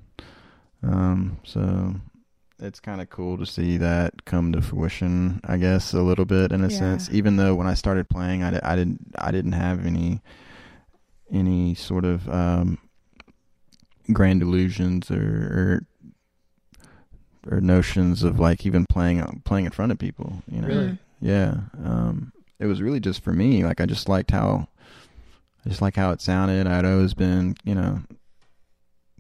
um, 0.83 1.39
so 1.45 1.95
it's 2.59 2.81
kind 2.81 3.01
of 3.01 3.09
cool 3.11 3.39
to 3.39 3.47
see 3.47 3.77
that 3.77 4.25
come 4.25 4.53
to 4.53 4.61
fruition. 4.61 5.41
I 5.45 5.57
guess 5.57 5.93
a 5.95 6.03
little 6.03 6.25
bit 6.25 6.51
in 6.53 6.65
a 6.65 6.69
Yeah. 6.69 6.79
sense. 6.79 7.09
Even 7.13 7.37
though 7.37 7.55
when 7.55 7.67
I 7.69 7.75
started 7.75 8.09
playing, 8.09 8.43
I, 8.43 8.59
I 8.63 8.75
didn't 8.77 8.99
I 9.19 9.31
didn't 9.31 9.53
have 9.53 9.87
any 9.87 10.21
any 11.33 11.75
sort 11.77 12.05
of 12.05 12.29
um, 12.29 12.79
grand 14.13 14.43
illusions 14.43 15.11
or, 15.13 15.17
or 15.17 15.87
or 17.51 17.61
notions 17.61 18.23
of 18.25 18.39
like 18.41 18.67
even 18.67 18.85
playing 18.87 19.43
playing 19.45 19.67
in 19.67 19.73
front 19.73 19.93
of 19.93 19.99
people. 19.99 20.43
You 20.51 20.61
know, 20.63 20.69
Really? 20.69 20.99
Yeah. 21.23 21.55
Um, 21.83 22.33
it 22.59 22.67
was 22.67 22.83
really 22.83 23.01
just 23.01 23.23
for 23.25 23.33
me. 23.33 23.65
Like 23.65 23.81
I 23.81 23.87
just 23.87 24.09
liked 24.09 24.31
how, 24.31 24.69
I 25.65 25.69
just 25.69 25.81
like 25.81 25.97
how 25.97 26.11
it 26.11 26.21
sounded. 26.21 26.67
I'd 26.67 26.85
always 26.85 27.15
been, 27.15 27.55
you 27.65 27.75
know, 27.75 28.01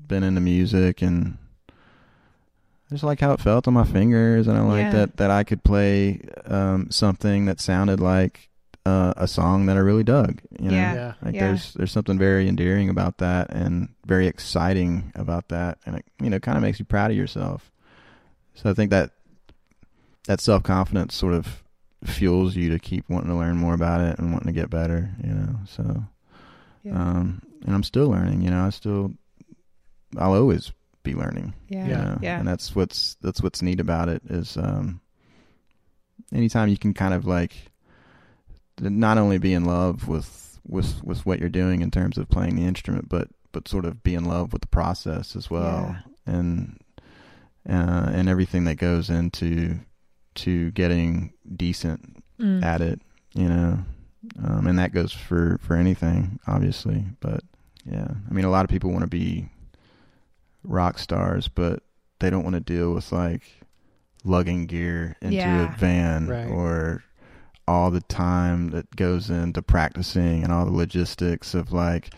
been 0.06 0.22
into 0.22 0.40
music 0.40 1.00
and 1.00 1.38
I 1.70 2.94
just 2.94 3.04
like 3.04 3.20
how 3.20 3.32
it 3.32 3.40
felt 3.40 3.66
on 3.66 3.72
my 3.74 3.84
fingers, 3.84 4.46
and 4.48 4.58
I 4.58 4.60
like 4.60 4.82
Yeah. 4.82 4.90
that 4.90 5.16
that 5.16 5.30
I 5.30 5.44
could 5.44 5.64
play 5.64 6.20
um, 6.44 6.90
something 6.90 7.46
that 7.46 7.58
sounded 7.58 8.00
like 8.00 8.50
uh, 8.84 9.14
a 9.16 9.26
song 9.26 9.64
that 9.66 9.76
I 9.76 9.80
really 9.80 10.02
dug. 10.04 10.42
You 10.60 10.70
know? 10.70 10.76
Yeah. 10.76 10.94
Yeah. 10.94 11.12
Like 11.22 11.34
Yeah. 11.34 11.46
there's 11.46 11.72
there's 11.74 11.92
something 11.92 12.18
very 12.18 12.48
endearing 12.48 12.90
about 12.90 13.16
that 13.18 13.50
and 13.50 13.88
very 14.04 14.26
exciting 14.26 15.10
about 15.14 15.48
that 15.48 15.78
and 15.86 15.96
it 15.96 16.04
you 16.20 16.28
know 16.28 16.38
kind 16.40 16.58
of 16.58 16.62
makes 16.62 16.78
you 16.80 16.84
proud 16.84 17.10
of 17.10 17.16
yourself. 17.16 17.70
So 18.54 18.68
I 18.68 18.74
think 18.74 18.90
that 18.90 19.12
that 20.26 20.40
self-confidence 20.40 21.14
sort 21.14 21.32
of 21.34 21.62
fuels 22.04 22.56
you 22.56 22.70
to 22.70 22.78
keep 22.78 23.08
wanting 23.08 23.30
to 23.30 23.36
learn 23.36 23.56
more 23.56 23.74
about 23.74 24.00
it 24.00 24.18
and 24.18 24.32
wanting 24.32 24.52
to 24.52 24.60
get 24.60 24.70
better, 24.70 25.10
you 25.22 25.32
know. 25.32 25.56
So 25.66 26.04
Yeah. 26.82 26.92
um 27.00 27.42
and 27.64 27.74
I'm 27.74 27.82
still 27.84 28.08
learning, 28.08 28.42
you 28.42 28.50
know. 28.50 28.64
I 28.66 28.70
still 28.70 29.12
I'll 30.16 30.34
always 30.34 30.72
be 31.04 31.14
learning, 31.14 31.54
yeah. 31.68 31.84
you 31.84 31.90
Yeah. 31.90 32.04
know. 32.04 32.18
Yeah. 32.22 32.38
And 32.38 32.48
that's 32.48 32.74
what's 32.74 33.14
that's 33.22 33.42
what's 33.42 33.62
neat 33.62 33.80
about 33.80 34.08
it 34.08 34.22
is 34.28 34.56
um 34.56 35.00
anytime 36.32 36.68
you 36.68 36.78
can 36.78 36.94
kind 36.94 37.14
of 37.14 37.24
like 37.26 37.52
not 38.80 39.18
only 39.18 39.38
be 39.38 39.52
in 39.52 39.64
love 39.64 40.08
with 40.08 40.58
with 40.66 41.02
with 41.04 41.24
what 41.26 41.38
you're 41.40 41.48
doing 41.48 41.82
in 41.82 41.90
terms 41.90 42.18
of 42.18 42.28
playing 42.28 42.56
the 42.56 42.64
instrument, 42.64 43.08
but 43.08 43.28
but 43.52 43.68
sort 43.68 43.84
of 43.84 44.02
be 44.02 44.14
in 44.14 44.24
love 44.24 44.52
with 44.52 44.62
the 44.62 44.68
process 44.68 45.36
as 45.36 45.50
well, 45.50 45.96
and 46.26 46.78
uh, 47.68 48.10
and 48.12 48.28
everything 48.28 48.64
that 48.64 48.76
goes 48.76 49.10
into 49.10 49.78
to 50.37 50.71
getting 50.73 51.33
decent 51.57 52.23
Mm. 52.38 52.62
at 52.62 52.81
it, 52.81 53.01
you 53.35 53.49
know, 53.49 53.79
um, 54.42 54.66
and 54.66 54.79
that 54.79 54.92
goes 54.92 55.12
for 55.12 55.59
for 55.62 55.77
anything, 55.77 56.38
obviously. 56.47 57.05
But 57.21 57.45
yeah, 57.85 58.09
I 58.29 58.33
mean, 58.33 58.45
a 58.45 58.51
lot 58.51 58.64
of 58.64 58.71
people 58.71 58.90
want 58.90 59.03
to 59.03 59.07
be 59.09 59.49
rock 60.64 60.99
stars, 60.99 61.49
but 61.49 61.83
they 62.21 62.31
don't 62.31 62.42
want 62.45 62.55
to 62.55 62.61
deal 62.61 62.92
with 62.95 63.12
like 63.12 63.42
lugging 64.25 64.66
gear 64.66 65.16
into 65.21 65.37
Yeah. 65.37 65.73
a 65.73 65.77
van 65.77 66.29
Right. 66.29 66.49
or 66.49 67.03
all 67.68 67.90
the 67.90 68.01
time 68.03 68.71
that 68.71 68.95
goes 68.97 69.31
into 69.31 69.62
practicing 69.62 70.42
and 70.45 70.53
all 70.53 70.64
the 70.64 70.71
logistics 70.73 71.55
of 71.55 71.73
like 71.73 72.14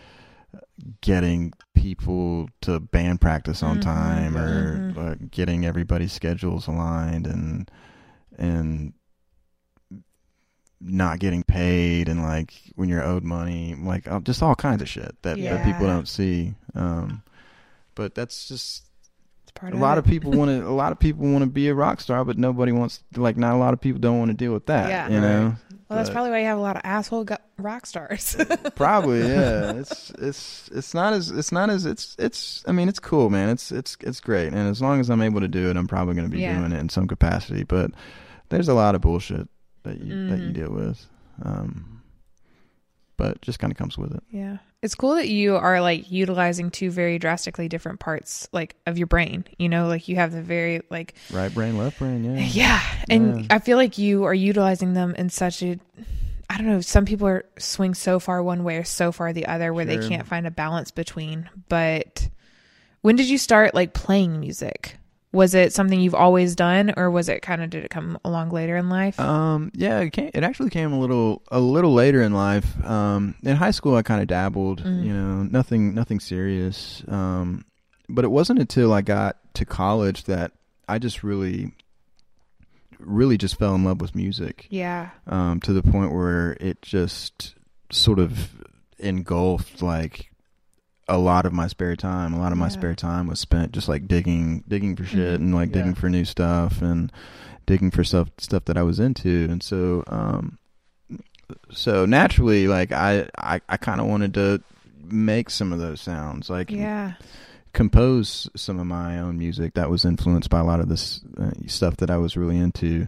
getting 1.01 1.53
people 1.73 2.49
to 2.61 2.79
band 2.79 3.21
practice 3.21 3.61
on 3.63 3.77
Mhm. 3.77 3.81
time 3.81 4.37
or 4.37 4.77
Mhm. 4.91 4.97
uh, 4.97 5.15
getting 5.31 5.65
everybody's 5.65 6.11
schedules 6.13 6.67
aligned 6.67 7.25
and 7.27 7.69
and 8.37 8.93
not 10.81 11.19
getting 11.19 11.41
paid 11.43 12.09
and 12.09 12.21
like 12.21 12.53
when 12.75 12.89
you're 12.89 13.03
owed 13.03 13.23
money 13.23 13.75
like 13.79 14.07
uh, 14.11 14.19
just 14.19 14.43
all 14.43 14.55
kinds 14.55 14.81
of 14.81 14.89
shit 14.89 15.15
that, 15.23 15.37
that 15.41 15.65
people 15.65 15.87
don't 15.87 16.07
see 16.07 16.53
um 16.75 17.23
but 17.95 18.13
that's 18.13 18.47
just 18.47 18.83
It's 19.43 19.51
part 19.53 19.73
a 19.73 19.77
lot 19.77 19.97
of 19.97 20.05
it. 20.05 20.09
people 20.09 20.31
want 20.31 20.49
to 20.51 20.67
a 20.67 20.69
lot 20.69 20.91
of 20.91 20.99
people 20.99 21.25
want 21.27 21.43
to 21.43 21.49
be 21.49 21.69
a 21.69 21.73
rock 21.73 22.01
star 22.01 22.23
but 22.25 22.37
nobody 22.37 22.71
wants 22.71 23.01
like 23.15 23.37
not 23.37 23.55
a 23.55 23.57
lot 23.57 23.73
of 23.73 23.79
people 23.81 23.99
don't 23.99 24.19
want 24.19 24.29
to 24.29 24.37
deal 24.37 24.53
with 24.53 24.65
that 24.67 24.89
Yeah. 24.89 25.07
you 25.09 25.21
know 25.21 25.55
Well, 25.89 25.97
that's 25.97 26.09
probably 26.09 26.31
why 26.31 26.39
you 26.41 26.45
have 26.47 26.57
a 26.57 26.61
lot 26.61 26.75
of 26.75 26.81
asshole 26.83 27.23
gu- 27.23 27.35
rock 27.57 27.85
stars. 27.85 28.35
probably 28.75 29.21
yeah 29.21 29.71
it's 29.73 30.09
it's 30.19 30.69
it's 30.73 30.93
not 30.93 31.13
as 31.13 31.31
it's 31.31 31.53
not 31.53 31.69
as 31.69 31.85
it's 31.85 32.15
it's 32.19 32.63
i 32.67 32.71
mean 32.73 32.89
it's 32.89 32.99
cool 32.99 33.29
man 33.31 33.49
it's 33.49 33.71
it's 33.71 33.95
it's 34.01 34.19
great 34.19 34.47
and 34.49 34.67
as 34.67 34.81
long 34.81 34.99
as 34.99 35.09
i'm 35.09 35.21
able 35.21 35.39
to 35.39 35.47
do 35.47 35.69
it 35.69 35.77
i'm 35.77 35.87
probably 35.87 36.13
going 36.15 36.29
to 36.29 36.35
be 36.35 36.41
Yeah. 36.41 36.59
doing 36.59 36.73
it 36.73 36.79
in 36.79 36.89
some 36.89 37.07
capacity 37.07 37.63
but 37.63 37.91
there's 38.49 38.67
a 38.67 38.73
lot 38.73 38.95
of 38.95 39.01
bullshit 39.01 39.47
that 39.83 39.99
you 40.01 40.27
that 40.29 40.39
you 40.39 40.49
Mhm. 40.49 40.53
deal 40.53 40.71
with 40.71 41.05
um 41.43 42.01
but 43.17 43.41
just 43.41 43.59
kind 43.59 43.71
of 43.71 43.77
comes 43.77 43.97
with 43.97 44.13
it 44.13 44.23
yeah. 44.29 44.57
It's 44.81 44.93
cool 44.93 45.15
that 45.15 45.29
you 45.29 45.55
are 45.55 45.81
like 45.81 46.11
utilizing 46.11 46.69
two 46.69 46.91
very 46.91 47.17
drastically 47.17 47.67
different 47.67 47.99
parts 47.99 48.47
like 48.51 48.75
of 48.85 48.99
your 48.99 49.07
brain. 49.07 49.45
You 49.57 49.67
know, 49.67 49.87
like 49.87 50.07
you 50.07 50.15
have 50.17 50.31
the 50.31 50.43
very 50.43 50.81
like 50.91 51.15
right 51.31 51.51
brain 51.51 51.75
left 51.75 51.97
brain 51.97 52.23
yeah 52.23 52.39
Yeah. 52.53 52.81
And 53.09 53.41
Yeah. 53.41 53.47
I 53.49 53.59
feel 53.59 53.77
like 53.77 53.97
you 53.97 54.25
are 54.25 54.33
utilizing 54.33 54.93
them 54.93 55.15
in 55.15 55.29
such 55.29 55.63
a 55.63 55.79
I 56.51 56.57
don't 56.57 56.67
know, 56.67 56.81
some 56.81 57.05
people 57.05 57.27
are 57.27 57.45
swing 57.57 57.95
so 57.95 58.19
far 58.19 58.43
one 58.43 58.63
way 58.63 58.77
or 58.77 58.83
so 58.83 59.11
far 59.11 59.33
the 59.33 59.47
other 59.47 59.73
where 59.73 59.85
they 59.85 59.97
can't 59.97 60.27
find 60.27 60.45
a 60.45 60.51
balance 60.51 60.91
between. 60.91 61.49
But 61.67 62.29
when 63.01 63.15
did 63.15 63.27
you 63.27 63.39
start 63.39 63.73
like 63.73 63.93
playing 63.95 64.39
music? 64.39 64.97
Was 65.35 65.53
it 65.53 65.73
something 65.73 65.99
you've 65.99 66.15
always 66.15 66.55
done, 66.55 66.93
or 66.95 67.11
was 67.11 67.29
it 67.29 67.41
kind 67.41 67.61
of 67.61 67.69
did 67.69 67.83
it 67.83 67.89
come 67.89 68.17
along 68.23 68.51
later 68.51 68.77
in 68.77 68.89
life? 68.89 69.19
Um, 69.19 69.71
yeah, 69.75 69.99
it 69.99 70.11
came. 70.11 70.31
It 70.33 70.43
actually 70.43 70.69
came 70.69 70.93
a 70.93 70.99
little 70.99 71.43
a 71.51 71.59
little 71.59 71.93
later 71.93 72.21
in 72.21 72.33
life. 72.33 72.83
Um, 72.85 73.35
in 73.43 73.55
high 73.55 73.71
school, 73.71 73.95
I 73.95 74.01
kind 74.01 74.21
of 74.21 74.27
dabbled. 74.27 74.83
Mm. 74.83 75.03
You 75.05 75.13
know, 75.13 75.43
nothing 75.43 75.93
nothing 75.93 76.19
serious. 76.19 77.03
Um, 77.07 77.65
but 78.07 78.23
it 78.23 78.29
wasn't 78.31 78.59
until 78.59 78.93
I 78.93 79.01
got 79.01 79.37
to 79.55 79.65
college 79.65 80.23
that 80.25 80.51
I 80.87 80.99
just 80.99 81.23
really, 81.23 81.73
really 82.99 83.37
just 83.37 83.57
fell 83.57 83.75
in 83.75 83.83
love 83.83 84.01
with 84.01 84.15
music. 84.15 84.67
yeah. 84.69 85.09
Um, 85.27 85.59
to 85.61 85.73
the 85.73 85.83
point 85.83 86.13
where 86.13 86.55
it 86.59 86.81
just 86.81 87.55
sort 87.91 88.19
of 88.19 88.63
engulfed 88.99 89.81
like 89.81 90.31
a 91.07 91.17
lot 91.17 91.45
of 91.45 91.53
my 91.53 91.67
spare 91.67 91.95
time. 91.95 92.33
A 92.33 92.39
lot 92.39 92.51
of 92.51 92.57
my 92.57 92.65
Yeah. 92.65 92.69
spare 92.69 92.95
time 92.95 93.27
was 93.27 93.39
spent 93.39 93.71
just 93.73 93.87
like 93.87 94.07
digging, 94.07 94.63
digging 94.67 94.95
for 94.95 95.05
shit 95.05 95.33
Mhm. 95.39 95.43
and 95.43 95.55
like 95.55 95.69
Yeah. 95.69 95.73
digging 95.75 95.93
for 95.95 96.09
new 96.09 96.25
stuff 96.25 96.81
and 96.81 97.11
digging 97.67 97.91
for 97.91 98.03
stuff 98.03 98.29
stuff 98.39 98.65
that 98.65 98.77
I 98.77 98.83
was 98.83 98.99
into. 98.99 99.47
And 99.49 99.61
so, 99.61 100.03
um, 100.07 100.57
so 101.71 102.05
naturally, 102.05 102.67
like 102.67 102.91
I, 102.91 103.27
I, 103.37 103.61
I 103.69 103.77
kind 103.77 104.01
of 104.01 104.07
wanted 104.07 104.33
to 104.35 104.61
make 105.03 105.49
some 105.51 105.71
of 105.71 105.79
those 105.79 106.01
sounds, 106.01 106.49
like 106.49 106.71
Yeah. 106.71 107.13
compose 107.73 108.49
some 108.55 108.79
of 108.79 108.87
my 108.87 109.19
own 109.19 109.37
music 109.37 109.73
that 109.75 109.89
was 109.89 110.05
influenced 110.05 110.49
by 110.49 110.59
a 110.59 110.63
lot 110.63 110.79
of 110.79 110.89
this 110.89 111.21
uh, 111.37 111.51
stuff 111.67 111.97
that 111.97 112.09
I 112.09 112.17
was 112.17 112.35
really 112.37 112.57
into. 112.57 113.07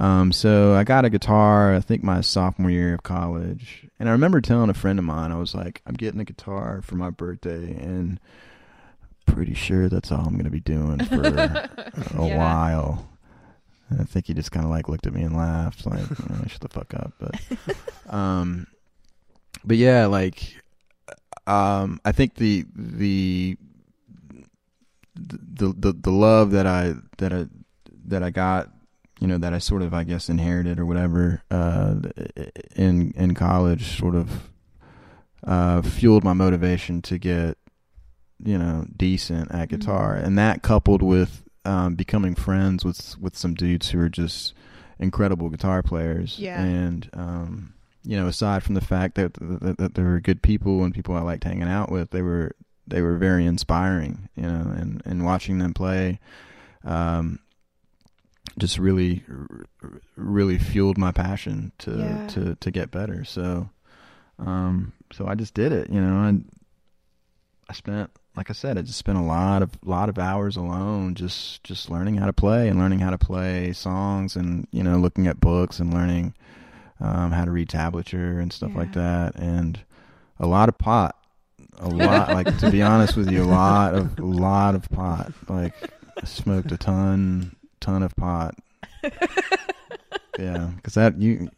Um, 0.00 0.32
so 0.32 0.74
I 0.74 0.82
got 0.84 1.04
a 1.04 1.10
guitar, 1.10 1.74
I 1.74 1.80
think 1.80 2.02
my 2.02 2.22
sophomore 2.22 2.70
year 2.70 2.94
of 2.94 3.02
college. 3.02 3.86
And 3.98 4.08
I 4.08 4.12
remember 4.12 4.40
telling 4.40 4.70
a 4.70 4.74
friend 4.74 4.98
of 4.98 5.04
mine, 5.04 5.30
I 5.30 5.36
was 5.38 5.54
like, 5.54 5.82
I'm 5.86 5.94
getting 5.94 6.20
a 6.20 6.24
guitar 6.24 6.80
for 6.82 6.94
my 6.96 7.10
birthday 7.10 7.74
and 7.76 8.18
pretty 9.26 9.52
sure 9.54 9.88
that's 9.90 10.10
all 10.10 10.20
I'm 10.26 10.32
going 10.32 10.44
to 10.44 10.50
be 10.50 10.58
doing 10.60 11.04
for 11.04 11.20
a 11.22 11.68
Yeah. 12.26 12.36
while. 12.38 13.06
And 13.90 14.00
I 14.00 14.04
think 14.04 14.26
he 14.26 14.34
just 14.34 14.52
kind 14.52 14.64
of 14.64 14.70
like 14.70 14.88
looked 14.88 15.06
at 15.06 15.12
me 15.12 15.22
and 15.22 15.36
laughed, 15.36 15.84
like, 15.84 16.00
"Oh, 16.30 16.46
shut 16.48 16.60
the 16.62 16.68
fuck 16.68 16.94
up. 16.94 17.12
But, 17.20 17.34
um, 18.14 18.68
but 19.64 19.76
yeah, 19.76 20.06
like, 20.06 20.54
um, 21.46 22.00
I 22.06 22.12
think 22.12 22.36
the, 22.36 22.64
the, 22.74 23.58
the, 25.14 25.74
the, 25.76 25.92
the 25.92 26.10
love 26.10 26.52
that 26.52 26.66
I, 26.66 26.94
that 27.18 27.32
I, 27.34 27.46
that 28.06 28.22
I 28.22 28.30
got 28.30 28.70
you 29.20 29.26
know 29.28 29.38
that 29.38 29.54
I 29.54 29.58
sort 29.58 29.82
of 29.82 29.94
I 29.94 30.02
guess 30.04 30.28
inherited 30.28 30.80
or 30.80 30.86
whatever 30.86 31.42
uh, 31.50 31.96
in 32.74 33.12
in 33.16 33.34
college 33.34 33.96
sort 33.98 34.14
of 34.16 34.50
uh, 35.44 35.82
fueled 35.82 36.24
my 36.24 36.32
motivation 36.32 37.00
to 37.02 37.18
get 37.18 37.56
you 38.42 38.58
know 38.58 38.86
decent 38.96 39.52
at 39.52 39.68
guitar, 39.68 40.14
and 40.14 40.36
that 40.38 40.62
coupled 40.62 41.02
with 41.02 41.44
um, 41.64 41.94
becoming 41.94 42.34
friends 42.34 42.84
with 42.84 43.16
with 43.20 43.36
some 43.36 43.54
dudes 43.54 43.90
who 43.90 44.00
are 44.00 44.08
just 44.08 44.54
incredible 44.98 45.48
guitar 45.48 45.82
players, 45.82 46.38
Yeah. 46.38 46.62
and 46.62 47.08
um, 47.14 47.74
you 48.02 48.16
know 48.16 48.26
aside 48.26 48.62
from 48.62 48.74
the 48.74 48.80
fact 48.80 49.14
that, 49.16 49.34
that 49.34 49.78
that 49.78 49.94
they 49.94 50.02
were 50.02 50.20
good 50.20 50.42
people 50.42 50.84
and 50.84 50.94
people 50.94 51.14
I 51.14 51.20
liked 51.20 51.44
hanging 51.44 51.68
out 51.68 51.90
with, 51.92 52.10
they 52.10 52.22
were 52.22 52.52
they 52.86 53.02
were 53.02 53.16
very 53.16 53.44
inspiring, 53.46 54.28
you 54.34 54.42
know, 54.42 54.72
and 54.76 55.02
and 55.04 55.24
watching 55.24 55.58
them 55.58 55.74
play. 55.74 56.18
Um, 56.84 57.38
just 58.58 58.78
really 58.78 59.22
really 60.16 60.58
fueled 60.58 60.98
my 60.98 61.12
passion 61.12 61.72
to 61.78 61.90
Yeah. 61.98 62.26
to 62.28 62.54
to 62.56 62.70
get 62.70 62.90
better. 62.90 63.24
So 63.24 63.70
um 64.38 64.92
so 65.12 65.26
I 65.26 65.34
just 65.34 65.54
did 65.54 65.72
it 65.72 65.90
you 65.90 66.00
know 66.00 66.24
and 66.24 66.48
I 67.68 67.72
spent 67.72 68.10
like 68.36 68.48
I 68.50 68.52
said 68.52 68.78
I 68.78 68.82
just 68.82 68.98
spent 68.98 69.18
a 69.18 69.22
lot 69.22 69.62
of 69.62 69.70
lot 69.84 70.08
of 70.08 70.18
hours 70.18 70.56
alone 70.56 71.14
just 71.14 71.62
just 71.64 71.90
learning 71.90 72.16
how 72.16 72.26
to 72.26 72.32
play 72.32 72.68
and 72.68 72.78
learning 72.78 73.00
how 73.00 73.10
to 73.10 73.18
play 73.18 73.72
songs 73.72 74.36
and 74.36 74.66
you 74.72 74.82
know 74.82 74.96
looking 74.96 75.26
at 75.26 75.40
books 75.40 75.78
and 75.78 75.92
learning 75.92 76.34
um 77.00 77.32
how 77.32 77.44
to 77.44 77.50
read 77.50 77.68
tablature 77.68 78.40
and 78.40 78.52
stuff 78.52 78.74
like 78.74 78.92
that. 78.94 79.34
And 79.36 79.78
a 80.38 80.46
lot 80.46 80.68
of 80.68 80.78
pot. 80.78 81.16
A 81.78 81.88
lot 81.88 82.30
like 82.30 82.58
to 82.58 82.70
be 82.70 82.82
honest 82.82 83.16
with 83.16 83.30
you 83.30 83.42
a 83.42 83.44
lot 83.44 83.94
of 83.94 84.18
a 84.18 84.24
lot 84.24 84.74
of 84.74 84.88
pot. 84.90 85.32
Like 85.48 85.74
I 86.20 86.24
smoked 86.26 86.72
a 86.72 86.76
ton 86.76 87.56
ton 87.80 88.02
of 88.02 88.14
pot 88.16 88.54
yeah 90.38 90.70
because 90.76 90.94
that 90.94 91.18
you 91.20 91.48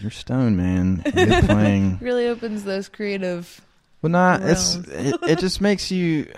you're 0.00 0.10
stoned 0.10 0.56
man 0.56 1.02
you're 1.16 1.42
playing 1.44 1.98
really 2.00 2.26
opens 2.28 2.64
those 2.64 2.88
creative. 2.88 3.60
well 4.02 4.10
not 4.10 4.42
it's 4.42 4.76
it, 4.76 5.14
it 5.28 5.38
just 5.38 5.60
makes 5.60 5.90
you 5.90 6.30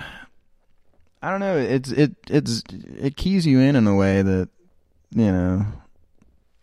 i 1.22 1.30
don't 1.30 1.40
know 1.40 1.56
it's 1.56 1.90
it 1.90 2.14
it's 2.28 2.62
it 2.98 3.16
keys 3.16 3.46
you 3.46 3.58
in 3.60 3.76
in 3.76 3.86
a 3.86 3.94
way 3.94 4.22
that 4.22 4.48
you 5.10 5.30
know 5.32 5.64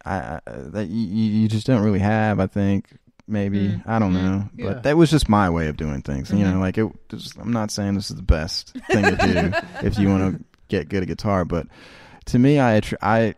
i, 0.06 0.16
I 0.36 0.40
that 0.46 0.88
you, 0.88 1.06
you 1.42 1.48
just 1.48 1.68
don't 1.68 1.84
really 1.84 2.00
have 2.00 2.40
i 2.40 2.48
think 2.48 2.88
maybe 3.28 3.70
Mm. 3.70 3.84
i 3.88 4.00
don't 4.00 4.14
Mm. 4.14 4.22
know 4.24 4.50
Yeah. 4.56 4.66
but 4.74 4.84
that 4.84 4.98
was 4.98 5.10
just 5.10 5.30
my 5.30 5.50
way 5.50 5.68
of 5.68 5.78
doing 5.78 6.02
things 6.02 6.30
you 6.32 6.40
know 6.40 6.54
Mhm. 6.56 6.60
like 6.60 6.78
it 6.78 6.88
just, 7.10 7.38
i'm 7.38 7.54
not 7.54 7.72
saying 7.72 7.96
this 7.96 8.10
is 8.10 8.18
the 8.18 8.22
best 8.22 8.76
thing 8.92 9.04
to 9.04 9.16
do 9.16 9.58
if 9.88 9.98
you 9.98 10.10
want 10.10 10.38
to 10.38 10.44
get 10.68 10.90
good 10.90 11.04
at 11.04 11.08
guitar 11.08 11.46
but 11.46 11.68
to 12.26 12.40
me 12.40 12.60
i 12.60 12.80
i 13.02 13.34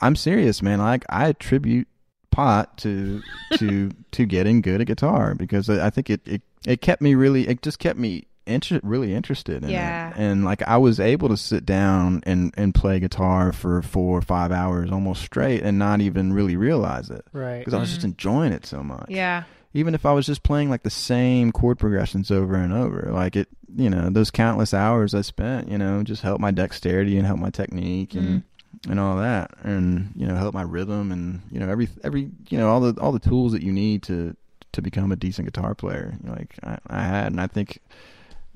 i'm 0.00 0.16
serious 0.16 0.62
man 0.62 0.78
like 0.78 1.04
i 1.08 1.28
attribute 1.28 1.88
pot 2.30 2.76
to 2.78 3.22
to 3.56 3.90
to 4.12 4.26
getting 4.26 4.60
good 4.60 4.80
at 4.80 4.86
guitar 4.86 5.34
because 5.34 5.68
i 5.70 5.90
think 5.90 6.10
it 6.10 6.20
it, 6.26 6.42
it 6.66 6.80
kept 6.80 7.02
me 7.02 7.14
really 7.14 7.48
it 7.48 7.62
just 7.62 7.78
kept 7.78 7.98
me 7.98 8.26
inter- 8.46 8.80
really 8.82 9.12
interested 9.14 9.62
in 9.62 9.68
Yeah. 9.70 10.10
it 10.10 10.16
and 10.16 10.44
like 10.44 10.62
i 10.62 10.76
was 10.78 11.00
able 11.00 11.28
to 11.28 11.36
sit 11.36 11.66
down 11.66 12.22
and 12.24 12.54
and 12.56 12.74
play 12.74 12.98
guitar 13.00 13.52
for 13.52 13.82
four 13.82 14.16
or 14.16 14.22
five 14.22 14.52
hours 14.52 14.90
almost 14.90 15.22
straight 15.22 15.62
and 15.62 15.78
not 15.78 16.00
even 16.00 16.32
really 16.32 16.56
realize 16.56 17.10
it 17.10 17.24
Right. 17.32 17.58
because 17.58 17.74
i 17.74 17.78
was 17.78 17.90
just 17.90 18.02
Mhm. 18.02 18.10
enjoying 18.10 18.52
it 18.52 18.64
so 18.64 18.82
much 18.82 19.06
Yeah. 19.10 19.44
Even 19.78 19.94
if 19.94 20.04
I 20.04 20.12
was 20.12 20.26
just 20.26 20.42
playing 20.42 20.70
like 20.70 20.82
the 20.82 20.90
same 20.90 21.52
chord 21.52 21.78
progressions 21.78 22.32
over 22.32 22.56
and 22.56 22.72
over, 22.72 23.10
like 23.12 23.36
it, 23.36 23.48
you 23.76 23.88
know, 23.88 24.10
those 24.10 24.32
countless 24.32 24.74
hours 24.74 25.14
I 25.14 25.20
spent, 25.20 25.68
you 25.68 25.78
know, 25.78 26.02
just 26.02 26.22
help 26.22 26.40
my 26.40 26.50
dexterity 26.50 27.16
and 27.16 27.24
help 27.24 27.38
my 27.38 27.50
technique 27.50 28.14
and 28.14 28.42
mm. 28.42 28.90
and 28.90 28.98
all 28.98 29.16
that, 29.18 29.52
and 29.62 30.12
you 30.16 30.26
know, 30.26 30.34
help 30.34 30.52
my 30.52 30.62
rhythm 30.62 31.12
and 31.12 31.42
you 31.52 31.60
know 31.60 31.68
every 31.68 31.88
every 32.02 32.28
you 32.48 32.58
know 32.58 32.68
all 32.68 32.80
the 32.80 33.00
all 33.00 33.12
the 33.12 33.20
tools 33.20 33.52
that 33.52 33.62
you 33.62 33.70
need 33.70 34.02
to 34.02 34.36
to 34.72 34.82
become 34.82 35.12
a 35.12 35.16
decent 35.16 35.46
guitar 35.46 35.76
player. 35.76 36.18
You 36.20 36.28
know, 36.28 36.34
like 36.34 36.56
I, 36.64 36.78
I 36.88 37.02
had, 37.02 37.26
and 37.28 37.40
I 37.40 37.46
think. 37.46 37.80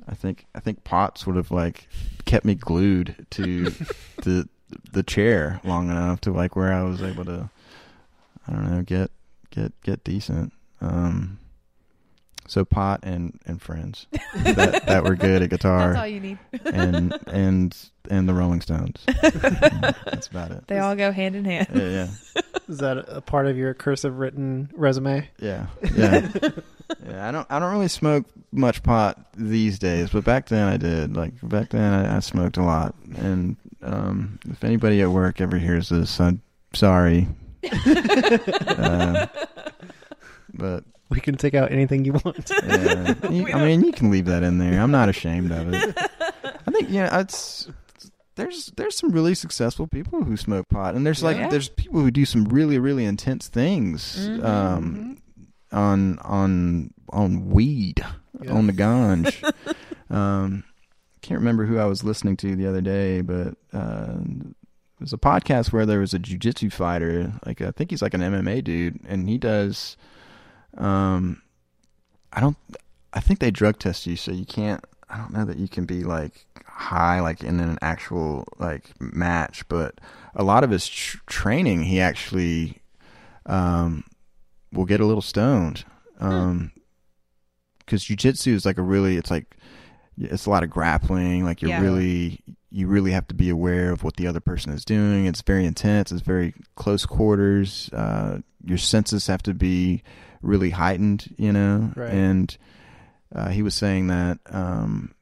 I 0.08 0.16
think 0.16 0.46
I 0.52 0.58
think 0.58 0.82
pot 0.82 1.16
sort 1.16 1.36
of 1.36 1.52
like 1.52 1.86
kept 2.24 2.44
me 2.44 2.56
glued 2.56 3.24
to 3.30 3.66
the 4.22 4.48
the 4.90 5.04
chair 5.04 5.60
long 5.62 5.90
enough 5.90 6.22
to 6.22 6.32
like 6.32 6.56
where 6.56 6.72
I 6.72 6.82
was 6.82 7.00
able 7.00 7.24
to 7.26 7.48
I 8.48 8.52
don't 8.52 8.68
know 8.68 8.82
get 8.82 9.12
get 9.50 9.80
get 9.82 10.02
decent. 10.02 10.52
Um, 10.82 11.38
so 12.48 12.64
pot 12.64 13.00
and 13.04 13.38
and 13.46 13.62
friends 13.62 14.08
that 14.34 14.84
that 14.86 15.04
were 15.04 15.14
good 15.14 15.42
at 15.42 15.50
That's 15.50 15.64
all 15.64 15.90
guitar 15.92 16.08
you 16.08 16.20
need. 16.20 16.38
and 16.64 17.16
and 17.28 17.76
and 18.10 18.28
the 18.28 18.34
Rolling 18.34 18.60
Stones. 18.60 19.00
That's 19.22 20.26
about 20.26 20.50
it. 20.50 20.66
They 20.66 20.78
all 20.80 20.96
go 20.96 21.12
hand 21.12 21.36
in 21.36 21.44
hand. 21.44 21.68
Yeah, 21.72 21.88
yeah, 21.88 22.08
Is 22.68 22.78
that 22.78 22.98
a 23.08 23.20
part 23.20 23.46
of 23.46 23.56
your 23.56 23.74
cursive 23.74 24.18
written 24.18 24.70
resume? 24.74 25.28
yeah, 25.38 25.66
yeah. 25.94 26.28
Yeah, 27.08 27.26
I 27.26 27.32
don't 27.32 27.46
I 27.48 27.58
don't 27.58 27.72
really 27.72 27.88
smoke 27.88 28.26
much 28.50 28.82
pot 28.82 29.18
these 29.34 29.78
days, 29.78 30.10
but 30.10 30.24
back 30.24 30.48
then 30.48 30.68
I 30.68 30.76
did. 30.76 31.16
Like 31.16 31.32
back 31.42 31.70
then 31.70 31.90
I, 31.90 32.16
I 32.16 32.20
smoked 32.20 32.58
a 32.58 32.62
lot. 32.62 32.94
And 33.16 33.56
um, 33.82 34.38
if 34.50 34.62
anybody 34.62 35.00
at 35.00 35.08
work 35.08 35.40
ever 35.40 35.56
hears 35.56 35.88
this, 35.88 36.20
I'm 36.20 36.42
sorry. 36.74 37.28
uh, 37.86 39.26
but 40.54 40.84
We 41.10 41.20
can 41.20 41.36
take 41.36 41.54
out 41.54 41.70
anything 41.72 42.04
you 42.04 42.12
want. 42.24 42.50
Yeah. 42.66 43.14
You- 43.30 43.48
I 43.52 43.64
mean, 43.64 43.82
you 43.84 43.92
can 43.92 44.10
leave 44.10 44.26
that 44.26 44.42
in 44.42 44.58
there. 44.58 44.80
I'm 44.80 44.90
not 44.90 45.08
ashamed 45.08 45.50
of 45.52 45.72
it. 45.72 45.96
I 46.66 46.70
think 46.70 46.88
yeah, 46.90 47.20
it's 47.20 47.68
there's 48.36 48.72
there's 48.76 48.96
some 48.96 49.10
really 49.10 49.34
successful 49.34 49.86
people 49.86 50.24
who 50.24 50.36
smoke 50.36 50.68
pot, 50.68 50.94
and 50.94 51.04
there's 51.06 51.22
like 51.22 51.36
Yeah. 51.36 51.48
there's 51.48 51.68
people 51.68 52.00
who 52.00 52.10
do 52.10 52.24
some 52.24 52.44
really 52.44 52.78
really 52.78 53.04
intense 53.04 53.48
things 53.48 54.26
Mhm. 54.28 54.44
um, 54.44 55.18
on 55.70 56.18
on 56.20 56.94
on 57.10 57.50
weed 57.50 58.02
Yeah. 58.42 58.52
on 58.52 58.66
the 58.66 58.72
ganj. 58.72 59.34
um, 60.10 60.64
can't 61.20 61.38
remember 61.40 61.66
who 61.66 61.78
I 61.78 61.84
was 61.84 62.02
listening 62.04 62.36
to 62.38 62.56
the 62.56 62.66
other 62.66 62.80
day, 62.80 63.20
but 63.20 63.54
uh, 63.72 64.16
it 64.18 65.00
was 65.00 65.12
a 65.12 65.18
podcast 65.18 65.72
where 65.72 65.84
there 65.86 66.00
was 66.00 66.14
a 66.14 66.18
jujitsu 66.18 66.72
fighter. 66.72 67.32
Like 67.46 67.60
I 67.60 67.70
think 67.70 67.90
he's 67.90 68.02
like 68.02 68.14
an 68.14 68.22
MMA 68.22 68.64
dude, 68.64 69.00
and 69.06 69.28
he 69.28 69.36
does. 69.38 69.96
Um, 70.78 71.42
I 72.32 72.40
don't. 72.40 72.56
I 73.12 73.20
think 73.20 73.40
they 73.40 73.50
drug 73.50 73.78
test 73.78 74.06
you, 74.06 74.16
so 74.16 74.32
you 74.32 74.46
can't. 74.46 74.84
I 75.10 75.18
don't 75.18 75.32
know 75.32 75.44
that 75.44 75.58
you 75.58 75.68
can 75.68 75.84
be 75.84 76.04
like 76.04 76.46
high, 76.66 77.20
like 77.20 77.42
in 77.44 77.60
an 77.60 77.78
actual 77.82 78.46
like 78.58 78.90
match. 79.00 79.66
But 79.68 80.00
a 80.34 80.42
lot 80.42 80.64
of 80.64 80.70
his 80.70 80.88
tr- 80.88 81.18
training, 81.26 81.82
he 81.84 82.00
actually 82.00 82.80
um, 83.46 84.04
will 84.72 84.86
get 84.86 85.00
a 85.00 85.06
little 85.06 85.22
stoned. 85.22 85.84
Um, 86.20 86.72
because 87.78 88.04
jujitsu 88.04 88.52
is 88.54 88.64
like 88.64 88.78
a 88.78 88.82
really. 88.82 89.16
It's 89.16 89.30
like 89.30 89.56
it's 90.18 90.46
a 90.46 90.50
lot 90.50 90.62
of 90.62 90.70
grappling. 90.70 91.44
Like 91.44 91.60
you're 91.62 91.70
Yeah. 91.70 91.82
really 91.82 92.40
you 92.70 92.86
really 92.86 93.10
have 93.10 93.26
to 93.26 93.34
be 93.34 93.50
aware 93.50 93.92
of 93.92 94.02
what 94.02 94.16
the 94.16 94.26
other 94.26 94.40
person 94.40 94.72
is 94.72 94.82
doing. 94.82 95.26
It's 95.26 95.42
very 95.42 95.66
intense. 95.66 96.10
It's 96.10 96.22
very 96.22 96.54
close 96.74 97.04
quarters. 97.04 97.90
Uh, 97.92 98.38
your 98.64 98.78
senses 98.78 99.26
have 99.26 99.42
to 99.42 99.52
be 99.52 100.02
really 100.42 100.70
heightened. 100.70 101.34
You 101.38 101.52
know, 101.52 101.92
Right. 101.96 102.12
and 102.12 102.56
uh, 103.34 103.48
he 103.48 103.62
was 103.62 103.74
saying 103.74 104.08
that 104.08 104.38
um, 104.50 105.14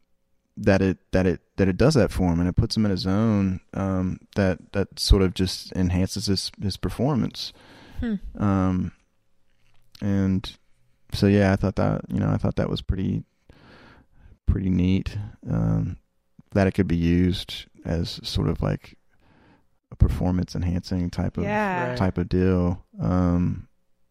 that 0.57 0.83
it 0.83 0.99
that 1.13 1.27
it 1.27 1.41
that 1.57 1.69
it 1.69 1.77
does 1.77 1.95
that 1.95 2.11
for 2.11 2.33
him 2.33 2.41
and 2.41 2.49
it 2.49 2.57
puts 2.57 2.77
him 2.77 2.85
in 2.85 2.91
a 2.93 2.97
zone 2.97 3.61
um, 3.75 4.19
that 4.35 4.73
that 4.73 4.99
sort 4.99 5.23
of 5.23 5.35
just 5.35 5.73
enhances 5.73 6.27
his 6.27 6.51
his 6.61 6.77
performance. 6.77 7.53
Hmm. 8.01 8.15
Um, 8.39 8.93
and 10.01 10.51
so 11.13 11.27
yeah, 11.27 11.53
I 11.53 11.57
thought 11.57 11.77
that 11.77 12.03
you 12.09 12.19
know 12.19 12.31
I 12.31 12.37
thought 12.37 12.57
that 12.57 12.71
was 12.71 12.83
pretty 12.83 13.25
pretty 14.47 14.71
neat 14.71 15.17
um, 15.49 15.97
that 16.53 16.67
it 16.67 16.73
could 16.73 16.89
be 16.89 16.97
used 16.97 17.67
as 17.85 18.19
sort 18.23 18.49
of 18.49 18.61
like 18.63 18.97
a 19.93 19.97
performance 19.97 20.55
enhancing 20.57 21.11
type 21.11 21.37
of 21.39 21.45
Yeah. 21.45 21.91
Right. 21.91 21.99
type 21.99 22.19
of 22.19 22.29
deal. 22.29 22.85
Um, 23.01 23.69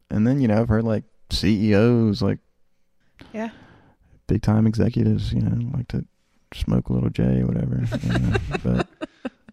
and 0.09 0.25
then 0.27 0.39
you 0.41 0.47
know 0.47 0.59
I've 0.61 0.69
heard 0.69 0.83
like 0.83 1.03
CEOs 1.31 2.21
like 2.21 2.39
Yeah. 3.33 3.49
big 4.27 4.41
time 4.41 4.65
executives 4.67 5.31
you 5.33 5.41
know 5.41 5.69
like 5.75 5.87
to 5.89 6.05
smoke 6.53 6.89
a 6.89 6.93
little 6.93 7.09
J 7.09 7.41
or 7.41 7.45
whatever. 7.47 7.83
you 8.01 8.19
know, 8.19 8.35
but 8.63 8.87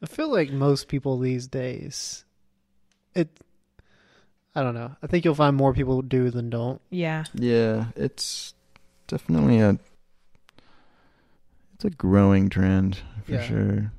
I 0.03 0.07
feel 0.07 0.31
like 0.31 0.51
most 0.51 0.89
people 0.89 1.19
these 1.19 1.47
days, 1.47 2.25
it. 3.15 3.29
I 4.55 4.63
don't 4.63 4.75
know. 4.75 4.97
I 5.03 5.07
think 5.07 5.25
you'll 5.25 5.35
find 5.35 5.55
more 5.55 5.75
people 5.75 6.01
do 6.01 6.31
than 6.31 6.49
don't. 6.49 6.81
Yeah. 6.91 7.25
Yeah, 7.35 7.87
it's 7.97 8.55
definitely 9.07 9.59
a 9.61 9.79
it's 11.75 11.85
a 11.85 11.91
growing 11.91 12.49
trend 12.49 12.99
for 13.25 13.33
Yeah. 13.33 13.43
sure. 13.47 13.93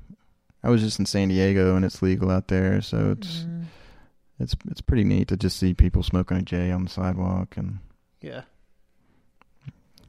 I 0.64 0.70
was 0.70 0.80
just 0.82 0.98
in 0.98 1.06
San 1.06 1.28
Diego 1.28 1.76
and 1.76 1.84
it's 1.84 2.02
legal 2.02 2.28
out 2.30 2.48
there, 2.48 2.80
so 2.82 3.12
it's 3.12 3.42
Mm. 3.44 3.64
It's 4.40 4.54
it's 4.70 4.80
pretty 4.80 5.04
neat 5.04 5.28
to 5.28 5.36
just 5.36 5.56
see 5.58 5.74
people 5.74 6.02
smoking 6.02 6.36
a 6.38 6.42
J 6.42 6.70
on 6.70 6.84
the 6.84 6.90
sidewalk 6.90 7.56
and 7.56 7.78
Yeah. 8.20 8.42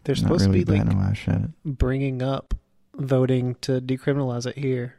They're 0.04 0.16
supposed 0.16 0.46
really 0.46 0.60
to 0.62 0.66
be 0.66 0.72
like 0.78 0.86
batting 0.86 1.00
a 1.00 1.02
lash 1.02 1.28
at 1.28 1.42
it. 1.42 1.50
bringing 1.66 2.22
up 2.24 2.54
voting 2.96 3.56
to 3.62 3.82
decriminalize 3.82 4.46
it 4.48 4.58
here. 4.58 4.96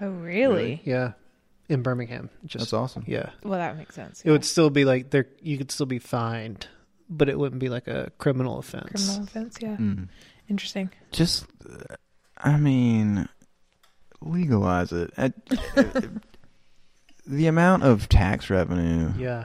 Oh, 0.00 0.08
really? 0.10 0.80
Yeah, 0.84 1.12
in 1.68 1.82
Birmingham. 1.82 2.28
Just 2.44 2.62
That's 2.64 2.72
awesome. 2.72 3.04
yeah. 3.06 3.30
Well, 3.44 3.58
that 3.58 3.76
makes 3.76 3.94
sense. 3.94 4.22
It 4.24 4.30
would 4.30 4.44
still 4.44 4.70
be 4.70 4.84
like 4.84 5.10
there. 5.10 5.26
You 5.42 5.58
could 5.58 5.70
still 5.70 5.86
be 5.86 5.98
fined, 6.00 6.66
but 7.08 7.28
it 7.28 7.38
wouldn't 7.38 7.60
be 7.60 7.68
like 7.68 7.86
a 7.88 8.10
criminal 8.18 8.58
offense. 8.58 9.06
Criminal 9.06 9.24
offense. 9.24 9.58
Yeah. 9.60 9.76
Mm. 9.76 10.08
Interesting. 10.48 10.90
Just, 11.12 11.46
uh, 11.70 11.94
I 12.38 12.56
mean, 12.56 13.28
legalize 14.20 14.92
it. 14.92 15.12
I- 15.16 15.32
the 17.26 17.46
amount 17.46 17.82
of 17.84 18.08
tax 18.08 18.50
revenue 18.50 19.12
Yeah. 19.18 19.44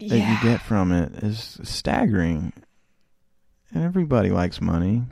that 0.00 0.18
you 0.18 0.36
get 0.42 0.60
from 0.60 0.92
it 0.92 1.12
is 1.22 1.58
staggering. 1.62 2.52
And 3.74 3.84
everybody 3.84 4.30
likes 4.30 4.60
money. 4.60 5.02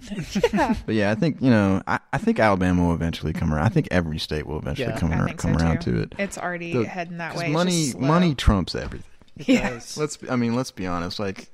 yeah. 0.52 0.74
But 0.86 0.94
yeah, 0.94 1.10
I 1.10 1.14
think, 1.14 1.40
you 1.40 1.48
know, 1.50 1.82
I, 1.86 1.98
I 2.12 2.18
think 2.18 2.38
Alabama 2.38 2.88
will 2.88 2.94
eventually 2.94 3.32
come 3.32 3.54
around. 3.54 3.64
I 3.64 3.70
think 3.70 3.88
every 3.90 4.18
state 4.18 4.46
will 4.46 4.58
eventually 4.58 4.88
Yeah, 4.88 4.98
come, 4.98 5.12
ar- 5.12 5.32
come 5.32 5.58
so, 5.58 5.64
around 5.64 5.80
too. 5.80 5.92
to 5.92 6.00
it. 6.02 6.14
It's 6.18 6.36
already 6.36 6.74
The- 6.74 6.84
heading 6.86 7.16
that 7.18 7.36
way. 7.36 7.50
Money 7.50 7.92
money 7.98 8.34
trumps 8.34 8.74
everything. 8.74 9.06
It 9.38 9.48
Yeah. 9.48 9.70
does. 9.70 9.96
Let's 9.96 10.18
be, 10.18 10.28
I 10.28 10.36
mean, 10.36 10.54
let's 10.54 10.70
be 10.72 10.86
honest. 10.86 11.18
Like 11.18 11.50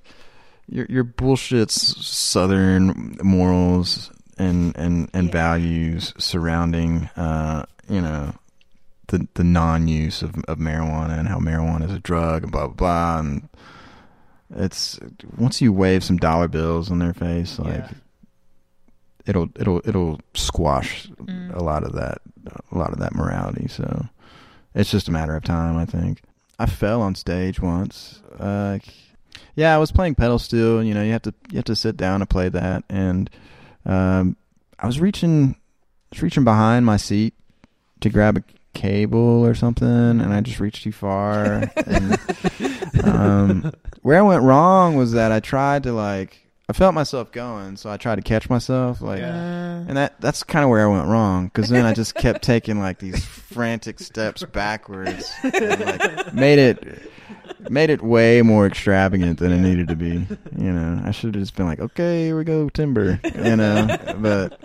your 0.69 0.87
your 0.89 1.05
bullshit 1.05 1.71
southern 1.71 3.17
morals 3.23 4.11
and 4.37 4.77
and 4.77 5.09
and 5.15 5.27
Yeah. 5.29 5.33
values 5.33 6.13
surrounding 6.19 7.09
uh, 7.17 7.67
you 7.89 8.01
know, 8.01 8.35
the 9.09 9.27
the 9.35 9.45
non-use 9.45 10.23
of 10.23 10.35
of 10.49 10.59
marijuana 10.59 11.19
and 11.19 11.29
how 11.29 11.39
marijuana 11.39 11.85
is 11.85 11.93
a 11.93 12.01
drug 12.01 12.43
and 12.43 12.53
blah 12.53 12.67
blah 12.67 12.75
blah 12.75 13.19
and 13.21 13.49
it's 14.55 14.99
once 15.37 15.61
you 15.61 15.73
wave 15.73 16.03
some 16.05 16.17
dollar 16.17 16.49
bills 16.49 16.91
in 16.91 16.99
their 16.99 17.15
face 17.15 17.59
like 17.59 17.75
Yeah. 17.75 17.91
it'll 19.27 19.49
it'll 19.59 19.81
it'll 19.85 20.21
squash 20.35 21.09
Mm. 21.09 21.55
a 21.57 21.63
lot 21.63 21.83
of 21.83 21.93
that 21.95 22.19
a 22.71 22.79
lot 22.79 22.93
of 22.93 22.99
that 23.01 23.15
morality 23.15 23.67
so 23.69 24.07
it's 24.75 24.91
just 24.91 25.09
a 25.09 25.13
matter 25.13 25.35
of 25.35 25.43
time 25.43 25.77
i 25.77 25.85
think 25.85 26.21
i 26.61 26.67
fell 26.67 27.03
on 27.03 27.15
stage 27.17 27.61
once 27.61 28.23
uh 28.39 28.79
yeah 29.57 29.75
i 29.75 29.79
was 29.79 29.91
playing 29.91 30.15
pedal 30.15 30.39
steel 30.39 30.83
you 30.85 30.95
know 30.95 31.03
you 31.03 31.11
have 31.13 31.23
to 31.23 31.35
you 31.51 31.57
have 31.57 31.65
to 31.65 31.75
sit 31.75 31.97
down 31.97 32.21
to 32.21 32.27
play 32.27 32.49
that 32.49 32.85
and 32.89 33.29
um 33.85 34.37
i 34.79 34.87
was 34.87 35.01
reaching 35.01 35.57
I 36.13 36.15
was 36.17 36.23
reaching 36.23 36.45
behind 36.45 36.87
my 36.87 36.97
seat 36.99 37.35
to 38.01 38.09
grab 38.11 38.37
a 38.37 38.43
cable 38.77 39.45
or 39.45 39.55
something 39.55 39.87
and 39.89 40.33
i 40.33 40.41
just 40.41 40.61
reached 40.61 40.85
too 40.85 40.93
far 40.93 41.71
and 41.87 42.19
um 43.05 43.73
where 44.03 44.19
i 44.19 44.23
went 44.23 44.43
wrong 44.43 44.97
was 44.97 45.13
that 45.13 45.33
i 45.33 45.41
tried 45.41 45.83
to 45.83 45.93
like 45.93 46.47
i 46.69 46.73
felt 46.73 46.93
myself 46.95 47.33
going 47.33 47.77
so 47.77 47.91
i 47.91 47.97
tried 47.97 48.17
to 48.17 48.23
catch 48.23 48.51
myself 48.51 49.01
like 49.01 49.23
Uh, 49.23 49.85
and 49.89 49.97
that 49.97 50.21
that's 50.21 50.43
kind 50.43 50.65
of 50.65 50.69
where 50.71 50.83
I 50.89 50.91
went 50.93 51.07
wrong 51.07 51.47
because 51.47 51.69
then 51.69 51.85
I 51.87 51.93
just 51.93 52.17
kept 52.17 52.43
taking 52.53 52.81
like 52.81 52.99
these 52.99 53.25
frantic 53.25 54.01
steps 54.01 54.43
backwards, 54.43 55.31
and, 55.45 55.81
like 55.81 56.35
made 56.35 56.59
it 56.59 57.11
made 57.71 57.91
it 57.91 58.03
way 58.03 58.43
more 58.43 58.67
extravagant 58.67 59.39
than 59.39 59.53
it 59.53 59.59
needed 59.61 59.87
to 59.89 59.95
be. 59.97 60.27
You 60.59 60.73
know, 60.73 61.03
I 61.05 61.13
should 61.13 61.35
have 61.37 61.43
just 61.45 61.55
been 61.55 61.67
like, 61.67 61.79
okay, 61.79 62.25
here 62.27 62.37
we 62.37 62.43
go, 62.43 62.69
timber. 62.69 63.21
You 63.23 63.55
know, 63.57 63.97
but 64.19 64.59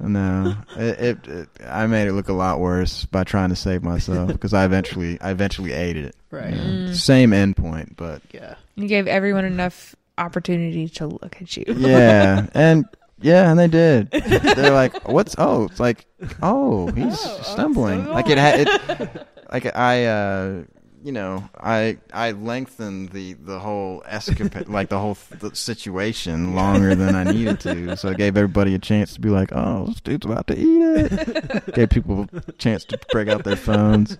no, 0.00 0.54
it, 0.76 1.00
it, 1.00 1.28
it 1.28 1.48
I 1.66 1.86
made 1.86 2.06
it 2.08 2.12
look 2.12 2.28
a 2.28 2.32
lot 2.32 2.60
worse 2.60 3.04
by 3.06 3.24
trying 3.24 3.48
to 3.50 3.56
save 3.56 3.82
myself 3.82 4.28
because 4.28 4.54
I 4.54 4.64
eventually 4.64 5.20
I 5.20 5.30
eventually 5.30 5.72
ate 5.72 5.96
it. 5.96 6.14
Right. 6.30 6.50
you 6.54 6.56
know. 6.56 6.90
Mm. 6.90 6.94
Same 6.94 7.32
end 7.32 7.56
point, 7.56 7.96
but 7.96 8.22
Yeah. 8.32 8.54
you 8.76 8.86
gave 8.86 9.06
everyone 9.08 9.44
enough 9.44 9.94
opportunity 10.18 10.88
to 10.88 11.06
look 11.06 11.36
at 11.40 11.56
you. 11.56 11.64
yeah, 11.68 12.46
and 12.54 12.84
yeah, 13.20 13.50
and 13.50 13.58
they 13.58 13.66
did. 13.68 14.10
They're 14.12 14.70
like, 14.72 15.08
"What's 15.08 15.34
oh?" 15.38 15.64
It's 15.64 15.80
like, 15.80 16.06
"Oh, 16.42 16.86
he's 16.92 17.18
Oh, 17.20 17.36
oh, 17.40 17.42
stumbling." 17.42 18.04
so 18.04 18.12
like 18.12 18.28
it 18.28 18.38
had 18.38 18.60
it. 18.68 19.26
Like 19.50 19.74
I, 19.74 20.04
uh, 20.06 20.62
you 21.02 21.12
know, 21.12 21.48
I 21.58 21.98
I 22.12 22.32
lengthened 22.32 23.10
the 23.10 23.34
the 23.34 23.58
whole 23.58 24.02
escapade, 24.06 24.68
like 24.68 24.88
the 24.88 24.98
whole 24.98 25.16
th- 25.40 25.56
situation, 25.56 26.54
longer 26.56 26.94
than 26.94 27.14
I 27.14 27.24
needed 27.24 27.60
to. 27.60 27.96
So 27.96 28.10
I 28.10 28.14
gave 28.14 28.36
everybody 28.36 28.74
a 28.74 28.78
chance 28.78 29.14
to 29.14 29.20
be 29.20 29.28
like, 29.28 29.50
"Oh, 29.52 29.86
this 29.86 30.00
dude's 30.00 30.26
about 30.26 30.46
to 30.48 30.58
eat 30.58 30.82
it." 30.82 31.66
gave 31.74 31.90
people 31.90 32.28
a 32.32 32.52
chance 32.52 32.84
to 32.86 32.98
break 33.12 33.28
out 33.28 33.44
their 33.44 33.56
phones. 33.56 34.16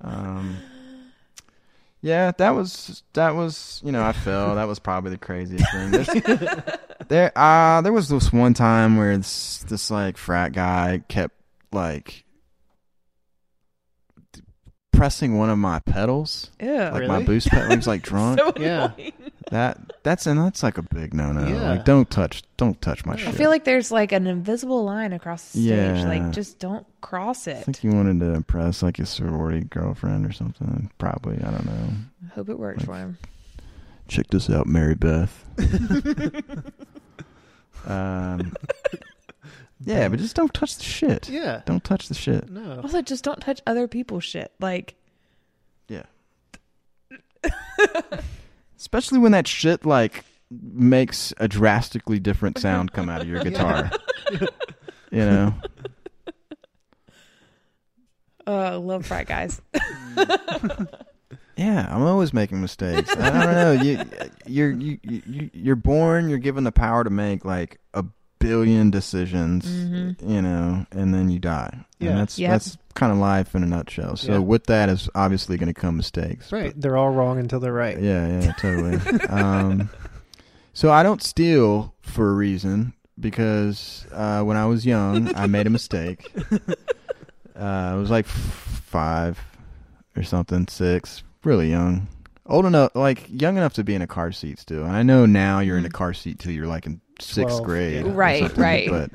Um. 0.00 0.56
Yeah, 2.04 2.32
that 2.38 2.50
was 2.50 3.04
that 3.12 3.36
was 3.36 3.80
you 3.84 3.92
know 3.92 4.02
I 4.02 4.12
fell. 4.12 4.56
That 4.56 4.66
was 4.66 4.80
probably 4.80 5.12
the 5.12 5.18
craziest 5.18 5.70
thing. 5.70 5.90
There's, 5.92 6.08
there 7.08 7.32
uh 7.36 7.80
there 7.80 7.92
was 7.92 8.08
this 8.08 8.32
one 8.32 8.54
time 8.54 8.96
where 8.96 9.16
this 9.16 9.64
this 9.68 9.88
like 9.88 10.16
frat 10.16 10.52
guy 10.52 11.04
kept 11.06 11.36
like 11.70 12.24
pressing 15.02 15.36
one 15.36 15.50
of 15.50 15.58
my 15.58 15.80
pedals, 15.80 16.48
yeah, 16.60 16.92
like 16.92 17.08
my 17.08 17.20
boost 17.20 17.48
pedal. 17.48 17.70
He 17.70 17.74
was 17.76 17.88
like 17.88 18.02
drunk. 18.10 18.38
So 18.38 18.52
Yeah. 18.56 18.92
that 19.50 19.76
that's 20.04 20.28
and 20.28 20.38
that's 20.38 20.62
like 20.62 20.78
a 20.78 20.82
big 20.82 21.12
no 21.12 21.32
no. 21.32 21.44
Yeah. 21.44 21.70
Like 21.70 21.84
don't 21.84 22.08
touch 22.08 22.44
don't 22.56 22.80
touch 22.80 23.04
my 23.04 23.14
I 23.14 23.16
shit. 23.16 23.26
I 23.26 23.32
feel 23.32 23.50
like 23.50 23.64
there's 23.64 23.90
like 23.90 24.12
an 24.12 24.28
invisible 24.28 24.84
line 24.84 25.12
across 25.12 25.42
the 25.50 25.58
stage. 25.64 25.98
Yeah. 25.98 26.06
Like, 26.06 26.30
just 26.30 26.60
don't 26.60 26.86
cross 27.00 27.48
it. 27.48 27.56
I 27.56 27.62
think 27.62 27.78
he 27.78 27.88
wanted 27.88 28.20
to 28.20 28.32
impress 28.32 28.80
like 28.80 28.98
his 28.98 29.10
sorority 29.10 29.64
girlfriend 29.64 30.24
or 30.24 30.30
something. 30.30 30.88
Probably 30.98 31.36
I 31.38 31.50
don't 31.50 31.66
know. 31.66 31.88
I 32.30 32.34
Hope 32.36 32.48
it 32.48 32.58
works 32.60 32.84
for 32.84 32.94
him. 32.94 33.18
Check 34.06 34.28
this 34.28 34.48
out, 34.50 34.68
Mary 34.68 34.94
Beth. 34.94 35.44
um, 37.88 38.54
yeah, 39.84 40.08
but 40.08 40.18
just 40.18 40.36
don't 40.36 40.52
touch 40.54 40.76
the 40.76 40.82
shit. 40.84 41.28
Yeah. 41.28 41.62
Don't 41.66 41.82
touch 41.84 42.08
the 42.08 42.14
shit. 42.14 42.48
No. 42.50 42.80
Also, 42.82 43.02
just 43.02 43.24
don't 43.24 43.40
touch 43.40 43.60
other 43.66 43.86
people's 43.88 44.24
shit. 44.24 44.52
Like, 44.60 44.94
Yeah. 45.88 46.02
Especially 48.78 49.18
when 49.18 49.32
that 49.32 49.46
shit 49.46 49.84
like 49.86 50.24
makes 50.50 51.32
a 51.38 51.48
drastically 51.48 52.18
different 52.18 52.58
sound 52.58 52.92
come 52.92 53.08
out 53.08 53.20
of 53.20 53.28
your 53.28 53.40
guitar. 53.44 53.90
you 54.30 54.40
know. 55.12 55.54
uh, 58.46 58.50
I 58.50 58.74
love 58.74 59.06
frat 59.06 59.26
guys. 59.26 59.60
Yeah, 61.56 61.86
I'm 61.94 62.02
always 62.02 62.32
making 62.32 62.60
mistakes. 62.60 63.14
I 63.16 63.30
don't 63.30 63.52
know. 63.54 63.72
You, 63.82 64.02
you're 64.46 64.70
you, 64.72 64.98
you 65.04 65.50
you're 65.52 65.76
born. 65.76 66.28
You're 66.28 66.38
given 66.38 66.64
the 66.64 66.72
power 66.72 67.04
to 67.04 67.10
make 67.10 67.44
like 67.44 67.78
a 67.94 68.04
billion 68.42 68.90
decisions. 68.90 69.64
Mhm. 69.66 70.16
You 70.28 70.42
know, 70.42 70.86
and 70.92 71.14
then 71.14 71.30
you 71.30 71.38
die. 71.38 71.84
Yeah. 71.98 72.10
and 72.10 72.18
that's 72.20 72.38
Yep. 72.38 72.50
that's 72.50 72.76
kind 72.94 73.12
of 73.12 73.18
life 73.18 73.54
in 73.54 73.62
a 73.62 73.66
nutshell. 73.66 74.16
So 74.16 74.32
Yeah. 74.32 74.38
with 74.38 74.64
that 74.66 74.88
is 74.88 75.08
obviously 75.14 75.56
going 75.56 75.72
to 75.72 75.80
come 75.80 75.96
mistakes. 75.96 76.50
Right. 76.52 76.72
They're 76.78 76.96
all 76.96 77.10
wrong 77.10 77.38
until 77.38 77.60
they're 77.60 77.72
right. 77.72 77.98
Yeah, 78.00 78.26
yeah, 78.40 78.52
totally. 78.58 78.96
um, 79.28 79.88
so 80.74 80.90
I 80.90 81.02
don't 81.02 81.22
steal 81.22 81.94
for 82.02 82.28
a 82.30 82.32
reason 82.34 82.92
because 83.20 84.04
uh, 84.12 84.42
when 84.42 84.56
I 84.56 84.66
was 84.66 84.84
young, 84.84 85.32
I 85.36 85.46
made 85.46 85.66
a 85.66 85.70
mistake. 85.70 86.30
Uh, 87.54 87.92
I 87.92 87.94
was 87.96 88.08
like 88.10 88.24
f- 88.24 88.82
five 88.86 89.38
or 90.16 90.22
something, 90.22 90.66
six, 90.68 91.22
really 91.44 91.68
young, 91.70 92.08
old 92.46 92.64
enough, 92.64 92.92
like 92.94 93.26
young 93.28 93.58
enough 93.58 93.74
to 93.74 93.84
be 93.84 93.94
in 93.94 94.00
a 94.00 94.06
car 94.06 94.32
seat 94.32 94.58
still. 94.58 94.84
And 94.84 94.96
I 94.96 95.02
know 95.02 95.26
now 95.26 95.60
you're 95.60 95.76
in 95.76 95.84
a 95.84 95.90
car 95.90 96.14
seat 96.14 96.38
till 96.38 96.50
you're 96.52 96.66
like 96.66 96.86
in 96.86 97.01
sixth 97.20 97.56
12, 97.58 97.64
grade, 97.64 98.06
yeah. 98.06 98.12
Right, 98.14 98.56
right. 98.56 98.88
But 98.90 99.10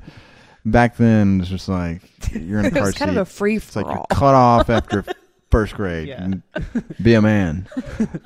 back 0.66 0.98
then, 0.98 1.42
it's 1.42 1.50
just 1.50 1.68
like 1.70 2.02
you're 2.32 2.60
in 2.60 2.66
a 2.68 2.68
it 2.70 2.74
car 2.74 2.84
was 2.84 2.94
seat. 2.94 3.00
kind 3.00 3.12
of 3.12 3.18
a 3.18 3.26
free 3.26 3.58
it's 3.58 3.74
for 3.74 3.82
like 3.82 3.96
you're 3.96 4.06
cut 4.10 4.36
off 4.36 4.70
after 4.70 5.04
first 5.52 5.76
grade. 5.76 6.08
Yeah. 6.08 6.34
Be 7.02 7.14
a 7.14 7.22
man. 7.22 7.68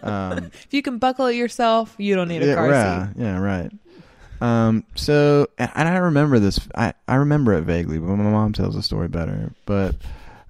Um, 0.04 0.46
If 0.46 0.74
you 0.74 0.82
can 0.82 0.98
buckle 0.98 1.28
it 1.28 1.36
yourself, 1.36 1.96
you 1.98 2.16
don't 2.16 2.28
need 2.28 2.42
a 2.42 2.48
yeah, 2.48 2.56
car 2.56 2.70
yeah, 2.70 3.08
seat. 3.08 3.14
Yeah, 3.20 3.38
right. 3.40 3.72
Um, 4.42 4.84
so, 4.96 5.48
and 5.60 5.72
and 5.76 5.88
I 5.88 5.98
remember 5.98 6.40
this. 6.40 6.60
I, 6.74 6.94
I 7.08 7.16
remember 7.16 7.54
it 7.54 7.62
vaguely, 7.62 8.00
but 8.00 8.08
my 8.08 8.24
mom 8.24 8.54
tells 8.54 8.74
the 8.76 8.82
story 8.82 9.08
better. 9.08 9.54
But 9.66 9.96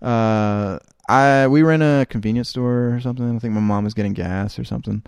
uh, 0.02 0.80
I 1.10 1.48
we 1.48 1.64
were 1.64 1.74
in 1.74 1.82
a 1.82 2.06
convenience 2.10 2.48
store 2.50 2.96
or 2.96 3.02
something. 3.02 3.36
I 3.36 3.40
think 3.40 3.54
my 3.54 3.60
mom 3.60 3.84
was 3.84 3.94
getting 3.94 4.14
gas 4.14 4.58
or 4.58 4.64
something, 4.64 5.04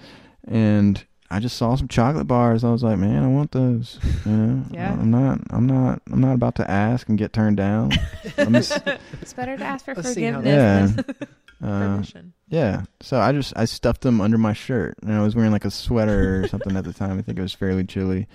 and 0.45 1.01
I 1.31 1.39
just 1.39 1.57
saw 1.57 1.75
some 1.75 1.87
chocolate 1.87 2.27
bars. 2.27 2.63
I 2.63 2.71
was 2.71 2.83
like, 2.83 2.97
man, 2.99 3.23
I 3.23 3.27
want 3.27 3.51
those. 3.51 3.99
You 4.25 4.31
know, 4.31 4.65
Yeah. 4.71 4.93
I'm 4.93 5.09
not. 5.09 5.39
I'm 5.49 5.65
not. 5.65 6.01
I'm 6.11 6.21
not 6.21 6.35
about 6.35 6.55
to 6.55 6.69
ask 6.69 7.09
and 7.09 7.17
get 7.17 7.33
turned 7.33 7.57
down. 7.57 7.91
I'm 8.37 8.53
just, 8.53 8.79
It's 9.21 9.33
better 9.33 9.57
to 9.57 9.63
ask 9.63 9.83
for 9.85 9.95
Let's 9.95 10.13
forgiveness 10.13 10.93
yeah. 10.95 11.13
Uh, 11.63 11.79
permission. 11.95 12.33
yeah. 12.49 12.83
So 13.01 13.19
I 13.21 13.31
just 13.31 13.53
I 13.55 13.63
stuffed 13.65 14.01
them 14.01 14.19
under 14.19 14.37
my 14.37 14.51
shirt, 14.51 14.97
and 15.01 15.13
I 15.13 15.21
was 15.23 15.33
wearing 15.33 15.51
like 15.53 15.63
a 15.65 15.71
sweater 15.71 16.43
or 16.43 16.47
something 16.49 16.75
at 16.75 16.83
the 16.83 16.91
time. 16.91 17.17
I 17.17 17.21
think 17.21 17.39
it 17.39 17.41
was 17.41 17.53
fairly 17.53 17.85
chilly. 17.85 18.27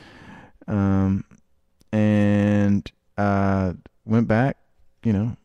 Um, 0.67 1.25
and 1.93 2.91
uh, 3.19 3.75
went 4.07 4.29
back, 4.29 4.57
you 5.05 5.13
know, 5.13 5.37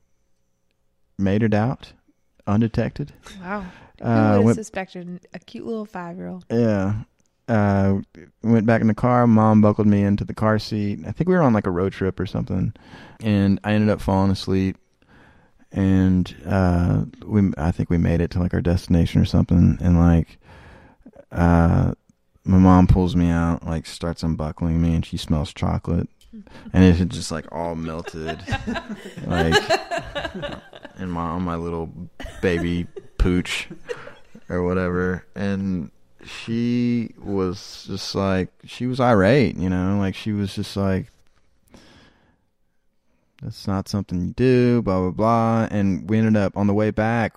made 1.17 1.43
it 1.43 1.53
out 1.53 1.91
undetected. 2.47 3.11
Wow. 3.41 3.65
Who 4.01 4.05
Uh, 4.05 4.07
would 4.07 4.35
have 4.35 4.43
went, 4.45 4.55
suspected 4.57 5.27
a 5.33 5.39
cute 5.39 5.65
little 5.65 5.85
five 5.85 6.15
year 6.17 6.27
old? 6.27 6.45
yeah. 6.49 7.03
Uh, 7.47 7.99
went 8.41 8.65
back 8.65 8.81
in 8.81 8.87
the 8.87 8.93
car. 8.93 9.27
Mom 9.27 9.61
buckled 9.61 9.87
me 9.87 10.03
into 10.03 10.23
the 10.23 10.33
car 10.33 10.57
seat. 10.59 10.99
I 11.05 11.11
think 11.11 11.27
we 11.27 11.35
were 11.35 11.41
on 11.41 11.53
like 11.53 11.67
a 11.67 11.71
road 11.71 11.91
trip 11.93 12.19
or 12.19 12.25
something, 12.25 12.73
and 13.21 13.59
I 13.63 13.73
ended 13.73 13.89
up 13.89 14.01
falling 14.01 14.31
asleep. 14.31 14.77
And 15.71 16.33
uh, 16.45 17.05
we, 17.25 17.51
I 17.57 17.71
think 17.71 17.89
we 17.89 17.97
made 17.97 18.21
it 18.21 18.31
to 18.31 18.39
like 18.39 18.53
our 18.53 18.61
destination 18.61 19.19
or 19.19 19.25
something. 19.25 19.77
And 19.81 19.99
like, 19.99 20.37
uh, 21.31 21.93
my 22.45 22.57
mom 22.57 22.87
pulls 22.87 23.15
me 23.15 23.29
out, 23.29 23.65
like 23.65 23.85
starts 23.85 24.23
unbuckling 24.23 24.81
me, 24.81 24.93
and 24.95 25.05
she 25.05 25.17
smells 25.17 25.53
chocolate, 25.53 26.07
and 26.73 26.83
it's 26.83 27.15
just 27.15 27.31
like 27.31 27.45
all 27.51 27.75
melted, 27.75 28.39
like, 29.25 29.61
and 30.97 31.11
my 31.11 31.37
my 31.39 31.55
little 31.55 31.91
baby 32.41 32.87
pooch 33.17 33.67
or 34.49 34.63
whatever. 34.63 35.25
And 35.35 35.91
she 36.25 37.13
was 37.17 37.85
just 37.87 38.15
like 38.15 38.49
she 38.65 38.87
was 38.87 38.99
irate, 38.99 39.55
you 39.55 39.69
know, 39.69 39.97
like 39.97 40.15
she 40.15 40.31
was 40.31 40.55
just 40.55 40.75
like 40.77 41.07
that's 43.41 43.67
not 43.67 43.89
something 43.89 44.21
you 44.21 44.33
do, 44.33 44.81
blah 44.81 44.99
blah 44.99 45.11
blah. 45.11 45.67
And 45.69 46.09
we 46.09 46.17
ended 46.17 46.37
up 46.37 46.57
on 46.57 46.67
the 46.67 46.73
way 46.73 46.91
back. 46.91 47.35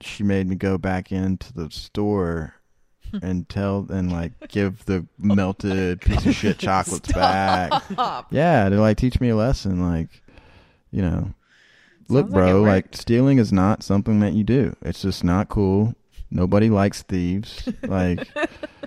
She 0.00 0.22
made 0.22 0.48
me 0.48 0.56
go 0.56 0.76
back 0.76 1.12
into 1.12 1.52
the 1.52 1.70
store 1.70 2.54
and 3.22 3.48
tell 3.48 3.86
and 3.88 4.10
like 4.10 4.32
give 4.48 4.84
the 4.86 5.06
melted 5.18 6.00
piece 6.02 6.26
of 6.26 6.34
shit 6.34 6.58
chocolates 6.58 7.12
back. 7.12 7.82
Yeah, 8.30 8.68
to 8.68 8.80
like 8.80 8.96
teach 8.96 9.20
me 9.20 9.28
a 9.30 9.36
lesson. 9.36 9.82
Like, 9.82 10.08
you 10.90 11.02
know, 11.02 11.34
look, 12.08 12.26
Sounds 12.26 12.34
like 12.34 12.44
bro, 12.50 12.62
like 12.62 12.96
stealing 12.96 13.38
is 13.38 13.52
not 13.52 13.82
something 13.82 14.20
that 14.20 14.32
you 14.32 14.44
do. 14.44 14.76
It's 14.82 15.02
just 15.02 15.22
not 15.22 15.48
cool. 15.48 15.94
Nobody 16.34 16.68
likes 16.68 17.02
thieves. 17.02 17.66
like, 17.82 18.28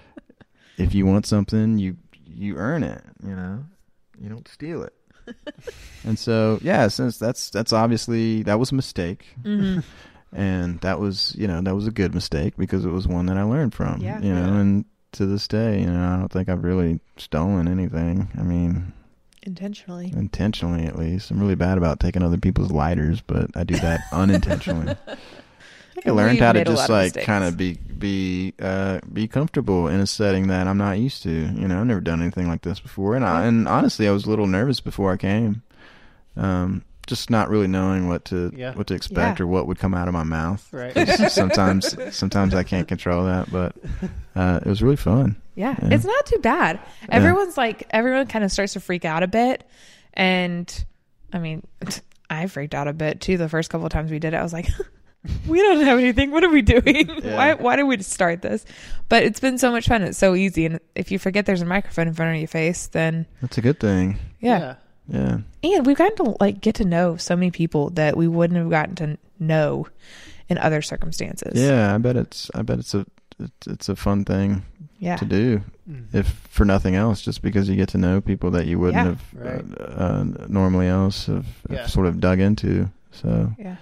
if 0.78 0.94
you 0.94 1.06
want 1.08 1.26
something, 1.26 1.80
you 1.80 1.98
you 2.26 2.58
earn 2.58 2.84
it. 2.84 3.02
You 3.24 3.36
know, 3.36 3.64
you 4.22 4.30
don't 4.30 4.48
steal 4.48 4.84
it. 4.84 4.94
and 6.06 6.20
so, 6.20 6.60
yeah, 6.62 6.88
since 6.90 7.18
that's 7.18 7.50
that's 7.50 7.74
obviously 7.74 8.44
that 8.44 8.60
was 8.60 8.72
a 8.72 8.76
mistake, 8.76 9.26
hmm 9.44 9.80
and 10.34 10.80
that 10.82 11.00
was 11.00 11.34
you 11.38 11.48
know 11.48 11.62
that 11.62 11.74
was 11.76 11.88
a 11.88 11.92
good 11.92 12.14
mistake 12.14 12.54
because 12.58 12.86
it 12.86 12.90
was 12.92 13.08
one 13.08 13.26
that 13.28 13.38
I 13.38 13.44
learned 13.44 13.74
from. 13.74 14.02
Yeah. 14.02 14.20
you 14.22 14.34
know, 14.34 14.42
Yeah. 14.42 14.60
and 14.60 14.86
to 15.14 15.26
this 15.26 15.48
day, 15.48 15.80
you 15.82 15.88
know, 15.88 16.14
I 16.14 16.18
don't 16.18 16.32
think 16.32 16.50
I've 16.50 16.64
really 16.64 17.00
stolen 17.18 17.68
anything. 17.68 18.30
I 18.38 18.44
mean, 18.44 18.92
Intentionally. 19.44 20.12
intentionally 20.16 20.86
at 20.86 20.98
least. 21.00 21.32
I'm 21.32 21.40
really 21.40 21.56
bad 21.56 21.78
about 21.78 22.00
taking 22.02 22.22
other 22.24 22.38
people's 22.38 22.72
lighters, 22.72 23.22
but 23.22 23.50
I 23.56 23.64
do 23.64 23.76
that 23.78 24.02
unintentionally. 24.12 24.96
I 26.06 26.12
learned 26.12 26.40
how 26.40 26.54
to 26.54 26.64
just 26.64 26.90
like 26.90 27.14
kind 27.24 27.44
of 27.44 27.58
be 27.58 27.74
be 27.76 28.54
uh 28.62 29.00
be 29.12 29.28
comfortable 29.28 29.88
in 29.88 30.00
a 30.00 30.08
setting 30.08 30.48
that 30.48 30.68
I'm 30.68 30.78
not 30.78 31.00
used 31.00 31.24
to. 31.24 31.32
You 31.32 31.68
know, 31.68 31.80
I've 31.80 31.88
never 31.88 32.02
done 32.02 32.22
anything 32.22 32.48
like 32.48 32.62
this 32.62 32.80
before, 32.80 33.16
and 33.16 33.26
I, 33.26 33.46
and 33.46 33.68
honestly, 33.68 34.08
I 34.08 34.12
was 34.12 34.26
a 34.26 34.30
little 34.30 34.48
nervous 34.48 34.80
before 34.80 35.12
I 35.14 35.18
came. 35.18 35.64
Um, 36.36 36.84
just 37.08 37.30
not 37.30 37.50
really 37.50 37.68
knowing 37.68 38.08
what 38.10 38.26
to 38.26 38.52
Yeah. 38.56 38.74
what 38.74 38.88
to 38.88 38.94
expect 38.94 39.40
Yeah. 39.40 39.44
or 39.46 39.48
what 39.48 39.66
would 39.68 39.80
come 39.80 39.94
out 39.94 40.08
of 40.08 40.14
my 40.14 40.24
mouth. 40.24 40.68
Right. 40.74 40.94
sometimes 41.32 41.96
sometimes 42.16 42.54
I 42.54 42.64
can't 42.64 42.88
control 42.88 43.26
that, 43.26 43.50
but 43.52 43.76
uh, 44.36 44.60
it 44.64 44.68
was 44.70 44.84
really 44.84 44.98
fun. 44.98 45.38
Yeah, 45.56 45.76
Yeah. 45.82 45.90
it's 45.96 46.06
not 46.06 46.26
too 46.26 46.40
bad. 46.40 46.80
Everyone's 47.10 47.58
like, 47.58 47.88
everyone 47.90 48.28
kind 48.28 48.44
of 48.46 48.52
starts 48.52 48.74
to 48.74 48.80
freak 48.82 49.06
out 49.06 49.24
a 49.24 49.28
bit. 49.28 49.64
And 50.14 50.86
I 51.34 51.40
mean, 51.40 51.66
I 52.30 52.46
freaked 52.48 52.76
out 52.76 52.88
a 52.90 52.94
bit 52.94 53.22
too 53.22 53.38
the 53.38 53.48
first 53.50 53.70
couple 53.70 53.86
of 53.88 53.92
times 53.94 54.12
we 54.12 54.20
did 54.20 54.34
it. 54.34 54.38
I 54.38 54.44
was 54.44 54.54
like, 54.54 54.68
we 55.48 55.60
don't 55.62 55.84
have 55.86 56.00
anything. 56.00 56.32
What 56.32 56.44
are 56.44 56.50
we 56.50 56.62
doing? 56.62 57.10
Yeah. 57.24 57.36
Why, 57.36 57.54
why 57.56 57.76
did 57.76 57.84
we 57.84 57.98
start 58.02 58.42
this? 58.42 58.66
But 59.10 59.24
it's 59.24 59.40
been 59.40 59.58
so 59.58 59.72
much 59.72 59.88
fun. 59.88 60.02
It's 60.04 60.18
so 60.18 60.36
easy. 60.36 60.66
And 60.66 60.80
if 60.96 61.12
you 61.12 61.20
forget 61.20 61.46
there's 61.46 61.62
a 61.62 61.66
microphone 61.66 62.08
in 62.08 62.14
front 62.14 62.34
of 62.36 62.40
your 62.40 62.48
face, 62.48 62.88
then 62.88 63.26
That's 63.42 63.58
a 63.58 63.62
good 63.62 63.80
thing. 63.80 64.18
yeah. 64.40 64.76
Yeah. 65.10 65.38
And 65.64 65.86
we've 65.86 65.96
gotten 65.98 66.18
to 66.26 66.36
like 66.42 66.60
get 66.60 66.76
to 66.76 66.86
know 66.86 67.16
so 67.16 67.36
many 67.38 67.50
people 67.50 67.92
that 67.92 68.18
we 68.18 68.28
wouldn't 68.28 68.58
have 68.60 68.70
gotten 68.70 68.96
to 68.96 69.18
know 69.40 69.88
in 70.50 70.58
other 70.58 70.82
circumstances. 70.82 71.54
Yeah, 71.56 71.96
I 71.96 71.98
bet 71.98 72.18
it's 72.18 72.52
I 72.54 72.62
bet 72.62 72.80
it's 72.80 72.94
a 72.94 73.06
it's, 73.40 73.68
it's 73.68 73.88
a 73.90 73.96
fun 73.96 74.26
thing 74.26 74.64
Yeah. 75.00 75.16
to 75.16 75.24
do. 75.26 75.62
Mm. 75.90 76.08
if 76.14 76.28
for 76.50 76.66
nothing 76.66 76.96
else, 76.96 77.22
just 77.22 77.42
because 77.42 77.70
you 77.70 77.78
get 77.78 77.88
to 77.90 77.98
know 77.98 78.20
people 78.20 78.52
that 78.52 78.66
you 78.66 78.78
wouldn't 78.80 78.98
Yeah. 78.98 79.04
have 79.06 79.24
Right. 79.34 79.80
uh, 79.80 79.84
uh, 80.04 80.26
normally 80.50 80.88
else 80.88 81.28
have, 81.28 81.46
have 81.70 81.90
sort 81.90 82.08
of 82.08 82.20
dug 82.20 82.42
into. 82.42 82.90
So, 83.12 83.54
Yeah. 83.58 83.78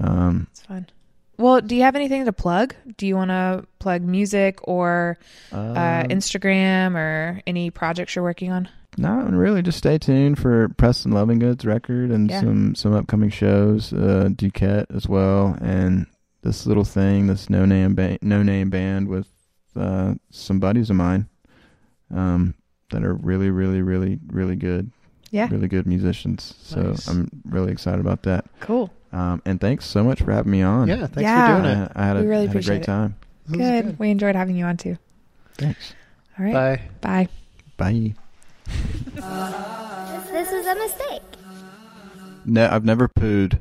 Um, 0.00 0.46
It's 0.50 0.62
fun. 0.62 0.86
Well, 1.38 1.60
do 1.60 1.76
you 1.76 1.82
have 1.82 1.96
anything 1.96 2.24
to 2.24 2.32
plug? 2.32 2.74
Do 2.96 3.06
you 3.06 3.14
want 3.14 3.28
to 3.30 3.66
plug 3.78 4.02
music 4.02 4.58
or 4.66 5.18
uh, 5.52 5.56
um, 5.58 6.08
Instagram 6.08 6.94
or 6.94 7.42
any 7.46 7.70
projects 7.70 8.16
you're 8.16 8.24
working 8.24 8.52
on? 8.52 8.68
not 8.98 9.30
really. 9.30 9.60
Just 9.60 9.76
stay 9.76 9.98
tuned 9.98 10.38
for 10.38 10.70
Preston 10.70 11.12
Lovinggood's 11.12 11.66
record 11.66 12.10
and 12.10 12.30
Yeah. 12.30 12.40
some 12.40 12.74
some 12.74 12.94
upcoming 12.94 13.28
shows. 13.28 13.92
Uh, 13.92 14.30
Duquette 14.34 14.86
as 14.94 15.06
well, 15.06 15.58
and 15.60 16.06
this 16.40 16.64
little 16.66 16.84
thing, 16.84 17.26
this 17.26 17.50
no 17.50 17.66
name 17.66 17.94
ba- 17.94 18.18
no 18.22 18.42
name 18.42 18.70
band 18.70 19.08
with 19.08 19.28
uh, 19.76 20.14
some 20.30 20.58
buddies 20.60 20.88
of 20.88 20.96
mine, 20.96 21.28
um, 22.10 22.54
that 22.90 23.04
are 23.04 23.12
really 23.12 23.50
really 23.50 23.82
really 23.82 24.18
really 24.28 24.56
good. 24.56 24.90
Yeah. 25.30 25.48
really 25.50 25.68
good 25.68 25.86
musicians. 25.86 26.54
So 26.62 26.80
Nice. 26.80 27.08
I'm 27.08 27.28
really 27.44 27.72
excited 27.72 28.00
about 28.00 28.22
that. 28.22 28.46
Cool. 28.60 28.90
Um, 29.16 29.40
and 29.46 29.58
thanks 29.60 29.86
so 29.86 30.04
much 30.04 30.20
for 30.22 30.30
having 30.32 30.52
me 30.52 30.60
on. 30.62 30.88
Yeah, 30.88 30.96
thanks 31.06 31.22
Yeah. 31.22 31.56
for 31.56 31.62
doing 31.62 31.78
it. 31.82 31.92
I, 31.96 32.02
I 32.02 32.06
had 32.06 32.16
a, 32.16 32.20
We 32.20 32.26
really 32.26 32.46
had 32.48 32.56
a 32.56 32.62
great 32.62 32.82
it. 32.82 32.84
time. 32.84 33.16
This 33.46 33.58
was 33.58 33.82
Good. 33.84 33.98
We 33.98 34.10
enjoyed 34.10 34.34
having 34.36 34.56
you 34.56 34.64
on 34.66 34.76
too. 34.76 34.98
Thanks. 35.56 35.94
All 36.38 36.44
right. 36.44 36.52
Bye. 37.00 37.28
Bye. 37.76 37.78
Bye. 37.78 38.14
This 40.32 40.52
is 40.52 40.66
a 40.66 40.74
mistake. 40.74 41.22
No, 42.44 42.68
I've 42.70 42.84
never 42.84 43.08
pooed 43.08 43.60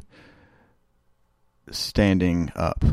standing 1.72 2.52
up. 2.56 2.84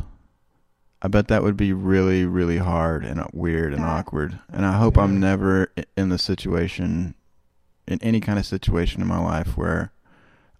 I 1.02 1.08
bet 1.08 1.26
that 1.28 1.42
would 1.42 1.56
be 1.56 1.72
really, 1.72 2.24
really 2.24 2.58
hard 2.58 3.04
and 3.04 3.18
uh, 3.20 3.26
weird 3.32 3.72
and 3.74 3.82
That- 3.82 3.88
awkward. 3.88 4.38
And 4.52 4.64
I 4.64 4.78
hope 4.78 4.96
I'm 4.96 5.18
never 5.18 5.72
in 5.96 6.10
the 6.10 6.18
situation, 6.18 7.14
in 7.88 7.98
any 8.02 8.20
kind 8.20 8.38
of 8.38 8.46
situation 8.46 9.02
in 9.02 9.08
my 9.08 9.18
life 9.18 9.56
where 9.56 9.90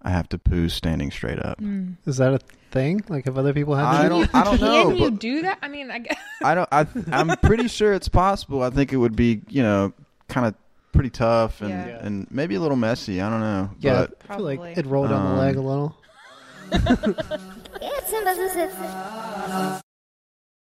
I 0.02 0.10
have 0.10 0.28
to 0.30 0.38
poo 0.38 0.68
standing 0.68 1.10
straight 1.10 1.38
up. 1.38 1.60
Mm. 1.60 1.96
Is 2.06 2.16
that 2.16 2.34
a 2.34 2.38
thing? 2.72 3.02
Like, 3.08 3.24
have 3.26 3.38
other 3.38 3.52
people 3.54 3.74
had 3.74 3.84
I 3.86 4.08
don't. 4.08 4.28
I 4.34 4.44
don't 4.44 4.60
know. 4.60 4.88
Can 4.90 4.98
know. 4.98 5.04
you 5.04 5.10
do 5.12 5.42
that? 5.42 5.58
I 5.62 5.68
mean, 5.68 5.90
I 5.90 5.98
guess. 6.00 6.18
I 6.42 6.54
don't. 6.54 6.68
I, 6.72 6.86
I'm 7.12 7.36
pretty 7.38 7.68
sure 7.68 7.92
it's 7.92 8.08
possible. 8.08 8.62
I 8.62 8.70
think 8.70 8.92
it 8.92 8.96
would 8.96 9.14
be, 9.16 9.42
you 9.48 9.62
know, 9.62 9.92
kind 10.28 10.46
of 10.46 10.54
pretty 10.92 11.10
tough 11.10 11.60
and 11.60 11.70
Yeah. 11.70 11.86
Yeah. 11.86 12.04
and 12.06 12.26
maybe 12.30 12.54
a 12.56 12.60
little 12.60 12.76
messy. 12.76 13.20
I 13.20 13.30
don't 13.30 13.40
know. 13.40 13.70
Yeah, 13.80 13.92
But 14.06 14.18
I 14.28 14.36
feel 14.36 14.44
like 14.44 14.58
Probably. 14.58 14.72
it 14.76 14.86
rolled 14.86 15.08
down 15.10 15.26
Um, 15.26 15.32
the 15.36 15.38
leg 15.42 15.56
a 15.56 15.60
little. 15.60 15.96
It's 17.84 18.12
in 18.12 18.24
business. 18.24 19.82